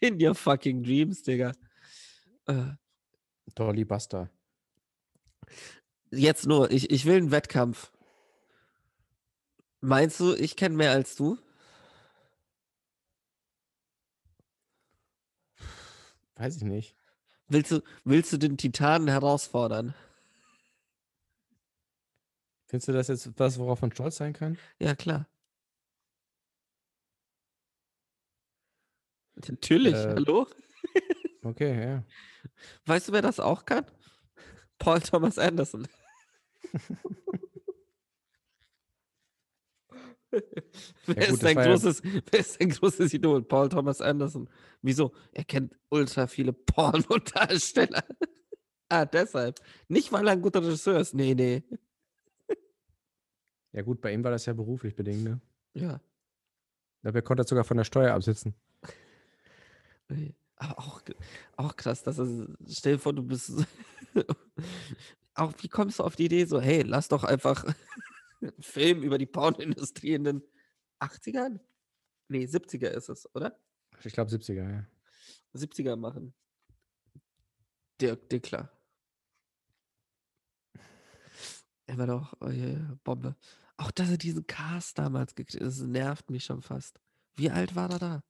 In 0.00 0.22
your 0.22 0.34
fucking 0.34 0.82
dreams, 0.82 1.22
Digga. 1.22 1.52
Äh, 2.46 2.72
Dolly 3.54 3.84
Buster. 3.84 4.30
jetzt 6.10 6.46
nur, 6.46 6.70
ich, 6.70 6.90
ich 6.90 7.04
will 7.04 7.16
einen 7.16 7.30
Wettkampf. 7.30 7.92
Meinst 9.80 10.20
du, 10.20 10.34
ich 10.34 10.56
kenne 10.56 10.76
mehr 10.76 10.92
als 10.92 11.16
du? 11.16 11.38
Weiß 16.36 16.56
ich 16.56 16.62
nicht. 16.62 16.96
Willst 17.48 17.70
du, 17.70 17.82
willst 18.04 18.32
du 18.32 18.38
den 18.38 18.56
Titanen 18.56 19.08
herausfordern? 19.08 19.94
Findest 22.72 22.88
du 22.88 22.92
das 22.92 23.08
jetzt 23.08 23.38
was, 23.38 23.58
worauf 23.58 23.82
man 23.82 23.92
stolz 23.92 24.16
sein 24.16 24.32
kann? 24.32 24.56
Ja, 24.78 24.94
klar. 24.94 25.28
Natürlich, 29.34 29.92
Äh, 29.94 30.14
hallo? 30.14 30.46
Okay, 31.44 31.84
ja. 31.84 32.04
Weißt 32.86 33.08
du, 33.08 33.12
wer 33.12 33.20
das 33.20 33.40
auch 33.40 33.66
kann? 33.66 33.84
Paul 34.78 35.00
Thomas 35.00 35.38
Anderson. 35.38 35.86
wer, 40.30 40.40
gut, 41.06 41.16
ist 41.16 41.42
dein 41.42 41.56
war 41.56 41.66
ja- 41.66 41.70
großes, 41.72 42.02
wer 42.04 42.40
ist 42.40 42.58
dein 42.60 42.70
großes 42.70 43.12
Idol? 43.12 43.42
Paul 43.42 43.68
Thomas 43.68 44.00
Anderson. 44.00 44.48
Wieso? 44.80 45.12
Er 45.32 45.44
kennt 45.44 45.74
ultra 45.90 46.26
viele 46.26 46.52
Pornodarsteller. 46.54 48.02
ah, 48.88 49.04
deshalb. 49.04 49.60
Nicht, 49.88 50.10
weil 50.12 50.26
er 50.26 50.32
ein 50.32 50.40
guter 50.42 50.62
Regisseur 50.62 51.00
ist. 51.00 51.12
Nee, 51.12 51.34
nee. 51.34 51.62
Ja 53.72 53.82
gut, 53.82 54.00
bei 54.00 54.12
ihm 54.12 54.22
war 54.22 54.30
das 54.30 54.46
ja 54.46 54.52
beruflich 54.52 54.94
bedingt, 54.94 55.24
ne? 55.24 55.40
Ja. 55.74 56.00
Er 57.02 57.22
konnte 57.22 57.42
das 57.42 57.48
sogar 57.48 57.64
von 57.64 57.76
der 57.76 57.84
Steuer 57.84 58.14
absitzen. 58.14 58.54
Aber 60.56 60.78
auch, 60.78 61.02
auch 61.56 61.76
krass, 61.76 62.02
dass 62.02 62.18
es, 62.18 62.48
stell 62.68 62.94
dir 62.94 62.98
vor, 62.98 63.12
du 63.12 63.22
bist. 63.22 63.52
auch 65.34 65.52
wie 65.58 65.68
kommst 65.68 65.98
du 65.98 66.04
auf 66.04 66.14
die 66.14 66.26
Idee, 66.26 66.44
so, 66.44 66.60
hey, 66.60 66.82
lass 66.82 67.08
doch 67.08 67.24
einfach 67.24 67.64
einen 67.64 68.52
Film 68.60 69.02
über 69.02 69.18
die 69.18 69.26
Pornoindustrie 69.26 70.12
in 70.12 70.24
den 70.24 70.42
80ern? 71.00 71.58
Nee, 72.28 72.44
70er 72.44 72.88
ist 72.88 73.08
es, 73.08 73.34
oder? 73.34 73.58
Ich 74.04 74.12
glaube 74.12 74.30
70er, 74.30 74.70
ja. 74.70 74.86
70er 75.54 75.96
machen. 75.96 76.34
Dirk 78.00 78.28
Dickler. 78.28 78.70
Er 81.86 81.98
war 81.98 82.06
doch 82.06 82.34
oh 82.40 82.48
ja, 82.48 82.96
Bombe. 83.04 83.36
Auch 83.76 83.90
dass 83.90 84.10
er 84.10 84.18
diesen 84.18 84.46
Cast 84.46 84.98
damals 84.98 85.34
gekriegt 85.34 85.60
hat, 85.60 85.66
das 85.66 85.80
nervt 85.80 86.30
mich 86.30 86.44
schon 86.44 86.62
fast. 86.62 87.00
Wie 87.34 87.50
alt 87.50 87.74
war 87.74 87.90
er 87.90 87.98
da? 87.98 88.22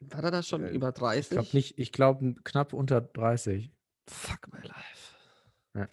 War 0.00 0.24
er 0.24 0.30
da 0.30 0.42
schon 0.42 0.64
Äh, 0.64 0.70
über 0.70 0.88
Ich 0.90 0.94
30? 0.94 1.30
glaube 1.30 1.48
nicht, 1.52 1.78
ich 1.78 1.92
glaube 1.92 2.34
knapp 2.44 2.72
unter 2.72 3.00
30. 3.00 3.70
Fuck 4.08 4.52
my 4.52 4.60
life. 4.60 5.14
Ja. 5.74 5.88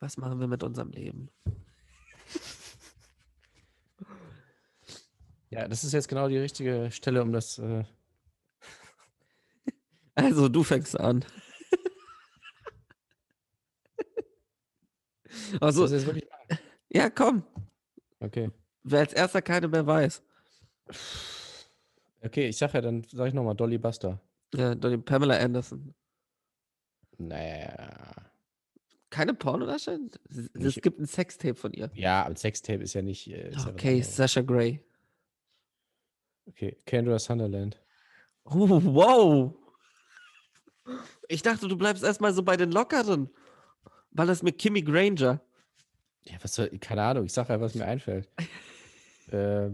Was 0.00 0.16
machen 0.16 0.40
wir 0.40 0.46
mit 0.48 0.62
unserem 0.62 0.90
Leben? 0.90 1.30
Ja, 5.50 5.66
das 5.66 5.82
ist 5.82 5.92
jetzt 5.92 6.08
genau 6.08 6.28
die 6.28 6.36
richtige 6.38 6.90
Stelle, 6.90 7.22
um 7.22 7.32
das. 7.32 7.58
Äh, 7.58 7.84
Also, 10.14 10.48
du 10.48 10.64
fängst 10.64 10.98
an. 10.98 11.24
Also, 15.60 15.82
das 15.82 15.92
jetzt 15.92 16.06
wirklich 16.06 16.28
ja, 16.90 17.10
komm. 17.10 17.42
Okay. 18.20 18.50
Wer 18.82 19.00
als 19.00 19.12
erster 19.12 19.42
keine 19.42 19.68
mehr 19.68 19.86
weiß. 19.86 20.22
Okay, 22.22 22.48
ich 22.48 22.56
sag 22.56 22.72
ja, 22.72 22.80
dann 22.80 23.04
sage 23.04 23.28
ich 23.28 23.34
nochmal 23.34 23.54
Dolly 23.54 23.78
Buster. 23.78 24.20
Ja, 24.54 24.74
dann 24.74 25.04
Pamela 25.04 25.36
Anderson. 25.36 25.94
Naja. 27.18 28.14
Keine 29.10 29.34
Pornodarstellerin? 29.34 30.10
Es 30.54 30.76
gibt 30.76 31.00
ein 31.00 31.06
Sextape 31.06 31.54
von 31.54 31.72
ihr. 31.72 31.90
Ja, 31.94 32.24
aber 32.24 32.36
Sextape 32.36 32.82
ist 32.82 32.94
ja 32.94 33.02
nicht. 33.02 33.28
Äh, 33.30 33.50
ist 33.50 33.64
ja 33.64 33.72
Okay, 33.72 33.88
anderes. 33.88 34.16
Sasha 34.16 34.40
Grey. 34.42 34.82
Okay, 36.46 36.76
Kendra 36.86 37.18
Sunderland. 37.18 37.80
Oh, 38.44 38.68
wow. 38.68 39.54
Ich 41.28 41.42
dachte, 41.42 41.68
du 41.68 41.76
bleibst 41.76 42.02
erstmal 42.02 42.32
so 42.32 42.42
bei 42.42 42.56
den 42.56 42.72
Lockeren. 42.72 43.30
Weil 44.10 44.26
das 44.26 44.42
mit 44.42 44.58
Kimmy 44.58 44.82
Granger. 44.82 45.40
Ja, 46.24 46.36
was 46.42 46.54
soll, 46.54 46.68
keine 46.78 47.02
Ahnung, 47.02 47.24
ich 47.24 47.32
sag 47.32 47.48
ja, 47.48 47.60
was 47.60 47.74
mir 47.74 47.86
einfällt. 47.86 48.28
äh, 49.32 49.66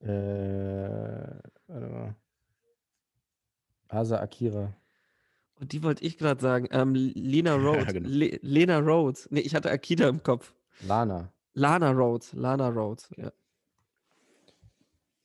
äh, 0.00 1.40
warte 1.66 1.86
mal. 1.86 2.16
Asa 3.88 4.20
Akira. 4.20 4.74
Und 5.58 5.72
die 5.72 5.82
wollte 5.82 6.04
ich 6.04 6.18
gerade 6.18 6.40
sagen. 6.40 6.68
Ähm, 6.70 6.94
Lena 6.94 7.54
Rhodes. 7.56 7.92
genau. 7.92 8.08
Le 8.08 8.38
Lena 8.42 8.78
Rhodes. 8.78 9.28
Nee, 9.30 9.40
ich 9.40 9.54
hatte 9.54 9.70
Akita 9.70 10.08
im 10.08 10.22
Kopf. 10.22 10.52
Lana. 10.86 11.32
Lana 11.54 11.90
Rhodes. 11.92 12.32
Lana 12.34 12.68
Rhodes. 12.68 13.08
Ja. 13.16 13.32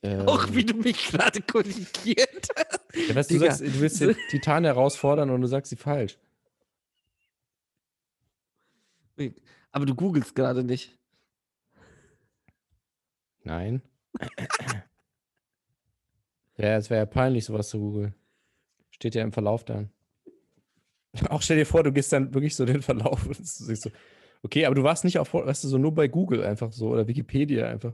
Ähm, 0.03 0.27
Auch 0.27 0.47
wie 0.51 0.65
du 0.65 0.75
mich 0.75 1.09
gerade 1.09 1.41
korrigiert 1.41 2.47
hast. 2.55 2.79
ja, 3.07 3.15
weißt, 3.15 3.31
du, 3.31 3.37
sagst, 3.39 3.61
du 3.61 3.79
willst 3.79 4.01
den 4.01 4.15
Titan 4.29 4.63
herausfordern 4.63 5.29
und 5.29 5.41
du 5.41 5.47
sagst 5.47 5.69
sie 5.69 5.75
falsch. 5.75 6.17
Aber 9.71 9.85
du 9.85 9.95
googelst 9.95 10.35
gerade 10.35 10.63
nicht. 10.63 10.97
Nein. 13.43 13.81
ja, 16.57 16.77
es 16.77 16.89
wäre 16.89 17.01
ja 17.01 17.05
peinlich, 17.05 17.45
sowas 17.45 17.69
zu 17.69 17.79
googeln. 17.79 18.15
Steht 18.91 19.15
ja 19.15 19.23
im 19.23 19.31
Verlauf 19.31 19.63
dann. 19.65 19.91
Auch 21.29 21.41
stell 21.41 21.57
dir 21.57 21.65
vor, 21.65 21.83
du 21.83 21.91
gehst 21.91 22.13
dann 22.13 22.33
wirklich 22.33 22.55
so 22.55 22.65
den 22.65 22.81
Verlauf 22.81 23.25
und 23.25 23.35
siehst 23.45 23.83
so, 23.83 23.91
okay, 24.43 24.65
aber 24.65 24.75
du 24.75 24.83
warst 24.83 25.03
nicht 25.03 25.19
auf, 25.19 25.33
weißt 25.33 25.63
du, 25.63 25.67
so 25.67 25.77
nur 25.77 25.93
bei 25.93 26.07
Google 26.07 26.43
einfach 26.43 26.71
so 26.71 26.89
oder 26.89 27.07
Wikipedia 27.07 27.67
einfach. 27.67 27.93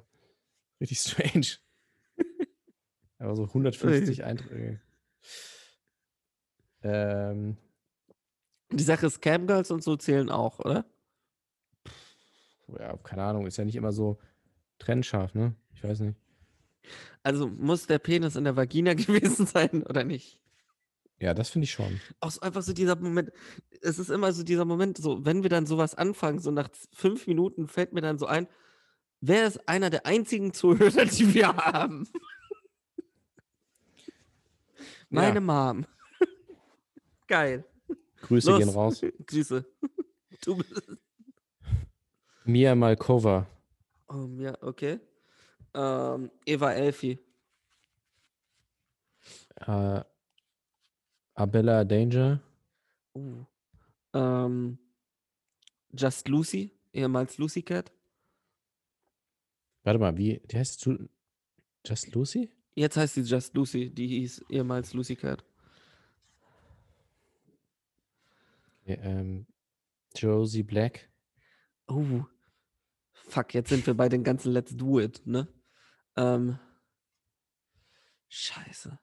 Richtig 0.80 1.00
strange. 1.00 1.58
aber 3.20 3.36
so 3.36 3.46
150 3.46 4.24
Einträge. 4.24 4.82
Ähm, 6.84 7.58
Die 8.72 8.84
Sache 8.84 9.08
ist, 9.08 9.22
Camgirls 9.22 9.72
und 9.72 9.84
so 9.84 9.96
zählen 9.96 10.30
auch, 10.30 10.60
oder? 10.60 10.86
Ja, 12.80 12.96
keine 12.98 13.24
Ahnung, 13.24 13.46
ist 13.48 13.58
ja 13.58 13.66
nicht 13.66 13.76
immer 13.76 13.92
so 13.92 14.18
trennscharf, 14.80 15.34
ne? 15.34 15.56
Ich 15.74 15.84
weiß 15.84 16.00
nicht. 16.02 16.18
Also 17.24 17.48
muss 17.48 17.88
der 17.88 18.00
Penis 18.00 18.36
in 18.36 18.44
der 18.46 18.56
Vagina 18.56 18.94
gewesen 18.94 19.46
sein 19.46 19.84
oder 19.84 20.04
nicht? 20.04 20.40
Ja, 21.20 21.34
das 21.34 21.50
finde 21.50 21.66
ich 21.66 21.72
schon. 21.72 22.00
Auch 22.20 22.30
so 22.32 22.42
einfach 22.42 22.62
so 22.62 22.74
dieser 22.74 22.96
Moment, 22.96 23.32
es 23.82 23.98
ist 23.98 24.12
immer 24.12 24.32
so 24.34 24.44
dieser 24.44 24.66
Moment, 24.66 24.98
so 24.98 25.26
wenn 25.26 25.42
wir 25.42 25.50
dann 25.50 25.66
sowas 25.66 25.96
anfangen, 25.96 26.40
so 26.40 26.52
nach 26.52 26.70
fünf 26.94 27.26
Minuten 27.26 27.68
fällt 27.68 27.92
mir 27.94 28.02
dann 28.02 28.20
so 28.20 28.28
ein, 28.28 28.48
wer 29.20 29.48
ist 29.48 29.68
einer 29.68 29.90
der 29.90 30.06
einzigen 30.06 30.54
Zuhörer, 30.54 31.06
die 31.06 31.34
wir 31.34 31.56
haben? 31.56 32.08
Meine 35.10 35.36
Ja. 35.36 35.42
Mom. 35.42 35.86
Geil. 37.28 37.66
Grüße 38.22 38.52
Los. 38.52 38.60
gehen 38.60 38.70
raus. 38.70 39.02
Grüße. 39.26 39.66
Du 40.44 40.58
bist. 40.58 40.84
Mia 42.48 42.76
Malkova. 42.76 43.46
Um, 44.08 44.40
ja, 44.40 44.58
okay. 44.64 45.00
Ähm, 45.74 46.32
Eva 46.46 46.72
Elfi. 46.72 47.20
Äh, 49.58 50.02
Abella 51.34 51.84
Danger. 51.84 52.42
Uh. 53.14 53.44
Ähm, 54.14 54.78
Just 55.92 56.28
Lucy, 56.30 56.72
ehemals 56.94 57.38
Lucy 57.38 57.62
Cat. 57.64 57.92
Warte 59.84 60.00
mal, 60.00 60.16
wie, 60.18 60.40
die 60.40 60.58
heißt 60.58 60.86
Ju- 60.86 61.10
Just 61.86 62.14
Lucy? 62.16 62.50
Jetzt 62.76 62.96
heißt 62.96 63.16
sie 63.16 63.22
Just 63.22 63.56
Lucy, 63.56 63.90
die 63.90 64.08
hieß 64.08 64.46
ehemals 64.50 64.94
Lucy 64.94 65.16
Cat. 65.16 65.44
Okay, 68.84 69.00
ähm, 69.02 69.48
Josie 70.16 70.64
Black. 70.64 71.10
Oh. 71.88 72.24
Fuck, 73.28 73.54
jetzt 73.54 73.70
sind 73.70 73.86
wir 73.86 73.94
bei 73.94 74.10
den 74.10 74.24
ganzen 74.24 74.52
Let's 74.52 74.76
Do 74.76 75.00
It, 75.00 75.26
ne? 75.26 75.48
Ähm. 76.16 76.60
Scheiße. 78.30 78.98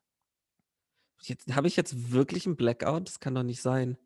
Jetzt 1.22 1.55
habe 1.55 1.68
ich 1.68 1.77
jetzt 1.77 2.12
wirklich 2.12 2.47
einen 2.47 2.57
Blackout? 2.57 3.09
Das 3.09 3.20
kann 3.20 3.35
doch 3.35 3.43
nicht 3.43 3.62
sein. 3.62 3.97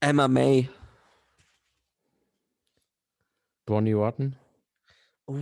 Emma 0.00 0.28
May. 0.28 0.68
Bonnie 3.66 3.92
Rotten. 3.92 4.36
Oh. 5.26 5.36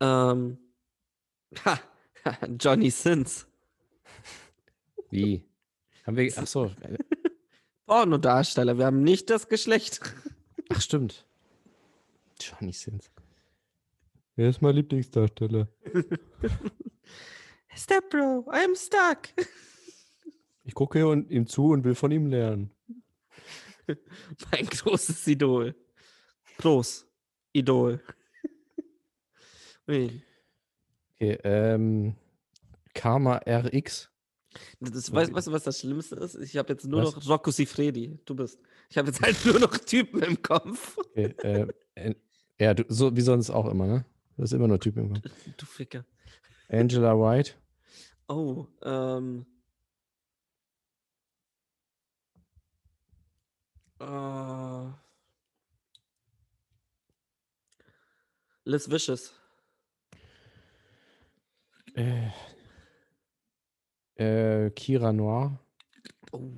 Ähm. 0.00 0.58
Ha, 1.64 1.80
Johnny 2.58 2.90
Sins. 2.90 3.46
Wie? 5.10 5.44
Haben 6.06 6.16
wir, 6.16 6.32
ach 6.36 6.46
so, 6.46 6.70
Pornodarsteller. 7.86 8.78
Wir 8.78 8.86
haben 8.86 9.02
nicht 9.02 9.30
das 9.30 9.48
Geschlecht. 9.48 10.00
Ach 10.76 10.80
stimmt. 10.82 11.26
Johnny 12.40 12.72
Sins. 12.72 13.10
Wer 14.34 14.50
ist 14.50 14.60
mein 14.60 14.74
Lieblingsdarsteller? 14.74 15.68
Step 17.74 18.10
Bro, 18.10 18.46
I'm 18.50 18.76
stuck. 18.76 19.28
Ich 20.64 20.74
gucke 20.74 21.00
ihm 21.28 21.46
zu 21.46 21.70
und 21.70 21.84
will 21.84 21.94
von 21.94 22.10
ihm 22.10 22.26
lernen. 22.26 22.70
Mein 24.50 24.66
großes 24.66 25.26
Idol. 25.28 25.74
Groß. 26.58 27.06
Idol. 27.52 28.02
Okay, 29.86 30.20
ähm, 31.18 32.16
Karma 32.92 33.40
RX. 33.46 34.10
Das, 34.80 35.12
weißt, 35.12 35.32
weißt 35.32 35.46
du, 35.46 35.52
was 35.52 35.62
das 35.62 35.80
Schlimmste 35.80 36.16
ist? 36.16 36.34
Ich 36.36 36.56
habe 36.56 36.72
jetzt 36.72 36.84
nur 36.86 37.04
Was? 37.04 37.14
noch 37.14 37.28
Rocco 37.28 37.50
Sifredi. 37.50 38.18
Du 38.24 38.34
bist. 38.34 38.58
Ich 38.88 38.98
habe 38.98 39.08
jetzt 39.08 39.20
halt 39.20 39.44
nur 39.44 39.58
noch 39.58 39.76
Typen 39.78 40.22
im 40.22 40.40
Kopf. 40.42 40.96
Okay, 40.98 41.34
äh, 41.42 41.66
äh, 41.94 42.14
ja, 42.58 42.74
du, 42.74 42.84
so 42.88 43.14
wie 43.16 43.20
sonst 43.20 43.50
auch 43.50 43.66
immer, 43.66 43.86
ne? 43.86 44.04
Du 44.36 44.42
hast 44.42 44.52
immer 44.52 44.68
nur 44.68 44.80
Typen 44.80 45.04
im 45.06 45.14
Kopf. 45.14 45.34
Du 45.56 45.66
Ficker. 45.66 46.04
Angela 46.68 47.14
White. 47.14 47.52
Oh, 48.28 48.66
ähm. 48.82 49.46
Äh, 54.00 54.92
Liz 58.64 58.90
Vicious. 58.90 59.32
Äh, 61.94 62.30
äh, 64.16 64.70
Kira 64.70 65.12
Noir. 65.12 65.58
Oh. 66.32 66.50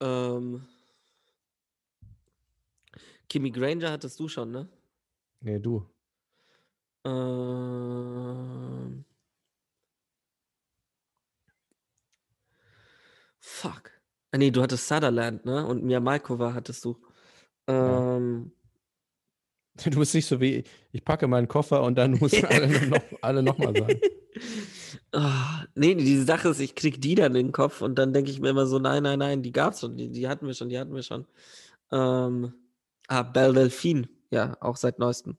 Ähm. 0.00 0.66
Kimmy 3.28 3.50
Granger 3.50 3.92
hattest 3.92 4.18
du 4.20 4.28
schon, 4.28 4.50
ne? 4.50 4.68
Nee, 5.40 5.58
du. 5.58 5.86
Ähm. 7.04 9.04
Fuck. 13.38 13.90
Ah, 14.30 14.38
nee, 14.38 14.50
du 14.50 14.62
hattest 14.62 14.88
Sutherland, 14.88 15.44
ne? 15.44 15.66
Und 15.66 15.84
Mia 15.84 16.00
Malkova 16.00 16.54
hattest 16.54 16.84
du. 16.84 16.96
Ja. 17.68 18.16
Ähm. 18.16 18.52
Du 19.84 20.00
bist 20.00 20.12
nicht 20.12 20.26
so 20.26 20.40
wie, 20.40 20.64
ich 20.90 21.04
packe 21.04 21.28
meinen 21.28 21.46
Koffer 21.46 21.84
und 21.84 21.96
dann 21.96 22.10
müssen 22.10 22.44
alle 22.46 22.88
noch, 22.88 23.02
alle 23.20 23.42
noch 23.44 23.58
mal 23.58 23.72
sagen. 23.72 24.00
Ah, 25.12 25.66
nee, 25.76 25.94
die 25.94 26.18
Sache 26.18 26.48
ist, 26.48 26.58
ich 26.58 26.74
krieg 26.74 27.00
die 27.00 27.14
dann 27.14 27.36
in 27.36 27.46
den 27.46 27.52
Kopf 27.52 27.80
und 27.80 27.96
dann 27.96 28.12
denke 28.12 28.32
ich 28.32 28.40
mir 28.40 28.50
immer 28.50 28.66
so, 28.66 28.80
nein, 28.80 29.04
nein, 29.04 29.20
nein, 29.20 29.40
die 29.40 29.52
gab's 29.52 29.78
schon, 29.78 29.96
die, 29.96 30.10
die 30.10 30.26
hatten 30.26 30.48
wir 30.48 30.54
schon, 30.54 30.68
die 30.68 30.80
hatten 30.80 30.94
wir 30.94 31.04
schon. 31.04 31.26
Ähm, 31.92 32.54
ah, 33.08 33.22
Belle 33.22 33.54
Delphine, 33.54 34.08
ja, 34.30 34.56
auch 34.60 34.76
seit 34.76 34.98
neuestem. 34.98 35.36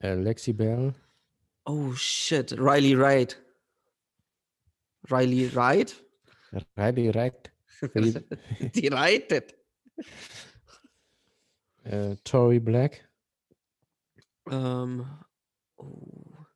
Lexi 0.00 0.52
Bell. 0.52 0.94
Oh 1.64 1.92
shit, 1.94 2.52
Riley 2.58 2.98
Wright. 2.98 3.40
Riley 5.08 5.54
Wright? 5.54 5.94
Riley 6.76 7.14
Wright. 7.14 7.52
Die, 8.74 8.88
reitet. 8.88 9.54
äh, 11.84 12.16
Tori 12.24 12.60
Black. 12.60 13.08
Ähm, 14.50 15.06
oh. 15.76 16.46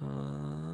Äh. 0.00 0.65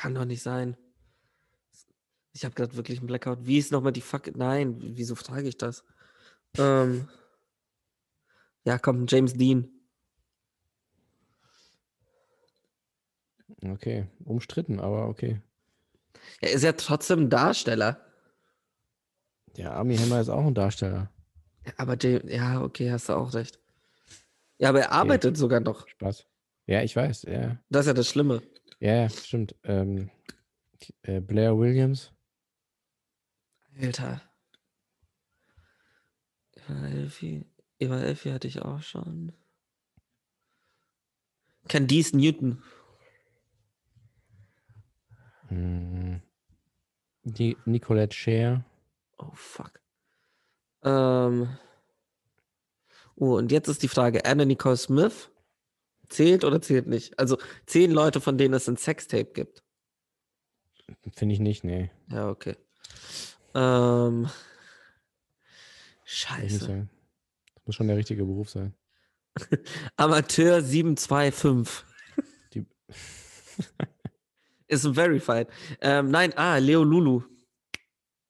Kann 0.00 0.14
doch 0.14 0.24
nicht 0.24 0.42
sein. 0.42 0.78
Ich 2.32 2.46
habe 2.46 2.54
gerade 2.54 2.74
wirklich 2.74 3.00
einen 3.00 3.06
Blackout. 3.06 3.44
Wie 3.44 3.58
ist 3.58 3.70
nochmal 3.70 3.92
die 3.92 4.00
Fuck? 4.00 4.34
Nein, 4.34 4.78
wieso 4.80 5.14
frage 5.14 5.46
ich 5.46 5.58
das? 5.58 5.84
Ähm, 6.56 7.06
ja, 8.64 8.78
komm, 8.78 9.04
James 9.06 9.34
Dean. 9.34 9.68
Okay, 13.62 14.06
umstritten, 14.24 14.80
aber 14.80 15.06
okay. 15.06 15.42
Er 16.40 16.52
ist 16.52 16.62
ja 16.64 16.72
trotzdem 16.72 17.24
ein 17.24 17.28
Darsteller. 17.28 18.00
Der 19.58 19.72
Army 19.74 19.98
Hammer 19.98 20.22
ist 20.22 20.30
auch 20.30 20.46
ein 20.46 20.54
Darsteller. 20.54 21.12
Aber 21.76 21.98
James, 22.00 22.22
ja, 22.32 22.62
okay, 22.62 22.90
hast 22.90 23.10
du 23.10 23.12
auch 23.12 23.34
recht. 23.34 23.58
Ja, 24.56 24.70
aber 24.70 24.80
er 24.80 24.92
arbeitet 24.92 25.36
sogar 25.36 25.60
noch. 25.60 25.86
Spaß. 25.88 26.24
Ja, 26.64 26.80
ich 26.82 26.96
weiß. 26.96 27.24
Ja, 27.24 27.58
Das 27.68 27.82
ist 27.82 27.88
ja 27.88 27.92
das 27.92 28.08
Schlimme. 28.08 28.40
Ja, 28.80 29.08
stimmt. 29.08 29.54
Ähm, 29.64 30.10
äh, 31.02 31.20
Blair 31.20 31.56
Williams. 31.56 32.12
Alter. 33.78 34.20
Eva 36.56 36.86
Elfi. 36.86 37.46
Eva 37.78 37.98
Elfi 38.00 38.30
hatte 38.30 38.48
ich 38.48 38.62
auch 38.62 38.82
schon. 38.82 39.32
Candice 41.68 42.14
Newton. 42.14 42.62
Hm. 45.48 46.22
Die 47.22 47.56
Nicolette 47.64 48.16
Share. 48.16 48.64
Oh, 49.18 49.30
fuck. 49.34 49.80
Ähm. 50.82 51.56
Oh, 53.16 53.36
und 53.36 53.52
jetzt 53.52 53.68
ist 53.68 53.82
die 53.82 53.88
Frage: 53.88 54.24
Anna 54.24 54.44
Nicole 54.44 54.76
Smith 54.76 55.29
zählt 56.10 56.44
oder 56.44 56.60
zählt 56.60 56.86
nicht? 56.86 57.18
Also 57.18 57.38
zehn 57.66 57.90
Leute, 57.90 58.20
von 58.20 58.36
denen 58.36 58.54
es 58.54 58.68
ein 58.68 58.76
Sextape 58.76 59.32
gibt. 59.32 59.62
Finde 61.12 61.34
ich 61.34 61.40
nicht, 61.40 61.64
nee. 61.64 61.90
Ja, 62.10 62.28
okay. 62.28 62.56
Ähm. 63.54 64.28
Scheiße. 66.04 66.88
Das 67.54 67.66
muss 67.66 67.74
schon 67.76 67.86
der 67.86 67.96
richtige 67.96 68.24
Beruf 68.24 68.50
sein. 68.50 68.74
Amateur 69.96 70.60
725. 70.60 71.84
Die, 72.54 72.66
Ist 74.66 74.86
verified. 74.94 75.48
Ähm, 75.80 76.10
nein, 76.10 76.32
ah, 76.36 76.56
Leo 76.58 76.84
Lulu. 76.84 77.22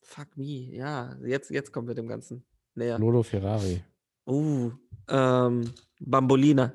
Fuck 0.03 0.37
me. 0.37 0.75
Ja, 0.75 1.17
jetzt, 1.25 1.51
jetzt 1.51 1.73
kommen 1.73 1.89
wir 1.89 1.95
dem 1.95 2.09
Ganzen 2.09 2.45
näher. 2.75 2.99
Lolo 2.99 3.23
Ferrari. 3.23 3.83
Uh, 4.27 4.73
ähm, 5.09 5.73
Bambolina. 6.01 6.75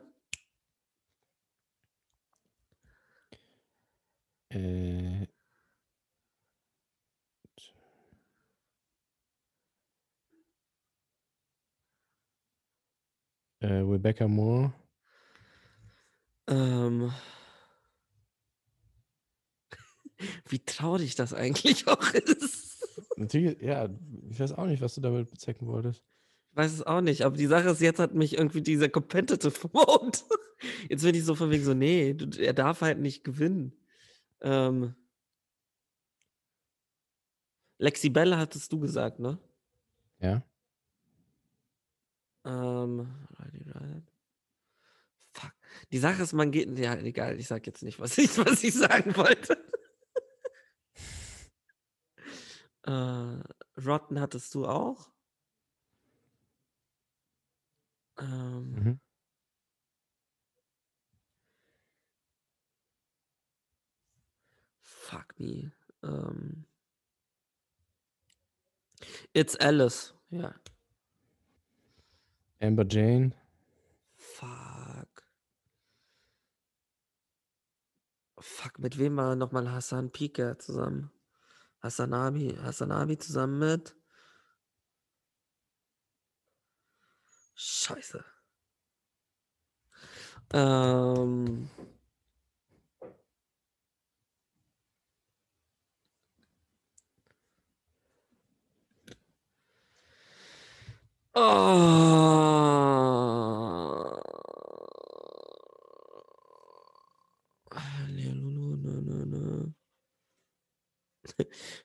Äh, 4.55 5.27
äh, 13.59 13.67
Rebecca 13.67 14.27
Moore. 14.29 14.73
Ähm, 16.47 17.11
wie 20.47 20.59
traurig 20.59 21.15
das 21.15 21.33
eigentlich 21.33 21.87
auch 21.89 22.13
ist. 22.13 23.11
Natürlich, 23.17 23.59
ja, 23.61 23.89
ich 24.29 24.39
weiß 24.39 24.53
auch 24.53 24.67
nicht, 24.67 24.81
was 24.81 24.95
du 24.95 25.01
damit 25.01 25.29
bezwecken 25.29 25.67
wolltest. 25.67 26.01
weiß 26.53 26.71
es 26.71 26.81
auch 26.83 27.01
nicht, 27.01 27.23
aber 27.23 27.35
die 27.35 27.47
Sache 27.47 27.69
ist, 27.69 27.81
jetzt 27.81 27.99
hat 27.99 28.13
mich 28.13 28.37
irgendwie 28.37 28.61
dieser 28.61 28.87
Competitive 28.87 29.67
Mode. 29.73 30.17
Jetzt 30.87 31.03
bin 31.03 31.13
ich 31.13 31.25
so 31.25 31.35
von 31.35 31.51
wegen 31.51 31.65
so, 31.65 31.73
nee, 31.73 32.15
er 32.37 32.53
darf 32.53 32.79
halt 32.79 32.99
nicht 32.99 33.25
gewinnen. 33.25 33.73
Ähm, 34.41 34.95
Lexi 37.77 38.09
Bell 38.09 38.35
hattest 38.37 38.71
du 38.71 38.79
gesagt, 38.79 39.19
ne? 39.19 39.37
Ja. 40.19 40.41
Ähm, 42.45 43.11
fuck. 45.33 45.51
Die 45.91 45.97
Sache 45.97 46.23
ist, 46.23 46.33
man 46.33 46.51
geht. 46.51 46.77
Ja, 46.79 46.95
egal, 46.95 47.39
ich 47.39 47.47
sag 47.47 47.65
jetzt 47.67 47.83
nicht, 47.83 47.99
was 47.99 48.17
ich, 48.17 48.37
was 48.45 48.63
ich 48.63 48.73
sagen 48.73 49.15
wollte. 49.15 49.57
äh, 52.83 53.81
Rotten 53.81 54.19
hattest 54.21 54.53
du 54.55 54.65
auch? 54.67 55.09
Ähm, 58.19 58.71
Mhm. 58.71 58.99
Fuck 65.05 65.39
me. 65.39 65.71
Ähm, 66.03 66.65
It's 69.33 69.55
Alice. 69.57 70.13
Ja. 70.29 70.53
Amber 72.61 72.85
Jane. 72.87 73.33
Fuck. 74.15 75.23
Fuck, 78.39 78.79
mit 78.79 78.97
wem 78.97 79.17
war 79.17 79.35
nochmal 79.35 79.71
Hassan 79.71 80.11
Pika 80.11 80.57
zusammen? 80.57 81.11
Hassanabi, 81.81 82.57
Hassanabi 82.61 83.17
zusammen 83.17 83.59
mit? 83.59 83.95
Scheiße. 87.55 88.23
Ähm. 90.53 91.69
Oh. 101.37 101.41
Lulu, 108.07 108.75
nö, 108.77 109.01
nö, 109.01 109.25
nö. 109.25 109.71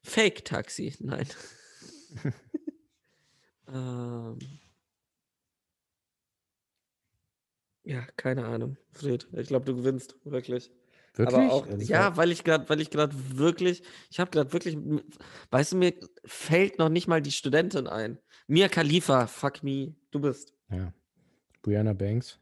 Fake 0.05 0.45
Taxi, 0.45 0.95
nein. 1.01 1.27
ähm. 3.69 4.39
Ja, 7.83 8.07
keine 8.17 8.45
Ahnung, 8.45 8.77
Fred. 8.93 9.27
Ich 9.33 9.49
glaube, 9.49 9.65
du 9.65 9.75
gewinnst, 9.75 10.15
wirklich. 10.25 10.71
Wirklich? 11.15 11.37
Aber 11.39 11.53
auch, 11.53 11.67
Das 11.67 11.89
ja, 11.89 12.17
weil 12.17 12.31
ich 12.31 12.45
gerade, 12.45 12.69
weil 12.69 12.81
ich 12.81 12.91
gerade 12.91 13.15
wirklich, 13.37 13.83
ich 14.11 14.21
habe 14.21 14.31
gerade 14.31 14.53
wirklich, 14.53 14.77
weißt 15.51 15.73
du, 15.73 15.77
mir 15.77 15.95
fällt 16.25 16.79
noch 16.79 16.89
nicht 16.89 17.09
mal 17.09 17.21
die 17.21 17.33
Studentin 17.33 17.87
ein. 17.87 18.19
Mia 18.47 18.69
Khalifa, 18.69 19.27
fuck 19.27 19.63
me, 19.63 19.95
du 20.11 20.21
bist. 20.21 20.53
ja. 20.71 20.93
Brianna 21.63 21.93
Banks. 21.93 22.39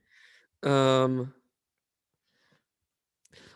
Ähm, 0.62 1.32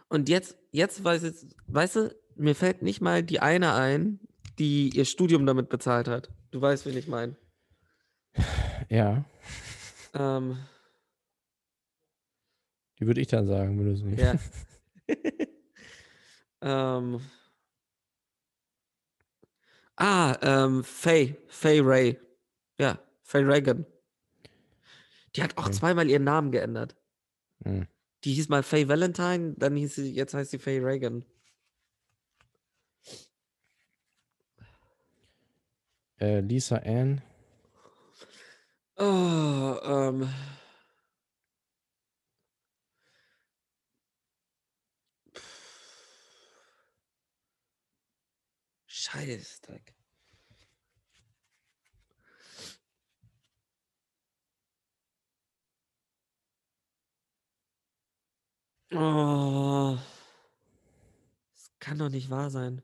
und 0.08 0.28
jetzt, 0.28 0.56
jetzt 0.72 1.04
weiß 1.04 1.22
ich, 1.22 1.34
weißt 1.68 1.96
du, 1.96 2.16
mir 2.34 2.54
fällt 2.56 2.82
nicht 2.82 3.00
mal 3.00 3.22
die 3.22 3.38
eine 3.40 3.74
ein, 3.74 4.18
die 4.58 4.90
ihr 4.90 5.04
Studium 5.04 5.46
damit 5.46 5.68
bezahlt 5.68 6.08
hat. 6.08 6.30
Du 6.50 6.60
weißt, 6.60 6.84
wen 6.86 6.96
ich 6.96 7.06
meine. 7.06 7.36
Ja. 8.88 9.24
Ähm, 10.14 10.58
Die 12.98 13.06
würde 13.06 13.20
ich 13.20 13.28
dann 13.28 13.46
sagen, 13.46 13.78
wenn 13.78 13.86
du 13.86 13.92
es 13.92 14.02
nicht. 14.02 14.18
ja. 14.20 14.34
ähm, 16.60 17.20
ah, 19.96 20.36
ähm, 20.42 20.84
Faye, 20.84 21.36
Faye 21.48 21.80
Ray. 21.80 22.18
Ja, 22.78 22.98
Faye 23.22 23.46
Reagan. 23.46 23.86
Die 25.34 25.42
hat 25.42 25.56
auch 25.56 25.66
Okay. 25.66 25.76
zweimal 25.76 26.10
ihren 26.10 26.24
Namen 26.24 26.50
geändert. 26.52 26.96
Hm. 27.64 27.86
Die 28.24 28.34
hieß 28.34 28.48
mal 28.48 28.62
Faye 28.62 28.88
Valentine, 28.88 29.54
dann 29.56 29.76
hieß 29.76 29.96
sie, 29.96 30.12
jetzt 30.12 30.34
heißt 30.34 30.50
sie 30.50 30.58
Faye 30.58 30.84
Reagan. 30.84 31.24
Äh, 36.20 36.40
Lisa 36.40 36.76
Ann. 36.76 37.20
Oh, 38.96 39.76
ähm. 39.82 40.28
Scheißdreck. 49.12 49.94
Oh. 58.94 59.98
Das 61.52 61.70
kann 61.78 61.98
doch 61.98 62.08
nicht 62.08 62.30
wahr 62.30 62.50
sein. 62.50 62.82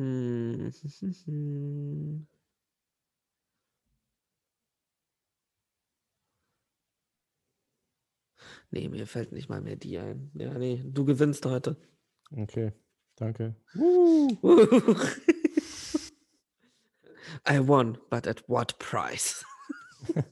Hm. 0.00 0.72
Nee, 8.72 8.88
mir 8.88 9.06
fällt 9.06 9.32
nicht 9.32 9.48
mal 9.48 9.60
mehr 9.60 9.76
die 9.76 9.98
ein. 9.98 10.30
Ja, 10.34 10.56
nee, 10.56 10.82
du 10.84 11.04
gewinnst 11.04 11.44
heute. 11.44 11.76
Okay, 12.30 12.72
danke. 13.16 13.56
I 17.48 17.58
won, 17.58 17.98
but 18.08 18.26
at 18.26 18.48
what 18.48 18.78
price? 18.78 19.44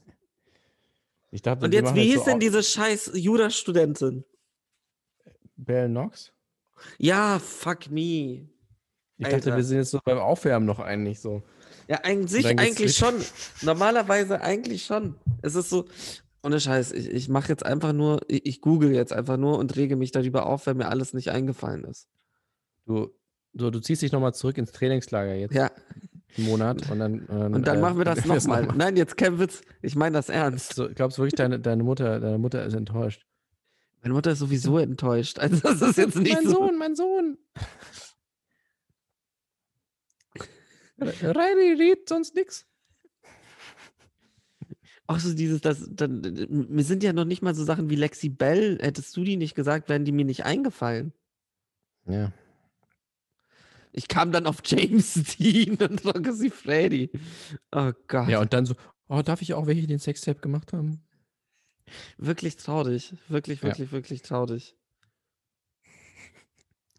Ich 1.31 1.43
dachte, 1.43 1.65
Und 1.65 1.75
jetzt, 1.75 1.93
wie 1.93 2.05
hieß 2.05 2.21
so 2.21 2.25
denn 2.25 2.39
diese 2.39 2.63
scheiß 2.63 3.11
Judas-Studentin? 3.13 4.25
Bell 5.57 5.87
Knox? 5.87 6.33
Ja, 6.97 7.37
fuck 7.37 7.91
me. 7.91 8.49
Ich 9.19 9.25
Alter. 9.25 9.37
dachte, 9.37 9.55
wir 9.57 9.63
sind 9.63 9.77
jetzt 9.77 9.91
so 9.91 9.99
beim 10.03 10.17
Aufwärmen 10.17 10.65
noch 10.65 10.79
eigentlich 10.79 11.19
so. 11.19 11.43
Ja, 11.87 12.01
eigentlich, 12.03 12.45
eigentlich 12.45 12.95
schon. 12.95 13.15
Normalerweise 13.61 14.41
eigentlich 14.41 14.85
schon. 14.85 15.15
Es 15.41 15.55
ist 15.55 15.69
so, 15.69 15.85
ohne 16.41 16.59
Scheiß, 16.59 16.93
ich, 16.93 17.09
ich 17.09 17.29
mache 17.29 17.49
jetzt 17.49 17.65
einfach 17.65 17.91
nur, 17.91 18.21
ich, 18.27 18.45
ich 18.45 18.61
google 18.61 18.93
jetzt 18.93 19.11
einfach 19.11 19.37
nur 19.37 19.57
und 19.59 19.75
rege 19.75 19.97
mich 19.97 20.11
darüber 20.11 20.45
auf, 20.45 20.67
wenn 20.67 20.77
mir 20.77 20.87
alles 20.87 21.13
nicht 21.13 21.31
eingefallen 21.31 21.83
ist. 21.83 22.07
Du, 22.85 23.09
so, 23.53 23.69
du 23.71 23.79
ziehst 23.79 24.01
dich 24.01 24.11
nochmal 24.11 24.33
zurück 24.33 24.57
ins 24.57 24.71
Trainingslager 24.71 25.33
jetzt 25.33 25.53
Ja, 25.53 25.69
einen 26.37 26.47
Monat 26.47 26.89
und 26.89 26.99
dann. 26.99 27.19
Und 27.21 27.29
dann, 27.29 27.53
und 27.55 27.67
dann 27.67 27.81
machen 27.81 27.97
wir 27.97 28.05
das 28.05 28.23
nochmal. 28.25 28.67
noch 28.67 28.75
Nein, 28.75 28.95
jetzt 28.95 29.17
kein 29.17 29.37
Witz. 29.37 29.61
Ich 29.81 29.95
meine 29.95 30.13
das 30.13 30.29
ernst. 30.29 30.75
So, 30.75 30.87
glaubst 30.93 31.17
du 31.17 31.23
wirklich, 31.23 31.35
deine, 31.37 31.59
deine, 31.59 31.83
Mutter, 31.83 32.21
deine 32.21 32.37
Mutter 32.37 32.63
ist 32.65 32.73
enttäuscht? 32.73 33.25
Meine 34.01 34.13
Mutter 34.13 34.31
ist 34.31 34.39
sowieso 34.39 34.77
enttäuscht. 34.77 35.39
Also 35.39 35.57
das 35.57 35.81
ist 35.81 35.97
jetzt 35.97 36.15
nicht 36.15 36.35
mein 36.35 36.45
so. 36.45 36.51
Sohn, 36.51 36.77
mein 36.77 36.95
Sohn. 36.95 37.37
Riley 41.01 41.73
redet 41.73 42.09
sonst 42.09 42.35
nix. 42.35 42.65
Auch 45.07 45.19
so 45.19 45.33
dieses, 45.33 45.61
das, 45.61 45.87
dann, 45.89 46.21
mir 46.49 46.83
sind 46.83 47.01
ja 47.01 47.13
noch 47.13 47.25
nicht 47.25 47.41
mal 47.41 47.55
so 47.55 47.63
Sachen 47.63 47.89
wie 47.89 47.95
Lexi 47.95 48.29
Bell. 48.29 48.77
Hättest 48.79 49.17
du 49.17 49.23
die 49.23 49.37
nicht 49.37 49.55
gesagt, 49.55 49.89
wären 49.89 50.05
die 50.05 50.11
mir 50.11 50.25
nicht 50.25 50.45
eingefallen. 50.45 51.13
Ja. 52.05 52.31
Ich 53.91 54.07
kam 54.07 54.31
dann 54.31 54.45
auf 54.45 54.61
James 54.63 55.13
Dean 55.39 55.77
und 55.77 56.05
Roxy 56.05 56.51
Freddy. 56.51 57.09
Oh 57.71 57.91
Gott. 58.07 58.29
Ja, 58.29 58.39
und 58.39 58.53
dann 58.53 58.67
so, 58.67 58.75
oh, 59.07 59.21
darf 59.23 59.41
ich 59.41 59.55
auch 59.55 59.65
welche, 59.65 59.87
den 59.87 59.97
Sextape 59.99 60.41
gemacht 60.41 60.73
haben? 60.73 61.01
Wirklich 62.17 62.57
traurig. 62.57 63.15
Wirklich, 63.29 63.61
Ja. 63.61 63.69
wirklich, 63.69 63.91
wirklich 63.91 64.21
traurig. 64.21 64.75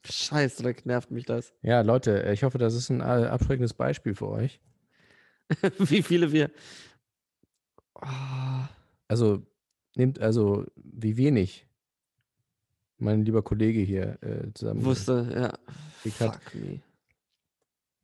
Scheißdreck, 0.05 0.87
nervt 0.87 1.11
mich 1.11 1.25
das. 1.27 1.53
Ja, 1.63 1.83
Leute, 1.83 2.25
äh, 2.25 2.33
ich 2.33 2.43
hoffe, 2.43 2.59
das 2.59 2.75
ist 2.75 2.89
ein 2.91 3.01
äh, 3.01 3.05
abschreckendes 3.05 3.75
Beispiel 3.75 4.15
für 4.15 4.29
euch. 4.29 4.61
Wie 5.79 6.03
viele 6.03 6.33
wir. 6.33 6.51
Oh, 7.95 8.07
Also, 9.09 9.43
nehmt 9.97 10.19
also, 10.21 10.65
wie 10.77 11.17
wenig 11.17 11.67
mein 12.99 13.25
lieber 13.25 13.43
Kollege 13.43 13.81
hier 13.81 14.19
äh, 14.23 14.53
zusammen 14.55 14.85
wusste, 14.85 15.27
ja. 15.35 15.73
gekriegt 16.05 16.21
hat. 16.21 16.35
Fuck 16.43 16.55
me. 16.55 16.81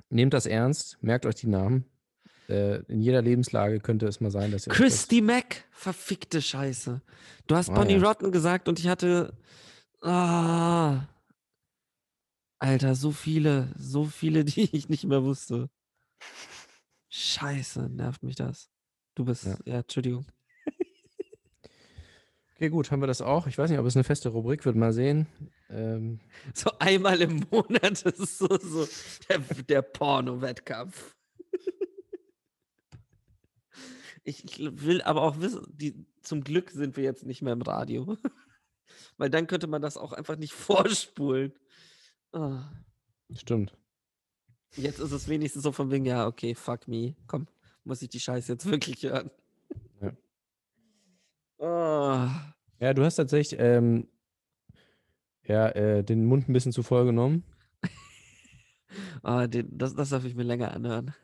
Nehmt 0.09 0.33
das 0.35 0.47
ernst, 0.47 1.03
merkt 1.03 1.27
euch 1.27 1.35
die 1.37 1.49
Namen. 1.49 1.85
Äh, 2.49 2.77
in 2.89 3.01
jeder 3.01 3.23
Lebenslage 3.23 3.81
könnte 3.81 4.07
es 4.07 4.21
mal 4.21 4.31
sein, 4.31 4.53
dass 4.53 4.67
ihr. 4.67 4.73
Christy 4.73 5.21
Mack, 5.21 5.65
verfickte 5.71 6.41
Scheiße. 6.41 7.01
Du 7.47 7.57
hast 7.57 7.71
Ah, 7.71 7.75
Bonnie 7.75 7.97
ja. 7.99 8.03
Rotten 8.07 8.33
gesagt 8.33 8.69
und 8.69 8.79
ich 8.79 8.89
hatte. 8.89 9.35
Ah, 10.03 11.07
Alter, 12.67 12.97
so 12.97 13.13
viele, 13.13 13.73
so 13.79 14.05
viele, 14.05 14.45
die 14.45 14.69
ich 14.77 14.89
nicht 14.89 15.05
mehr 15.05 15.23
wusste. 15.23 15.71
Scheiße, 17.09 17.89
nervt 17.89 18.25
mich 18.25 18.35
das. 18.35 18.69
Du 19.15 19.25
bist, 19.25 19.45
Ja. 19.45 19.57
ja, 19.65 19.79
Entschuldigung. 19.79 20.27
Okay, 22.57 22.71
gut, 22.71 22.91
haben 22.91 23.03
wir 23.03 23.07
das 23.07 23.21
auch. 23.21 23.47
Ich 23.47 23.59
weiß 23.59 23.69
nicht, 23.71 23.79
ob 23.79 23.85
es 23.85 23.97
eine 23.97 24.05
feste 24.05 24.31
Rubrik 24.31 24.65
wird. 24.65 24.77
Mal 24.77 24.93
sehen. 24.93 25.27
Ähm, 25.69 26.21
So 26.55 26.71
einmal 26.79 27.21
im 27.21 27.45
Monat, 27.51 28.03
ist 28.03 28.39
so, 28.39 28.49
so 28.59 28.89
der, 29.29 29.39
der 29.69 29.83
Porno-Wettkampf. 29.83 31.15
Ich, 34.25 34.43
ich 34.45 34.59
will 34.83 35.03
aber 35.03 35.23
auch 35.23 35.39
wissen, 35.39 35.67
die, 35.69 36.05
zum 36.23 36.43
Glück 36.43 36.71
sind 36.71 36.97
wir 36.97 37.05
jetzt 37.05 37.25
nicht 37.27 37.43
mehr 37.43 37.53
im 37.53 37.63
Radio. 37.63 38.17
Weil 39.19 39.31
dann 39.31 39.47
könnte 39.47 39.67
man 39.69 39.83
das 39.83 39.97
auch 39.97 40.13
einfach 40.13 40.37
nicht 40.37 40.53
vorspulen. 40.55 41.53
Ah, 42.33 42.65
stimmt. 43.35 43.77
Jetzt 44.77 44.99
ist 44.99 45.13
es 45.13 45.29
wenigstens 45.29 45.63
so 45.63 45.73
von 45.73 45.91
wegen, 45.91 46.05
ja, 46.05 46.27
okay, 46.27 46.55
fuck 46.55 46.87
me. 46.87 47.15
Komm, 47.27 47.47
muss 47.85 48.03
ich 48.03 48.09
die 48.11 48.21
Scheiße 48.21 48.53
jetzt 48.53 48.67
wirklich 48.71 49.03
hören. 49.03 49.31
Ja. 50.01 50.13
Ah, 51.67 52.53
Ja, 52.79 52.93
du 52.93 53.05
hast 53.05 53.17
tatsächlich 53.17 53.59
ähm, 53.61 54.09
ja, 55.45 55.69
äh, 55.71 56.03
den 56.05 56.27
Mund 56.27 56.49
ein 56.49 56.53
bisschen 56.53 56.73
zu 56.73 56.83
voll 56.83 57.07
genommen. 57.07 57.45
ah, 59.23 59.47
den, 59.47 59.77
das, 59.79 59.95
das 59.95 60.11
darf 60.11 60.25
ich 60.25 60.35
mir 60.35 60.43
länger 60.43 60.73
anhören. 60.73 61.15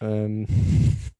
Ähm, 0.00 0.46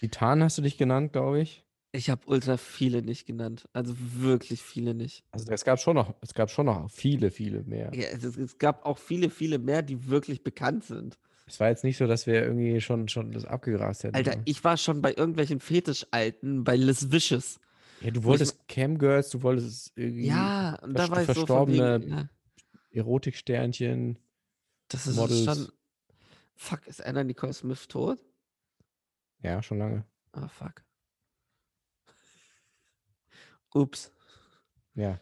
Titan 0.00 0.42
hast 0.42 0.58
du 0.58 0.62
dich 0.62 0.76
genannt, 0.76 1.12
glaube 1.12 1.40
ich. 1.40 1.64
Ich 1.94 2.10
habe 2.10 2.22
ultra 2.26 2.56
viele 2.56 3.02
nicht 3.02 3.24
genannt. 3.24 3.68
Also 3.72 3.94
wirklich 3.96 4.60
viele 4.60 4.94
nicht. 4.94 5.22
Also 5.30 5.52
es 5.52 5.64
gab 5.64 5.78
schon 5.78 5.94
noch, 5.94 6.12
es 6.22 6.34
gab 6.34 6.50
schon 6.50 6.66
noch 6.66 6.90
viele, 6.90 7.30
viele 7.30 7.62
mehr. 7.62 7.94
Ja, 7.94 8.08
es, 8.08 8.24
es 8.24 8.58
gab 8.58 8.84
auch 8.84 8.98
viele, 8.98 9.30
viele 9.30 9.60
mehr, 9.60 9.80
die 9.80 10.08
wirklich 10.08 10.42
bekannt 10.42 10.82
sind. 10.82 11.16
Es 11.46 11.60
war 11.60 11.68
jetzt 11.68 11.84
nicht 11.84 11.96
so, 11.96 12.08
dass 12.08 12.26
wir 12.26 12.42
irgendwie 12.42 12.80
schon, 12.80 13.06
schon 13.08 13.30
das 13.30 13.44
abgegrast 13.44 14.02
hätten. 14.02 14.16
Alter, 14.16 14.34
ne? 14.34 14.42
ich 14.44 14.64
war 14.64 14.76
schon 14.76 15.02
bei 15.02 15.14
irgendwelchen 15.14 15.60
Fetischalten, 15.60 16.64
bei 16.64 16.74
Liz 16.74 17.12
Vicious. 17.12 17.60
ja, 18.00 18.10
du 18.10 18.24
wo 18.24 18.34
ich 18.34 18.40
wolltest 18.40 18.66
Camgirls, 18.66 19.30
du 19.30 19.42
wolltest 19.44 19.92
irgendwie 19.94 20.26
Ja, 20.26 20.76
und 20.82 20.94
da 20.94 21.08
war 21.10 21.20
ich 21.20 21.28
so 21.28 21.34
verstorbene 21.34 22.04
ja, 22.08 22.28
Erotiksternchen. 22.90 24.18
das 24.88 25.06
ist 25.06 25.14
Models. 25.14 25.44
schon. 25.44 25.68
Fuck, 26.56 26.88
ist 26.88 27.04
Anna 27.04 27.22
Nicole 27.22 27.52
Smith 27.52 27.86
tot? 27.86 28.18
Ja, 29.42 29.62
schon 29.62 29.78
lange. 29.78 30.04
Ah, 30.32 30.48
fuck. 30.48 30.83
Ups. 33.74 34.10
Ja. 34.94 35.20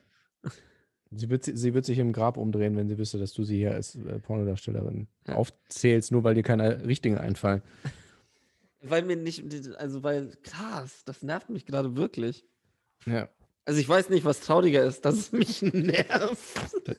Sie 1.10 1.28
wird, 1.28 1.44
si- 1.44 1.56
sie 1.56 1.74
wird 1.74 1.84
sich 1.84 1.98
im 1.98 2.12
Grab 2.12 2.36
umdrehen, 2.36 2.76
wenn 2.76 2.88
sie 2.88 2.96
wüsste, 2.98 3.18
dass 3.18 3.32
du 3.34 3.44
sie 3.44 3.56
hier 3.58 3.72
als 3.72 3.96
äh, 3.96 4.18
Pornodarstellerin 4.18 5.08
Ja. 5.26 5.34
aufzählst, 5.34 6.10
nur 6.12 6.24
weil 6.24 6.34
dir 6.34 6.42
keine 6.42 6.86
richtigen 6.86 7.18
einfallen. 7.18 7.62
Weil 8.84 9.02
mir 9.04 9.14
nicht, 9.16 9.44
also 9.76 10.02
weil, 10.02 10.32
krass, 10.42 11.04
das 11.04 11.22
nervt 11.22 11.50
mich 11.50 11.66
gerade 11.66 11.94
wirklich. 11.96 12.44
Ja. 13.06 13.28
Also 13.64 13.78
ich 13.78 13.88
weiß 13.88 14.08
nicht, 14.10 14.24
was 14.24 14.40
trauriger 14.40 14.82
ist, 14.84 15.04
dass 15.04 15.14
es 15.16 15.30
mich 15.32 15.62
nervt. 15.62 16.98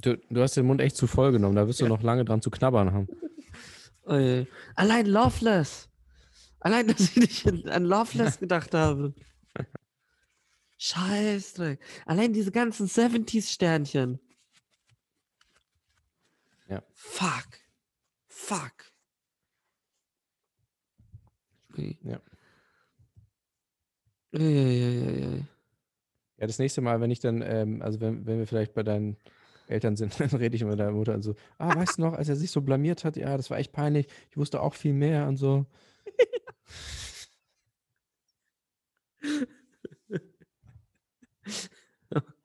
Du, 0.00 0.16
du 0.30 0.40
hast 0.40 0.56
den 0.56 0.66
Mund 0.66 0.80
echt 0.80 0.96
zu 0.96 1.06
voll 1.08 1.32
genommen, 1.32 1.56
da 1.56 1.66
wirst 1.66 1.80
du 1.80 1.84
Ja. 1.84 1.88
noch 1.88 2.02
lange 2.02 2.24
dran 2.24 2.40
zu 2.40 2.50
knabbern 2.50 2.92
haben. 2.92 3.08
Ui. 4.06 4.46
Allein 4.76 5.06
Loveless. 5.06 5.87
Allein, 6.60 6.88
dass 6.88 7.00
ich 7.00 7.16
nicht 7.16 7.46
an 7.68 7.84
Loveless 7.84 8.38
gedacht 8.40 8.74
habe. 8.74 9.14
Scheißdreck. 10.78 11.80
Allein 12.06 12.32
diese 12.32 12.52
ganzen 12.52 12.86
70s-Sternchen. 12.86 14.20
Ja. 16.68 16.82
Fuck. 16.94 17.48
Fuck. 18.28 18.92
Ui. 21.76 21.98
Ja. 22.02 22.20
Uiuiuiui. 24.32 25.44
Ja, 26.38 26.46
das 26.46 26.58
nächste 26.58 26.80
Mal, 26.80 27.00
wenn 27.00 27.10
ich 27.10 27.20
dann, 27.20 27.42
ähm, 27.42 27.82
also 27.82 28.00
wenn, 28.00 28.26
wenn 28.26 28.38
wir 28.38 28.46
vielleicht 28.46 28.74
bei 28.74 28.82
deinen 28.82 29.16
Eltern 29.66 29.96
sind, 29.96 30.18
dann 30.20 30.28
rede 30.30 30.54
ich 30.54 30.64
mit 30.64 30.78
deiner 30.78 30.92
Mutter 30.92 31.14
und 31.14 31.22
so, 31.22 31.34
ah, 31.58 31.74
weißt 31.74 31.98
du 31.98 32.02
noch, 32.02 32.12
als 32.12 32.28
er 32.28 32.36
sich 32.36 32.50
so 32.50 32.60
blamiert 32.60 33.04
hat, 33.04 33.16
ja, 33.16 33.36
das 33.36 33.50
war 33.50 33.58
echt 33.58 33.72
peinlich, 33.72 34.06
ich 34.30 34.36
wusste 34.36 34.60
auch 34.62 34.74
viel 34.74 34.92
mehr 34.92 35.26
und 35.26 35.36
so. 35.36 35.66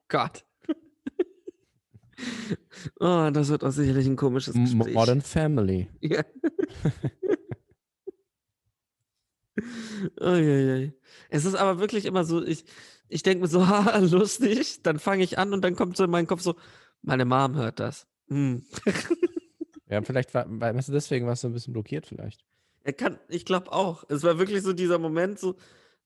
Gott. 0.08 0.46
oh, 3.00 3.30
das 3.34 3.50
wird 3.50 3.64
auch 3.64 3.72
sicherlich 3.72 4.06
ein 4.08 4.16
komisches 4.16 4.54
Gespräch. 4.54 4.94
Modern 4.94 5.22
Family. 5.22 5.90
Ja. 6.02 6.24
Uiuiui. 10.20 10.94
Es 11.30 11.46
ist 11.46 11.56
aber 11.56 11.80
wirklich 11.80 12.06
immer 12.06 12.26
so, 12.26 12.44
ich, 12.44 12.66
ich 13.08 13.24
denke 13.24 13.42
mir 13.42 13.48
so, 13.48 13.68
haha, 13.68 14.00
lustig, 14.00 14.82
dann 14.84 15.00
fange 15.00 15.24
ich 15.24 15.38
an 15.38 15.54
und 15.54 15.64
dann 15.64 15.76
kommt 15.76 15.98
so 15.98 16.04
in 16.04 16.12
meinen 16.12 16.28
Kopf 16.28 16.42
so, 16.42 16.56
meine 17.02 17.26
Mom 17.26 17.56
hört 17.56 17.80
das. 17.80 18.08
Hm. 18.30 18.66
Ja, 19.90 20.02
vielleicht 20.02 20.34
war, 20.34 20.46
weißt 20.48 20.90
du, 20.90 20.94
deswegen 20.94 21.28
warst 21.28 21.44
du 21.44 21.50
ein 21.50 21.54
bisschen 21.54 21.74
blockiert 21.74 22.08
vielleicht. 22.08 22.44
Er 22.84 22.94
kann, 22.94 23.20
ich 23.30 23.46
glaube 23.46 23.72
auch. 23.72 24.04
Es 24.10 24.24
war 24.24 24.38
wirklich 24.38 24.62
so 24.62 24.74
dieser 24.74 25.00
Moment, 25.00 25.40
so, 25.40 25.56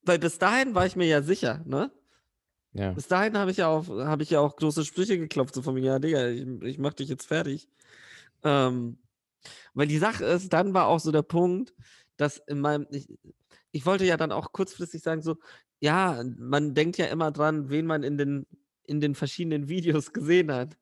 weil 0.04 0.20
bis 0.20 0.38
dahin 0.38 0.76
war 0.76 0.86
ich 0.86 0.96
mir 0.96 1.08
ja 1.08 1.22
sicher, 1.22 1.62
ne? 1.66 1.92
Ja. 2.74 2.92
Bis 2.92 3.08
dahin 3.08 3.38
habe 3.38 3.50
ich 3.50 3.58
ja 3.58 3.68
auch, 3.68 3.88
habe 3.88 4.22
ich 4.24 4.30
ja 4.30 4.40
auch 4.40 4.56
große 4.56 4.86
Sprüche 4.86 5.18
geklopft, 5.18 5.56
so 5.56 5.64
von 5.64 5.74
mir, 5.74 5.84
ja, 5.84 6.00
Digga, 6.00 6.28
ich, 6.28 6.46
ich 6.62 6.78
mach 6.78 6.94
dich 6.94 7.10
jetzt 7.10 7.26
fertig. 7.26 7.68
Ähm, 8.44 9.00
weil 9.74 9.88
die 9.88 9.98
Sache 9.98 10.26
ist, 10.26 10.54
dann 10.54 10.74
war 10.74 10.88
auch 10.88 11.00
so 11.00 11.12
der 11.12 11.24
Punkt, 11.24 11.74
dass 12.18 12.38
in 12.48 12.60
meinem, 12.60 12.86
ich, 12.92 13.08
ich 13.72 13.86
wollte 13.86 14.06
ja 14.06 14.18
dann 14.18 14.32
auch 14.32 14.52
kurzfristig 14.52 15.02
sagen, 15.02 15.22
so, 15.22 15.38
ja, 15.80 16.24
man 16.38 16.76
denkt 16.76 16.98
ja 16.98 17.06
immer 17.06 17.32
dran, 17.32 17.70
wen 17.70 17.88
man 17.88 18.04
in 18.04 18.18
den, 18.18 18.46
in 18.84 19.02
den 19.02 19.16
verschiedenen 19.16 19.70
Videos 19.70 20.14
gesehen 20.14 20.52
hat. 20.52 20.78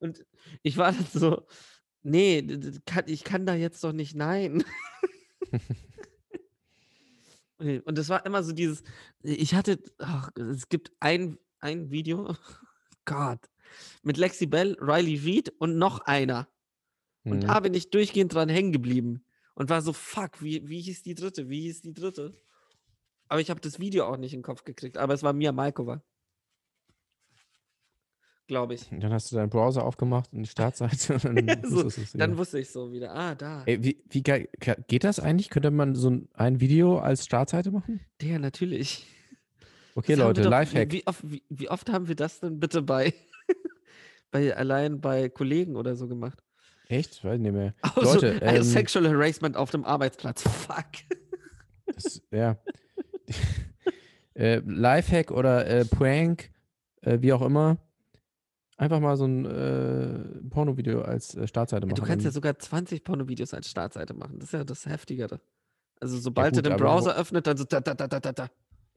Und 0.00 0.24
ich 0.62 0.76
war 0.76 0.92
dann 0.92 1.06
so, 1.12 1.46
nee, 2.02 2.42
kann, 2.86 3.04
ich 3.06 3.24
kann 3.24 3.46
da 3.46 3.54
jetzt 3.54 3.82
doch 3.84 3.92
nicht 3.92 4.14
nein. 4.14 4.64
Und 7.58 7.96
es 7.98 8.08
war 8.08 8.26
immer 8.26 8.42
so 8.42 8.52
dieses, 8.52 8.82
ich 9.22 9.54
hatte, 9.54 9.78
ach, 9.98 10.30
es 10.36 10.68
gibt 10.68 10.90
ein, 10.98 11.38
ein 11.60 11.90
Video, 11.90 12.34
Gott, 13.04 13.48
mit 14.02 14.16
Lexi 14.16 14.46
Bell, 14.46 14.76
Riley 14.80 15.20
Reid 15.24 15.52
und 15.58 15.78
noch 15.78 16.00
einer. 16.00 16.48
Und 17.24 17.36
Mhm. 17.38 17.40
da 17.42 17.60
bin 17.60 17.74
ich 17.74 17.90
durchgehend 17.90 18.34
dran 18.34 18.48
hängen 18.48 18.72
geblieben 18.72 19.24
und 19.54 19.70
war 19.70 19.80
so, 19.80 19.92
fuck, 19.92 20.42
wie, 20.42 20.68
wie 20.68 20.80
hieß 20.80 21.04
die 21.04 21.14
dritte? 21.14 21.48
Wie 21.48 21.60
hieß 21.62 21.82
die 21.82 21.94
dritte? 21.94 22.36
Aber 23.28 23.40
ich 23.40 23.48
habe 23.48 23.60
das 23.60 23.78
Video 23.78 24.06
auch 24.06 24.16
nicht 24.16 24.32
in 24.34 24.40
den 24.40 24.44
Kopf 24.44 24.64
gekriegt, 24.64 24.98
aber 24.98 25.14
es 25.14 25.22
war 25.22 25.32
Mia 25.32 25.52
Malkova. 25.52 26.02
Glaube 28.52 28.74
ich. 28.74 28.86
Dann 28.90 29.10
hast 29.14 29.32
du 29.32 29.36
deinen 29.36 29.48
Browser 29.48 29.82
aufgemacht 29.82 30.30
und 30.30 30.42
die 30.42 30.46
Startseite 30.46 31.14
und 31.14 31.24
dann, 31.24 31.48
Ja, 31.48 31.56
so, 31.66 31.88
Dann 32.12 32.36
wusste 32.36 32.58
ich 32.58 32.68
so 32.68 32.92
wieder, 32.92 33.14
ah, 33.14 33.34
da. 33.34 33.62
Ey, 33.64 33.82
wie, 33.82 34.04
wie 34.10 34.22
geil, 34.22 34.50
geht 34.88 35.04
das 35.04 35.18
eigentlich? 35.20 35.48
Könnte 35.48 35.70
man 35.70 35.94
so 35.94 36.10
ein, 36.10 36.28
ein 36.34 36.60
Video 36.60 36.98
als 36.98 37.24
Startseite 37.24 37.70
machen? 37.70 38.00
Der, 38.20 38.38
natürlich. 38.38 39.06
Okay, 39.94 40.16
Das 40.16 40.18
Leute, 40.18 40.42
doch- 40.42 40.50
Lifehack. 40.50 40.92
Wie, 40.92 40.98
wie, 40.98 41.06
oft, 41.06 41.32
wie, 41.32 41.42
wie 41.48 41.70
oft 41.70 41.90
haben 41.90 42.08
wir 42.08 42.14
das 42.14 42.40
denn 42.40 42.60
bitte 42.60 42.82
bei, 42.82 43.14
bei 44.30 44.54
allein 44.54 45.00
bei 45.00 45.30
Kollegen 45.30 45.74
oder 45.76 45.96
so 45.96 46.06
gemacht? 46.06 46.38
Echt? 46.88 47.24
Weiß 47.24 47.40
nicht 47.40 47.52
mehr. 47.52 47.72
Oh, 47.96 48.00
so, 48.04 48.12
Leute, 48.16 48.42
äh, 48.42 48.56
ähm, 48.58 48.62
Sexual 48.64 49.08
Harassment 49.08 49.56
auf 49.56 49.70
dem 49.70 49.86
Arbeitsplatz. 49.86 50.42
Fuck. 50.42 50.88
Das, 51.86 52.20
ja. 52.30 52.58
äh, 54.34 54.60
Lifehack 54.66 55.30
oder 55.30 55.66
äh, 55.66 55.86
Prank, 55.86 56.50
äh, 57.00 57.16
wie 57.22 57.32
auch 57.32 57.40
immer. 57.40 57.78
Einfach 58.82 58.98
mal 58.98 59.16
so 59.16 59.24
ein 59.26 59.44
äh, 59.46 60.48
Pornovideo 60.50 61.02
als 61.02 61.36
äh, 61.36 61.46
Startseite 61.46 61.86
machen. 61.86 61.94
Du 61.94 62.02
kannst 62.02 62.24
ja 62.24 62.32
sogar 62.32 62.58
20 62.58 63.04
Pornovideos 63.04 63.54
als 63.54 63.70
Startseite 63.70 64.12
machen. 64.12 64.40
Das 64.40 64.48
ist 64.48 64.52
ja 64.54 64.64
das 64.64 64.86
Heftigere. 64.86 65.40
Also 66.00 66.18
sobald 66.18 66.52
gut, 66.56 66.64
du 66.66 66.68
den 66.68 66.76
Browser 66.78 67.14
öffnet, 67.16 67.46
dann 67.46 67.56
so 67.56 67.62
da, 67.62 67.80
da, 67.80 67.94
da, 67.94 68.08
da, 68.08 68.18
da, 68.18 68.32
da. 68.32 68.50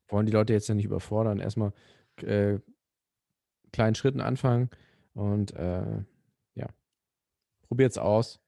wollen 0.07 0.25
die 0.25 0.31
Leute 0.31 0.53
jetzt 0.53 0.67
ja 0.67 0.73
nicht 0.73 0.86
überfordern. 0.86 1.38
Erstmal 1.39 1.71
äh, 2.23 2.57
kleinen 3.73 3.93
Schritten 3.93 4.21
anfangen 4.21 4.71
und 5.13 5.53
äh, 5.53 6.03
ja. 6.55 6.67
Probiert's 7.67 7.99
aus. 7.99 8.39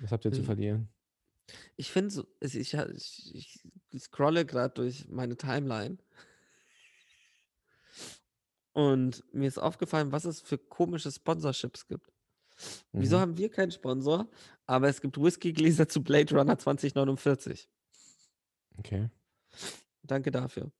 Was 0.00 0.10
habt 0.10 0.24
ihr 0.24 0.32
zu 0.32 0.40
Mhm. 0.40 0.46
verlieren? 0.46 0.88
Ich 1.76 1.92
finde 1.92 2.08
so, 2.10 2.24
ich, 2.40 2.54
ich, 2.54 3.60
ich 3.90 4.02
scrolle 4.02 4.46
gerade 4.46 4.72
durch 4.72 5.06
meine 5.10 5.36
Timeline. 5.36 5.98
Und 8.72 9.22
mir 9.34 9.48
ist 9.48 9.58
aufgefallen, 9.58 10.12
was 10.12 10.24
es 10.24 10.40
für 10.40 10.56
komische 10.58 11.10
Sponsorships 11.12 11.86
gibt. 11.86 12.10
Wieso 12.92 13.16
Mhm. 13.16 13.20
haben 13.20 13.36
wir 13.38 13.50
keinen 13.50 13.70
Sponsor? 13.72 14.28
Aber 14.66 14.88
es 14.88 15.00
gibt 15.00 15.20
Whiskygläser 15.20 15.88
zu 15.88 16.02
Blade 16.02 16.34
Runner 16.36 16.58
2049. 16.58 17.68
Okay. 18.78 19.10
Danke 20.02 20.30
dafür. 20.30 20.70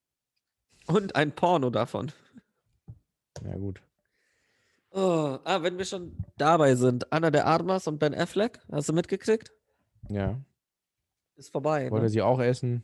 Und 0.87 1.15
ein 1.17 1.35
Porno 1.35 1.71
davon. 1.71 2.13
Ja, 3.45 3.57
gut. 3.57 3.83
Oh, 4.91 5.39
ah, 5.45 5.63
wenn 5.63 5.79
wir 5.79 5.85
schon 5.85 6.17
dabei 6.37 6.75
sind. 6.75 7.13
Anna 7.13 7.31
de 7.31 7.41
Armas 7.43 7.87
und 7.87 7.99
Ben 7.99 8.15
Affleck, 8.15 8.61
hast 8.71 8.89
du 8.89 8.93
mitgekriegt? 8.93 9.51
Ja. 10.09 10.39
Ist 11.37 11.51
vorbei. 11.51 11.91
Wollte 11.91 12.05
Ne? 12.05 12.11
sie 12.11 12.23
auch 12.23 12.41
essen? 12.41 12.83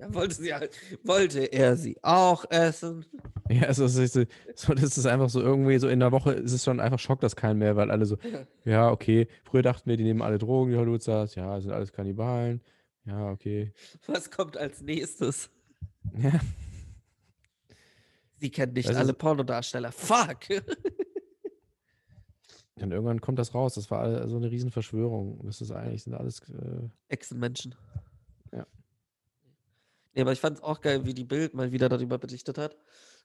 Ja, 0.00 0.14
wollte, 0.14 0.34
sie, 0.34 0.54
halt- 0.54 0.72
wollte 1.04 1.40
er 1.52 1.76
sie 1.76 1.98
auch 2.02 2.44
essen? 2.50 3.04
Ja, 3.50 3.64
also 3.64 3.84
es 3.84 3.96
ist, 3.96 4.14
so, 4.54 4.74
das 4.74 4.96
ist 4.96 5.06
einfach 5.06 5.28
so 5.28 5.40
irgendwie 5.40 5.78
so 5.78 5.88
in 5.88 6.00
der 6.00 6.10
Woche 6.12 6.32
ist 6.32 6.52
es 6.52 6.64
schon 6.64 6.80
einfach 6.80 6.98
Schock, 6.98 7.20
dass 7.20 7.36
keinen 7.36 7.58
mehr, 7.58 7.76
weil 7.76 7.90
alle 7.90 8.06
so, 8.06 8.16
ja, 8.64 8.90
okay, 8.90 9.28
früher 9.44 9.62
dachten 9.62 9.90
wir, 9.90 9.96
die 9.96 10.04
nehmen 10.04 10.22
alle 10.22 10.38
Drogen, 10.38 10.70
die 10.70 10.76
Hollywood-Stars, 10.78 11.34
ja, 11.34 11.60
sind 11.60 11.72
alles 11.72 11.92
Kannibalen, 11.92 12.62
ja, 13.04 13.30
okay. 13.30 13.72
Was 14.06 14.30
kommt 14.30 14.56
als 14.56 14.80
nächstes? 14.82 15.50
Ja, 16.16 16.40
Sie 18.38 18.50
kennt 18.50 18.72
nicht 18.72 18.88
Das 18.88 18.96
alle 18.96 19.12
Pornodarsteller. 19.12 19.92
Fuck! 19.92 20.48
dann 22.76 22.90
irgendwann 22.90 23.20
kommt 23.20 23.38
das 23.38 23.54
raus, 23.54 23.74
das 23.74 23.90
war 23.90 24.26
so 24.28 24.36
eine 24.36 24.50
Riesenverschwörung. 24.50 25.44
Das 25.44 25.60
ist 25.60 25.70
eigentlich, 25.70 26.04
sind 26.04 26.14
alles, 26.14 26.40
äh, 26.48 26.88
Echsenmenschen. 27.08 27.74
Ja. 30.10 30.14
Nee, 30.14 30.20
aber 30.22 30.32
ich 30.32 30.40
fand 30.40 30.58
es 30.58 30.62
auch 30.62 30.80
geil, 30.80 31.04
wie 31.06 31.14
die 31.14 31.24
Bild 31.24 31.54
mal 31.54 31.72
wieder 31.72 31.88
darüber 31.88 32.18
berichtet 32.18 32.58
hat. 32.58 32.76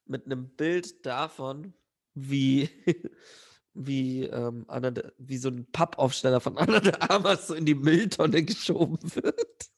Mit 0.05 0.25
einem 0.25 0.49
Bild 0.49 1.05
davon, 1.05 1.73
wie, 2.13 2.69
wie, 3.73 4.23
ähm, 4.25 4.65
Anna 4.67 4.91
de, 4.91 5.11
wie 5.17 5.37
so 5.37 5.49
ein 5.49 5.65
Pappaufsteller 5.71 6.39
von 6.39 6.57
Anna 6.57 6.79
de 6.79 6.93
Armas 6.99 7.47
so 7.47 7.55
in 7.55 7.65
die 7.65 7.75
Mülltonne 7.75 8.43
geschoben 8.43 8.99
wird. 9.15 9.69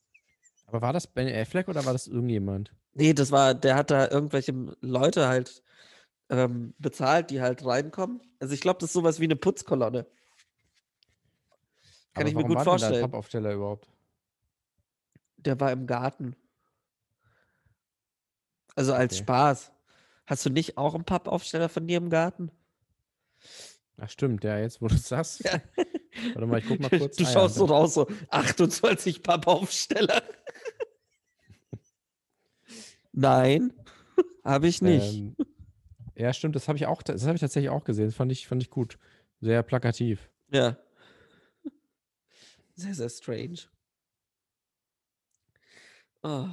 aber 0.65 0.81
war 0.81 0.93
das 0.93 1.07
Ben 1.07 1.33
Affleck 1.33 1.67
oder 1.67 1.85
war 1.85 1.93
das 1.93 2.07
irgendjemand? 2.07 2.73
Nee, 2.93 3.13
das 3.13 3.31
war, 3.31 3.53
der 3.53 3.75
hat 3.75 3.91
da 3.91 4.09
irgendwelche 4.09 4.53
Leute 4.81 5.27
halt 5.27 5.63
ähm, 6.29 6.73
bezahlt, 6.77 7.29
die 7.29 7.41
halt 7.41 7.63
reinkommen. 7.63 8.21
Also 8.39 8.53
ich 8.53 8.61
glaube, 8.61 8.79
das 8.79 8.89
ist 8.89 8.93
sowas 8.93 9.19
wie 9.19 9.25
eine 9.25 9.35
Putzkolonne. 9.35 10.05
Kann 12.13 12.23
Aber 12.23 12.29
ich 12.29 12.35
mir 12.35 12.43
gut 12.43 12.55
war 12.55 12.63
denn 12.63 12.65
da 12.65 12.73
ein 12.73 12.79
vorstellen. 12.79 13.01
Pappaufsteller 13.01 13.53
überhaupt? 13.53 13.87
Der 15.37 15.59
war 15.59 15.71
im 15.71 15.85
Garten. 15.85 16.35
Also 18.77 18.93
als 18.93 19.13
Okay. 19.15 19.23
Spaß. 19.23 19.71
Hast 20.27 20.45
du 20.45 20.49
nicht 20.51 20.77
auch 20.77 20.93
einen 20.93 21.03
Pappaufsteller 21.03 21.67
von 21.67 21.87
dir 21.87 21.97
im 21.97 22.09
Garten? 22.09 22.51
Ach 23.97 24.09
stimmt, 24.09 24.43
ja, 24.43 24.59
jetzt 24.59 24.81
wo 24.81 24.87
du 24.87 24.95
es 24.95 25.07
sagst. 25.07 25.43
Ja. 25.43 25.59
Warte 26.33 26.45
mal, 26.45 26.59
ich 26.59 26.67
guck 26.67 26.79
mal 26.79 26.89
kurz. 26.89 27.15
Du 27.17 27.23
Ah 27.23 27.27
ja, 27.27 27.33
schaust 27.33 27.55
so 27.55 27.65
da- 27.65 27.73
raus, 27.73 27.95
so 27.95 28.07
28 28.29 29.23
Pappaufsteller. 29.23 30.21
Nein, 33.11 33.73
habe 34.43 34.67
ich 34.67 34.81
nicht. 34.81 35.15
Ähm, 35.15 35.35
ja, 36.15 36.33
stimmt, 36.33 36.55
das 36.55 36.67
habe 36.67 36.77
ich 36.77 36.85
auch, 36.85 37.01
das 37.01 37.23
habe 37.25 37.35
ich 37.35 37.41
tatsächlich 37.41 37.69
auch 37.69 37.83
gesehen. 37.83 38.05
Das 38.05 38.15
fand 38.15 38.31
ich, 38.31 38.47
fand 38.47 38.61
ich 38.61 38.69
gut. 38.69 38.97
Sehr 39.41 39.63
plakativ. 39.63 40.29
Ja. 40.51 40.77
Sehr, 42.75 42.93
sehr 42.93 43.09
strange. 43.09 43.59
Oh. 46.23 46.47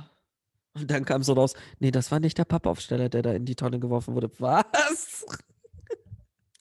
Und 0.74 0.90
dann 0.90 1.04
kam 1.04 1.22
so 1.22 1.34
raus, 1.34 1.54
nee, 1.78 1.90
das 1.90 2.10
war 2.10 2.18
nicht 2.20 2.36
der 2.36 2.44
Pappaufsteller, 2.44 3.08
der 3.08 3.22
da 3.22 3.32
in 3.32 3.44
die 3.44 3.54
Tonne 3.54 3.78
geworfen 3.78 4.14
wurde. 4.14 4.30
Was? 4.38 5.24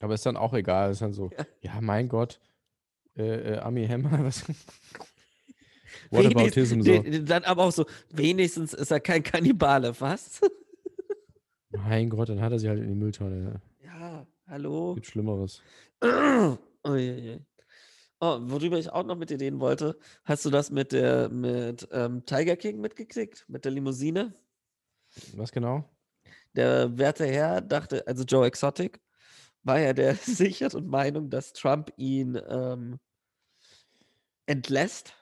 Aber 0.00 0.14
ist 0.14 0.24
dann 0.26 0.36
auch 0.36 0.52
egal. 0.54 0.90
Ist 0.92 1.02
dann 1.02 1.12
so, 1.12 1.30
Ja. 1.36 1.44
ja, 1.62 1.80
mein 1.80 2.08
Gott, 2.08 2.40
äh, 3.16 3.54
äh, 3.54 3.58
Ami 3.58 3.86
Hammer, 3.86 4.10
was? 4.24 4.44
What 6.10 6.24
Wenigst- 6.24 6.36
aboutism 6.36 6.80
so? 6.82 7.02
Dann 7.02 7.44
aber 7.44 7.64
auch 7.64 7.72
so, 7.72 7.86
wenigstens 8.10 8.72
ist 8.74 8.90
er 8.90 9.00
kein 9.00 9.22
Kannibale, 9.22 9.98
was? 10.00 10.40
Mein 11.70 12.08
Gott, 12.10 12.28
dann 12.28 12.40
hat 12.40 12.52
er 12.52 12.58
sie 12.60 12.68
halt 12.68 12.80
in 12.80 12.88
die 12.88 12.94
Mülltonne. 12.94 13.36
Ne? 13.36 13.60
Ja, 13.84 14.26
hallo. 14.46 14.94
Gibt 14.94 15.06
Schlimmeres. 15.06 15.60
Uiuiui. 16.86 17.40
Oh, 18.26 18.38
worüber 18.40 18.78
ich 18.78 18.90
auch 18.90 19.04
noch 19.04 19.16
mit 19.18 19.28
dir 19.28 19.38
reden 19.38 19.60
wollte, 19.60 19.98
hast 20.24 20.46
du 20.46 20.50
das 20.50 20.70
mit 20.70 20.92
der 20.92 21.28
mit 21.28 21.86
ähm, 21.92 22.24
Tiger 22.24 22.56
King 22.56 22.80
mitgekriegt? 22.80 23.44
Mit 23.48 23.66
der 23.66 23.72
Limousine? 23.72 24.32
Was 25.34 25.52
genau? 25.52 25.84
Der 26.54 26.96
werte 26.96 27.26
Herr 27.26 27.60
dachte, 27.60 28.06
also 28.06 28.24
Joe 28.24 28.46
Exotic, 28.46 28.98
war 29.62 29.78
ja 29.78 29.92
der 29.92 30.14
sicheren 30.22 30.86
Meinung, 30.86 31.28
dass 31.28 31.52
Trump 31.52 31.92
ihn 31.98 32.40
ähm, 32.48 32.98
entlässt, 34.46 35.12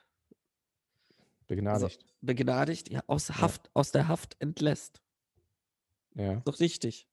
Begnadigt. 1.47 2.05
begnadigt, 2.21 2.89
ja, 2.89 3.03
aus 3.07 3.29
Haft, 3.31 3.69
aus 3.73 3.91
der 3.91 4.07
Haft 4.07 4.37
entlässt. 4.39 5.01
ja. 6.15 6.37
Doch 6.45 6.61
richtig. 6.61 7.09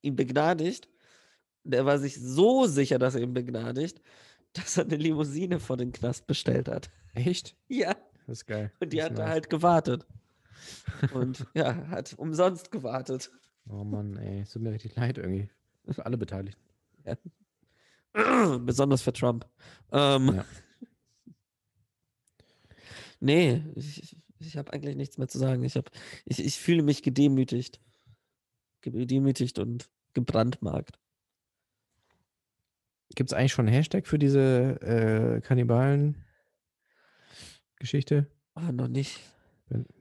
Ihn 0.00 0.14
begnadigt. 0.14 0.91
Der 1.64 1.86
war 1.86 1.98
sich 1.98 2.20
so 2.20 2.66
sicher, 2.66 2.98
dass 2.98 3.14
er 3.14 3.22
ihn 3.22 3.34
begnadigt, 3.34 4.00
dass 4.52 4.76
er 4.76 4.84
eine 4.84 4.96
Limousine 4.96 5.60
vor 5.60 5.76
den 5.76 5.92
Knast 5.92 6.26
bestellt 6.26 6.68
hat. 6.68 6.90
Echt? 7.14 7.56
Ja, 7.68 7.94
Das 8.26 8.38
ist 8.38 8.46
geil. 8.46 8.72
und 8.80 8.92
die 8.92 8.96
Das 8.98 9.06
hat 9.06 9.18
da 9.18 9.22
nice. 9.24 9.30
halt 9.32 9.50
gewartet. 9.50 10.06
Und 11.14 11.46
ja, 11.54 11.88
hat 11.88 12.14
umsonst 12.18 12.70
gewartet. 12.70 13.30
Oh 13.68 13.84
Mann, 13.84 14.16
ey, 14.16 14.40
es 14.40 14.50
tut 14.50 14.62
mir 14.62 14.72
richtig 14.72 14.94
leid 14.96 15.18
irgendwie. 15.18 15.48
Für 15.90 16.04
alle 16.06 16.18
Beteiligten. 16.18 16.60
Besonders 18.66 19.02
für 19.02 19.12
Trump. 19.12 19.46
Ähm, 19.92 20.34
Ja. 20.36 20.44
Nee, 23.20 23.62
ich, 23.76 24.02
ich- 24.02 24.16
ich 24.40 24.56
habe 24.56 24.72
eigentlich 24.72 24.96
nichts 24.96 25.18
mehr 25.18 25.28
zu 25.28 25.38
sagen. 25.38 25.62
Ich, 25.62 25.76
hab, 25.76 25.88
ich, 26.24 26.44
ich 26.44 26.58
fühle 26.58 26.82
mich 26.82 27.04
gedemütigt. 27.04 27.80
Gedemütigt 28.80 29.60
und 29.60 29.88
gebrandmarkt. 30.14 30.98
Gibt 33.14 33.30
es 33.30 33.34
eigentlich 33.34 33.52
schon 33.52 33.66
einen 33.66 33.74
Hashtag 33.74 34.06
für 34.06 34.18
diese 34.18 34.80
äh, 34.80 35.40
Kannibalen-Geschichte? 35.40 38.26
Ah, 38.54 38.72
noch 38.72 38.88
nicht. 38.88 39.20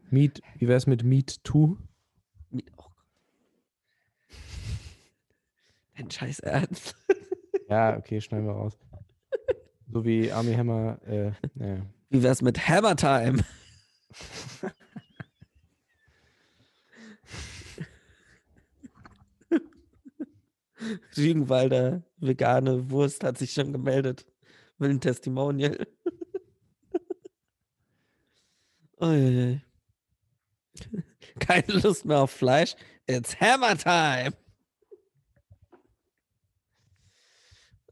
Meet, 0.09 0.41
wie 0.57 0.68
wäre 0.68 0.78
es 0.78 0.88
mit 0.88 1.03
Meet 1.03 1.41
2? 1.45 1.76
Mi- 2.51 2.66
Oh. 2.78 2.86
Dein 5.97 6.09
Scheiß 6.12 6.39
Ernst. 6.39 6.95
Ja, 7.70 7.95
okay, 7.97 8.20
schneiden 8.20 8.47
wir 8.47 8.51
raus. 8.51 8.78
So 9.88 10.03
wie 10.03 10.30
Army 10.30 10.53
Hammer, 10.55 10.99
äh, 11.07 11.32
naja. 11.55 11.86
Wie 12.09 12.22
wär's 12.22 12.41
mit 12.41 12.68
Hammer 12.68 12.97
Time? 12.97 13.45
Rügenwalder 21.18 22.04
vegane 22.18 22.90
Wurst 22.90 23.24
hat 23.24 23.38
sich 23.38 23.54
schon 23.54 23.74
gemeldet. 23.74 24.26
Will 24.78 24.92
ein 24.92 25.02
Testimonial. 25.02 25.78
Uiuiui. 29.02 29.62
Keine 31.40 31.74
Lust 31.74 32.06
mehr 32.06 32.20
auf 32.20 32.32
Fleisch. 32.32 32.76
It's 33.08 33.40
Hammer 33.40 33.78
Time. 33.78 34.34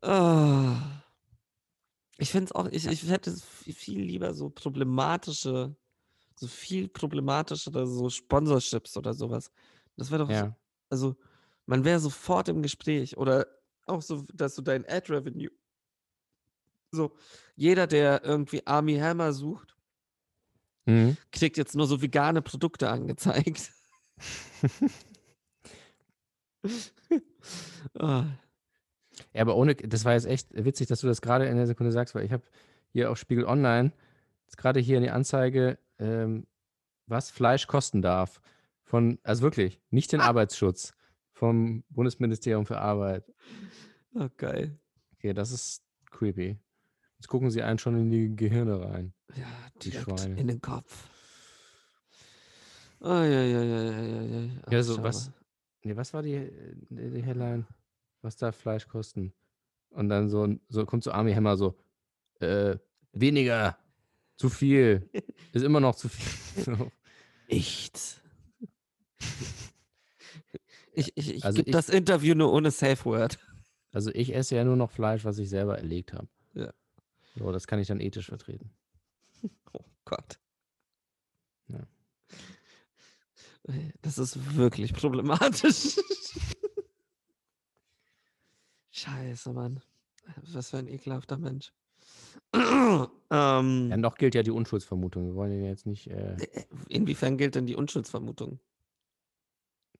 Oh. 0.01 0.75
Ich 2.17 2.31
finde 2.31 2.45
es 2.45 2.51
auch, 2.51 2.67
ich, 2.67 2.85
ich 2.87 3.09
hätte 3.09 3.29
es 3.29 3.43
viel, 3.43 4.01
lieber 4.01 4.33
so 4.33 4.49
problematische, 4.49 5.75
so 6.37 6.47
viel 6.47 6.89
problematischere 6.89 7.87
so 7.87 8.09
Sponsorships 8.09 8.97
oder 8.97 9.13
sowas. 9.13 9.51
Das 9.95 10.11
wäre 10.11 10.23
doch, 10.25 10.29
Ja. 10.29 10.55
also 10.89 11.15
man 11.69 11.85
wäre 11.85 11.99
sofort 11.99 12.49
im 12.49 12.63
Gespräch 12.63 13.15
oder 13.17 13.45
auch 13.85 14.01
so, 14.01 14.23
dass 14.33 14.55
du 14.55 14.63
dein 14.63 14.85
Ad-Revenue, 14.89 15.51
so 16.91 17.15
jeder, 17.55 17.85
der 17.85 18.23
irgendwie 18.23 18.65
Army 18.65 18.97
Hammer 18.97 19.33
sucht, 19.33 19.75
Mhm. 20.85 21.17
kriegt 21.31 21.57
jetzt 21.57 21.75
nur 21.75 21.85
so 21.85 22.01
vegane 22.01 22.41
Produkte 22.41 22.89
angezeigt. 22.89 23.71
Ah, 27.97 28.25
Ja, 29.33 29.41
aber 29.41 29.55
ohne, 29.55 29.75
das 29.75 30.05
war 30.05 30.13
jetzt 30.13 30.25
echt 30.25 30.47
witzig, 30.53 30.87
dass 30.87 31.01
du 31.01 31.07
das 31.07 31.21
gerade 31.21 31.45
in 31.47 31.57
der 31.57 31.67
Sekunde 31.67 31.91
sagst, 31.91 32.15
weil 32.15 32.25
ich 32.25 32.31
habe 32.31 32.43
hier 32.91 33.11
auf 33.11 33.17
Spiegel 33.17 33.45
Online 33.45 33.91
jetzt 34.45 34.57
gerade 34.57 34.79
hier 34.79 34.97
in 34.97 35.03
die 35.03 35.09
Anzeige, 35.09 35.77
ähm, 35.99 36.47
was 37.05 37.29
Fleisch 37.31 37.67
kosten 37.67 38.01
darf. 38.01 38.41
Von, 38.83 39.19
also 39.23 39.43
wirklich, 39.43 39.79
nicht 39.91 40.11
den 40.11 40.21
Arbeitsschutz 40.21 40.93
vom 41.39 41.83
Bundesministerium 41.89 42.65
für 42.65 42.79
Arbeit. 42.79 43.23
oh, 44.13 44.27
geil. 44.35 44.77
Okay, 45.13 45.33
das 45.33 45.51
ist 45.51 45.83
creepy. 46.11 46.57
Jetzt 47.17 47.27
gucken 47.27 47.49
sie 47.49 47.63
einen 47.63 47.79
schon 47.79 47.95
in 47.97 48.09
die 48.11 48.35
Gehirne 48.35 48.79
rein. 48.81 49.13
Ja, 49.35 49.47
Die 49.81 49.91
Schweine. 49.91 50.39
in 50.39 50.47
den 50.47 50.61
Kopf. 50.61 51.07
Oh, 53.01 53.07
ja, 53.07 53.23
ja, 53.23 53.63
ja, 53.63 53.81
ja, 53.83 54.01
ja, 54.01 54.21
ja. 54.21 54.49
Ja, 54.71 54.83
so 54.83 55.01
was- 55.01 55.31
Nee, 55.81 55.95
was 55.95 56.13
war 56.13 56.21
die, 56.21 56.51
die 56.89 57.23
Headline? 57.23 57.65
Was 58.21 58.35
darf 58.35 58.57
Fleisch 58.57 58.85
kosten? 58.85 59.31
Und 59.91 60.09
dann 60.09 60.27
so, 60.27 60.45
so 60.67 60.85
kommt 60.85 61.05
so 61.05 61.11
Army 61.13 61.33
Hammer 61.33 61.55
so, 61.55 61.79
äh, 62.41 62.75
weniger, 63.13 63.77
zu 64.35 64.49
viel, 64.49 65.09
ist 65.53 65.63
immer 65.63 65.79
noch 65.79 65.95
zu 65.95 66.09
viel. 66.09 66.63
So. 66.65 66.91
Nichts. 67.47 68.19
Ich, 70.93 71.11
ich, 71.15 71.35
ich 71.35 71.45
Also 71.45 71.57
gebe 71.57 71.71
das 71.71 71.89
Interview 71.89 72.35
nur 72.35 72.51
ohne 72.51 72.71
Safe 72.71 73.03
Word. 73.05 73.37
Also 73.91 74.11
ich 74.13 74.35
esse 74.35 74.55
ja 74.55 74.63
nur 74.63 74.75
noch 74.75 74.91
Fleisch, 74.91 75.25
was 75.25 75.37
ich 75.39 75.49
selber 75.49 75.77
erlegt 75.77 76.13
habe. 76.13 76.27
Ja. 76.53 76.73
So, 77.35 77.51
das 77.51 77.67
kann 77.67 77.79
ich 77.79 77.87
dann 77.87 77.99
ethisch 77.99 78.27
vertreten. 78.27 78.71
Oh 79.73 79.83
Gott. 80.03 80.39
Ja. 81.67 81.85
Das 84.01 84.17
ist 84.17 84.55
wirklich 84.57 84.93
problematisch. 84.93 85.95
Scheiße, 88.91 89.53
Mann. 89.53 89.81
Was 90.51 90.71
für 90.71 90.77
ein 90.77 90.87
ekelhafter 90.87 91.37
Mensch. 91.37 91.71
ähm, 92.53 93.09
Ja, 93.29 93.97
noch 93.97 94.15
gilt 94.15 94.35
ja 94.35 94.43
die 94.43 94.51
Unschuldsvermutung. 94.51 95.27
Wir 95.27 95.35
wollen 95.35 95.51
ihn 95.53 95.65
jetzt 95.65 95.85
nicht. 95.85 96.09
Äh, 96.09 96.35
äh, 96.35 96.65
inwiefern 96.87 97.37
gilt 97.37 97.55
denn 97.55 97.67
die 97.67 97.75
Unschuldsvermutung? 97.75 98.59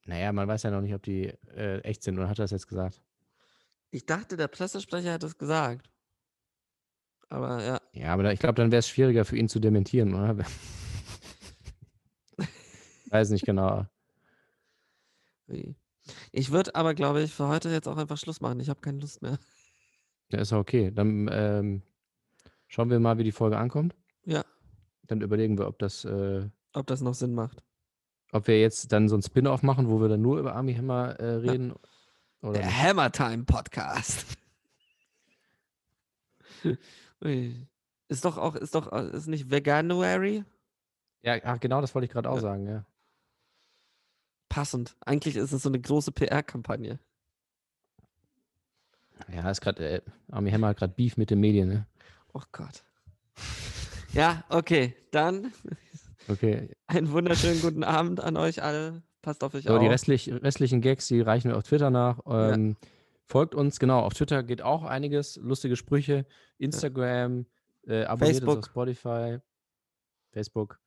Naja, 0.10 0.34
man 0.34 0.47
weiß 0.47 0.64
ja 0.64 0.72
noch 0.72 0.82
nicht, 0.82 0.95
ob 0.95 1.03
die 1.03 1.28
äh, 1.55 1.82
echt 1.82 2.01
sind. 2.01 2.18
Oder 2.18 2.28
hat 2.28 2.39
er 2.39 2.43
das 2.45 2.51
jetzt 2.51 2.68
gesagt? 2.68 2.99
Ich 3.91 4.07
dachte, 4.07 4.38
der 4.38 4.47
Pressesprecher 4.47 5.14
hat 5.14 5.24
es 5.24 5.38
gesagt. 5.38 5.88
Aber 7.30 7.64
ja, 7.64 7.80
Ja, 7.93 8.14
aber 8.14 8.24
da, 8.24 8.32
ich 8.32 8.39
glaube, 8.39 8.55
dann 8.55 8.72
wäre 8.72 8.80
es 8.80 8.88
schwieriger 8.88 9.24
für 9.24 9.38
ihn 9.38 9.47
zu 9.47 9.60
dementieren, 9.60 10.16
oder? 10.16 10.36
weiß 13.12 13.30
nicht 13.30 13.45
genau. 13.45 13.86
ich 16.32 16.49
würde 16.51 16.74
aber, 16.74 16.95
glaube 16.95 17.22
ich, 17.22 17.32
für 17.32 17.47
heute 17.47 17.70
jetzt 17.70 17.88
auch 17.88 17.97
einfach 17.97 18.18
Schluss 18.18 18.41
machen. 18.41 18.60
Ich 18.60 18.70
habe 18.70 18.82
keine 18.82 18.97
Lust 18.99 19.22
mehr. 19.22 19.38
Ja, 20.32 20.39
ist 20.39 20.53
okay. 20.53 20.89
Dann 20.89 21.30
ähm, 21.32 21.84
schauen 22.68 22.89
wir 22.89 22.99
mal, 22.99 23.20
wie 23.20 23.24
die 23.24 23.32
Folge 23.32 23.60
ankommt. 23.60 23.95
Ja, 24.26 24.43
Dann 25.05 25.22
überlegen 25.22 25.60
wir, 25.60 25.68
ob 25.68 25.78
das, 25.78 26.03
äh, 26.03 26.49
ob 26.74 26.88
das 26.88 27.01
noch 27.01 27.14
Sinn 27.14 27.36
macht. 27.36 27.64
Ob 28.32 28.47
wir 28.47 28.59
jetzt 28.59 28.91
dann 28.91 29.09
so 29.09 29.15
ein 29.15 29.21
Spin-off 29.21 29.63
machen, 29.63 29.89
wo 29.89 29.99
wir 30.01 30.07
dann 30.09 30.21
nur 30.21 30.39
über 30.39 30.55
Army 30.55 30.75
Hammer 30.75 31.19
äh, 31.19 31.36
reden. 31.36 31.73
Oder 32.41 32.53
Der 32.53 32.65
nicht. 32.67 32.82
Hammer 32.82 33.11
Time 33.11 33.43
Podcast. 33.43 34.25
Ist 38.07 38.25
doch 38.25 38.38
auch, 38.38 38.55
ist 38.55 38.75
doch, 38.75 38.91
äh, 38.91 39.09
ist 39.15 39.27
nicht 39.27 39.49
Veganuary? 39.51 40.43
ja, 41.21 41.38
ach, 41.43 41.59
genau, 41.59 41.82
das 41.82 41.93
wollte 41.93 42.05
ich 42.05 42.11
gerade 42.11 42.30
auch 42.30 42.36
Ja. 42.36 42.41
sagen, 42.41 42.65
ja. 42.67 42.86
Passend. 44.47 44.95
Eigentlich 45.01 45.36
ist 45.36 45.51
es 45.51 45.61
so 45.61 45.69
eine 45.69 45.80
große 45.80 46.11
PR-Kampagne. 46.11 46.99
Ja, 49.32 49.49
ist 49.51 49.61
gerade, 49.61 49.88
äh, 49.88 50.01
Army 50.32 50.49
Hammer 50.49 50.69
hat 50.69 50.77
gerade 50.77 50.93
Beef 50.93 51.17
mit 51.17 51.30
den 51.30 51.39
Medien, 51.39 51.67
ne? 51.69 51.88
Oh 52.34 52.41
Gott. 52.51 52.84
Ja, 54.13 54.43
okay. 54.49 54.95
Dann 55.11 55.53
Okay. 56.30 56.69
einen 56.88 57.11
wunderschönen 57.11 57.61
guten 57.61 57.84
Abend 57.84 58.19
an 58.21 58.38
euch 58.38 58.61
alle. 58.63 59.01
Passt 59.21 59.43
auf 59.43 59.53
euch 59.53 59.67
Aber 59.67 59.77
auf. 59.77 59.84
die 59.84 59.88
restlich, 59.89 60.32
restlichen 60.32 60.80
Gags, 60.82 61.07
die 61.07 61.19
reichen 61.21 61.49
wir 61.49 61.57
auf 61.57 61.63
Twitter 61.63 61.89
nach. 61.89 62.19
Ähm, 62.27 62.77
Folgt 63.25 63.53
uns, 63.53 63.80
genau, 63.80 63.99
auf 63.99 64.13
Twitter 64.13 64.41
geht 64.41 64.61
auch 64.63 64.84
einiges, 64.84 65.36
lustige 65.36 65.75
Sprüche, 65.75 66.25
Instagram, 66.57 67.45
äh, 67.86 68.03
abonniert 68.05 68.38
uns 68.38 68.39
Facebook. 68.39 68.57
auf 68.57 68.65
Spotify, 68.65 69.38
Facebook. 70.32 70.80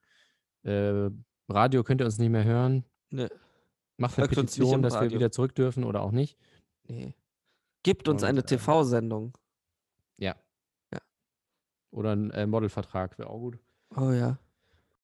Äh, 0.65 1.11
Radio 1.49 1.85
könnt 1.85 2.01
ihr 2.01 2.05
uns 2.05 2.19
nicht 2.19 2.31
mehr 2.31 2.43
hören. 2.45 2.85
Nö, 3.11 3.29
Macht 3.97 4.19
eine 4.19 4.27
Folgt 4.27 4.39
uns 4.39 4.55
Petition, 4.57 4.83
dass 4.83 4.95
wir 4.95 5.03
Radio. 5.03 5.19
wieder 5.19 5.31
zurück 5.31 5.55
dürfen 5.55 5.85
oder 5.85 6.03
auch 6.03 6.13
nicht. 6.13 6.37
nee. 6.89 7.15
Gibt 7.85 8.09
uns 8.09 8.23
Und, 8.23 8.29
eine 8.29 8.41
ähm, 8.41 8.47
TV-Sendung. 8.47 9.37
Ja. 10.17 10.37
Ja. 10.93 11.01
Oder 11.91 12.13
ein 12.15 12.31
äh, 12.31 12.47
Modelvertrag 12.47 13.19
wäre 13.19 13.29
auch 13.29 13.39
gut. 13.39 13.59
Oh 13.97 14.13
ja. 14.13 14.39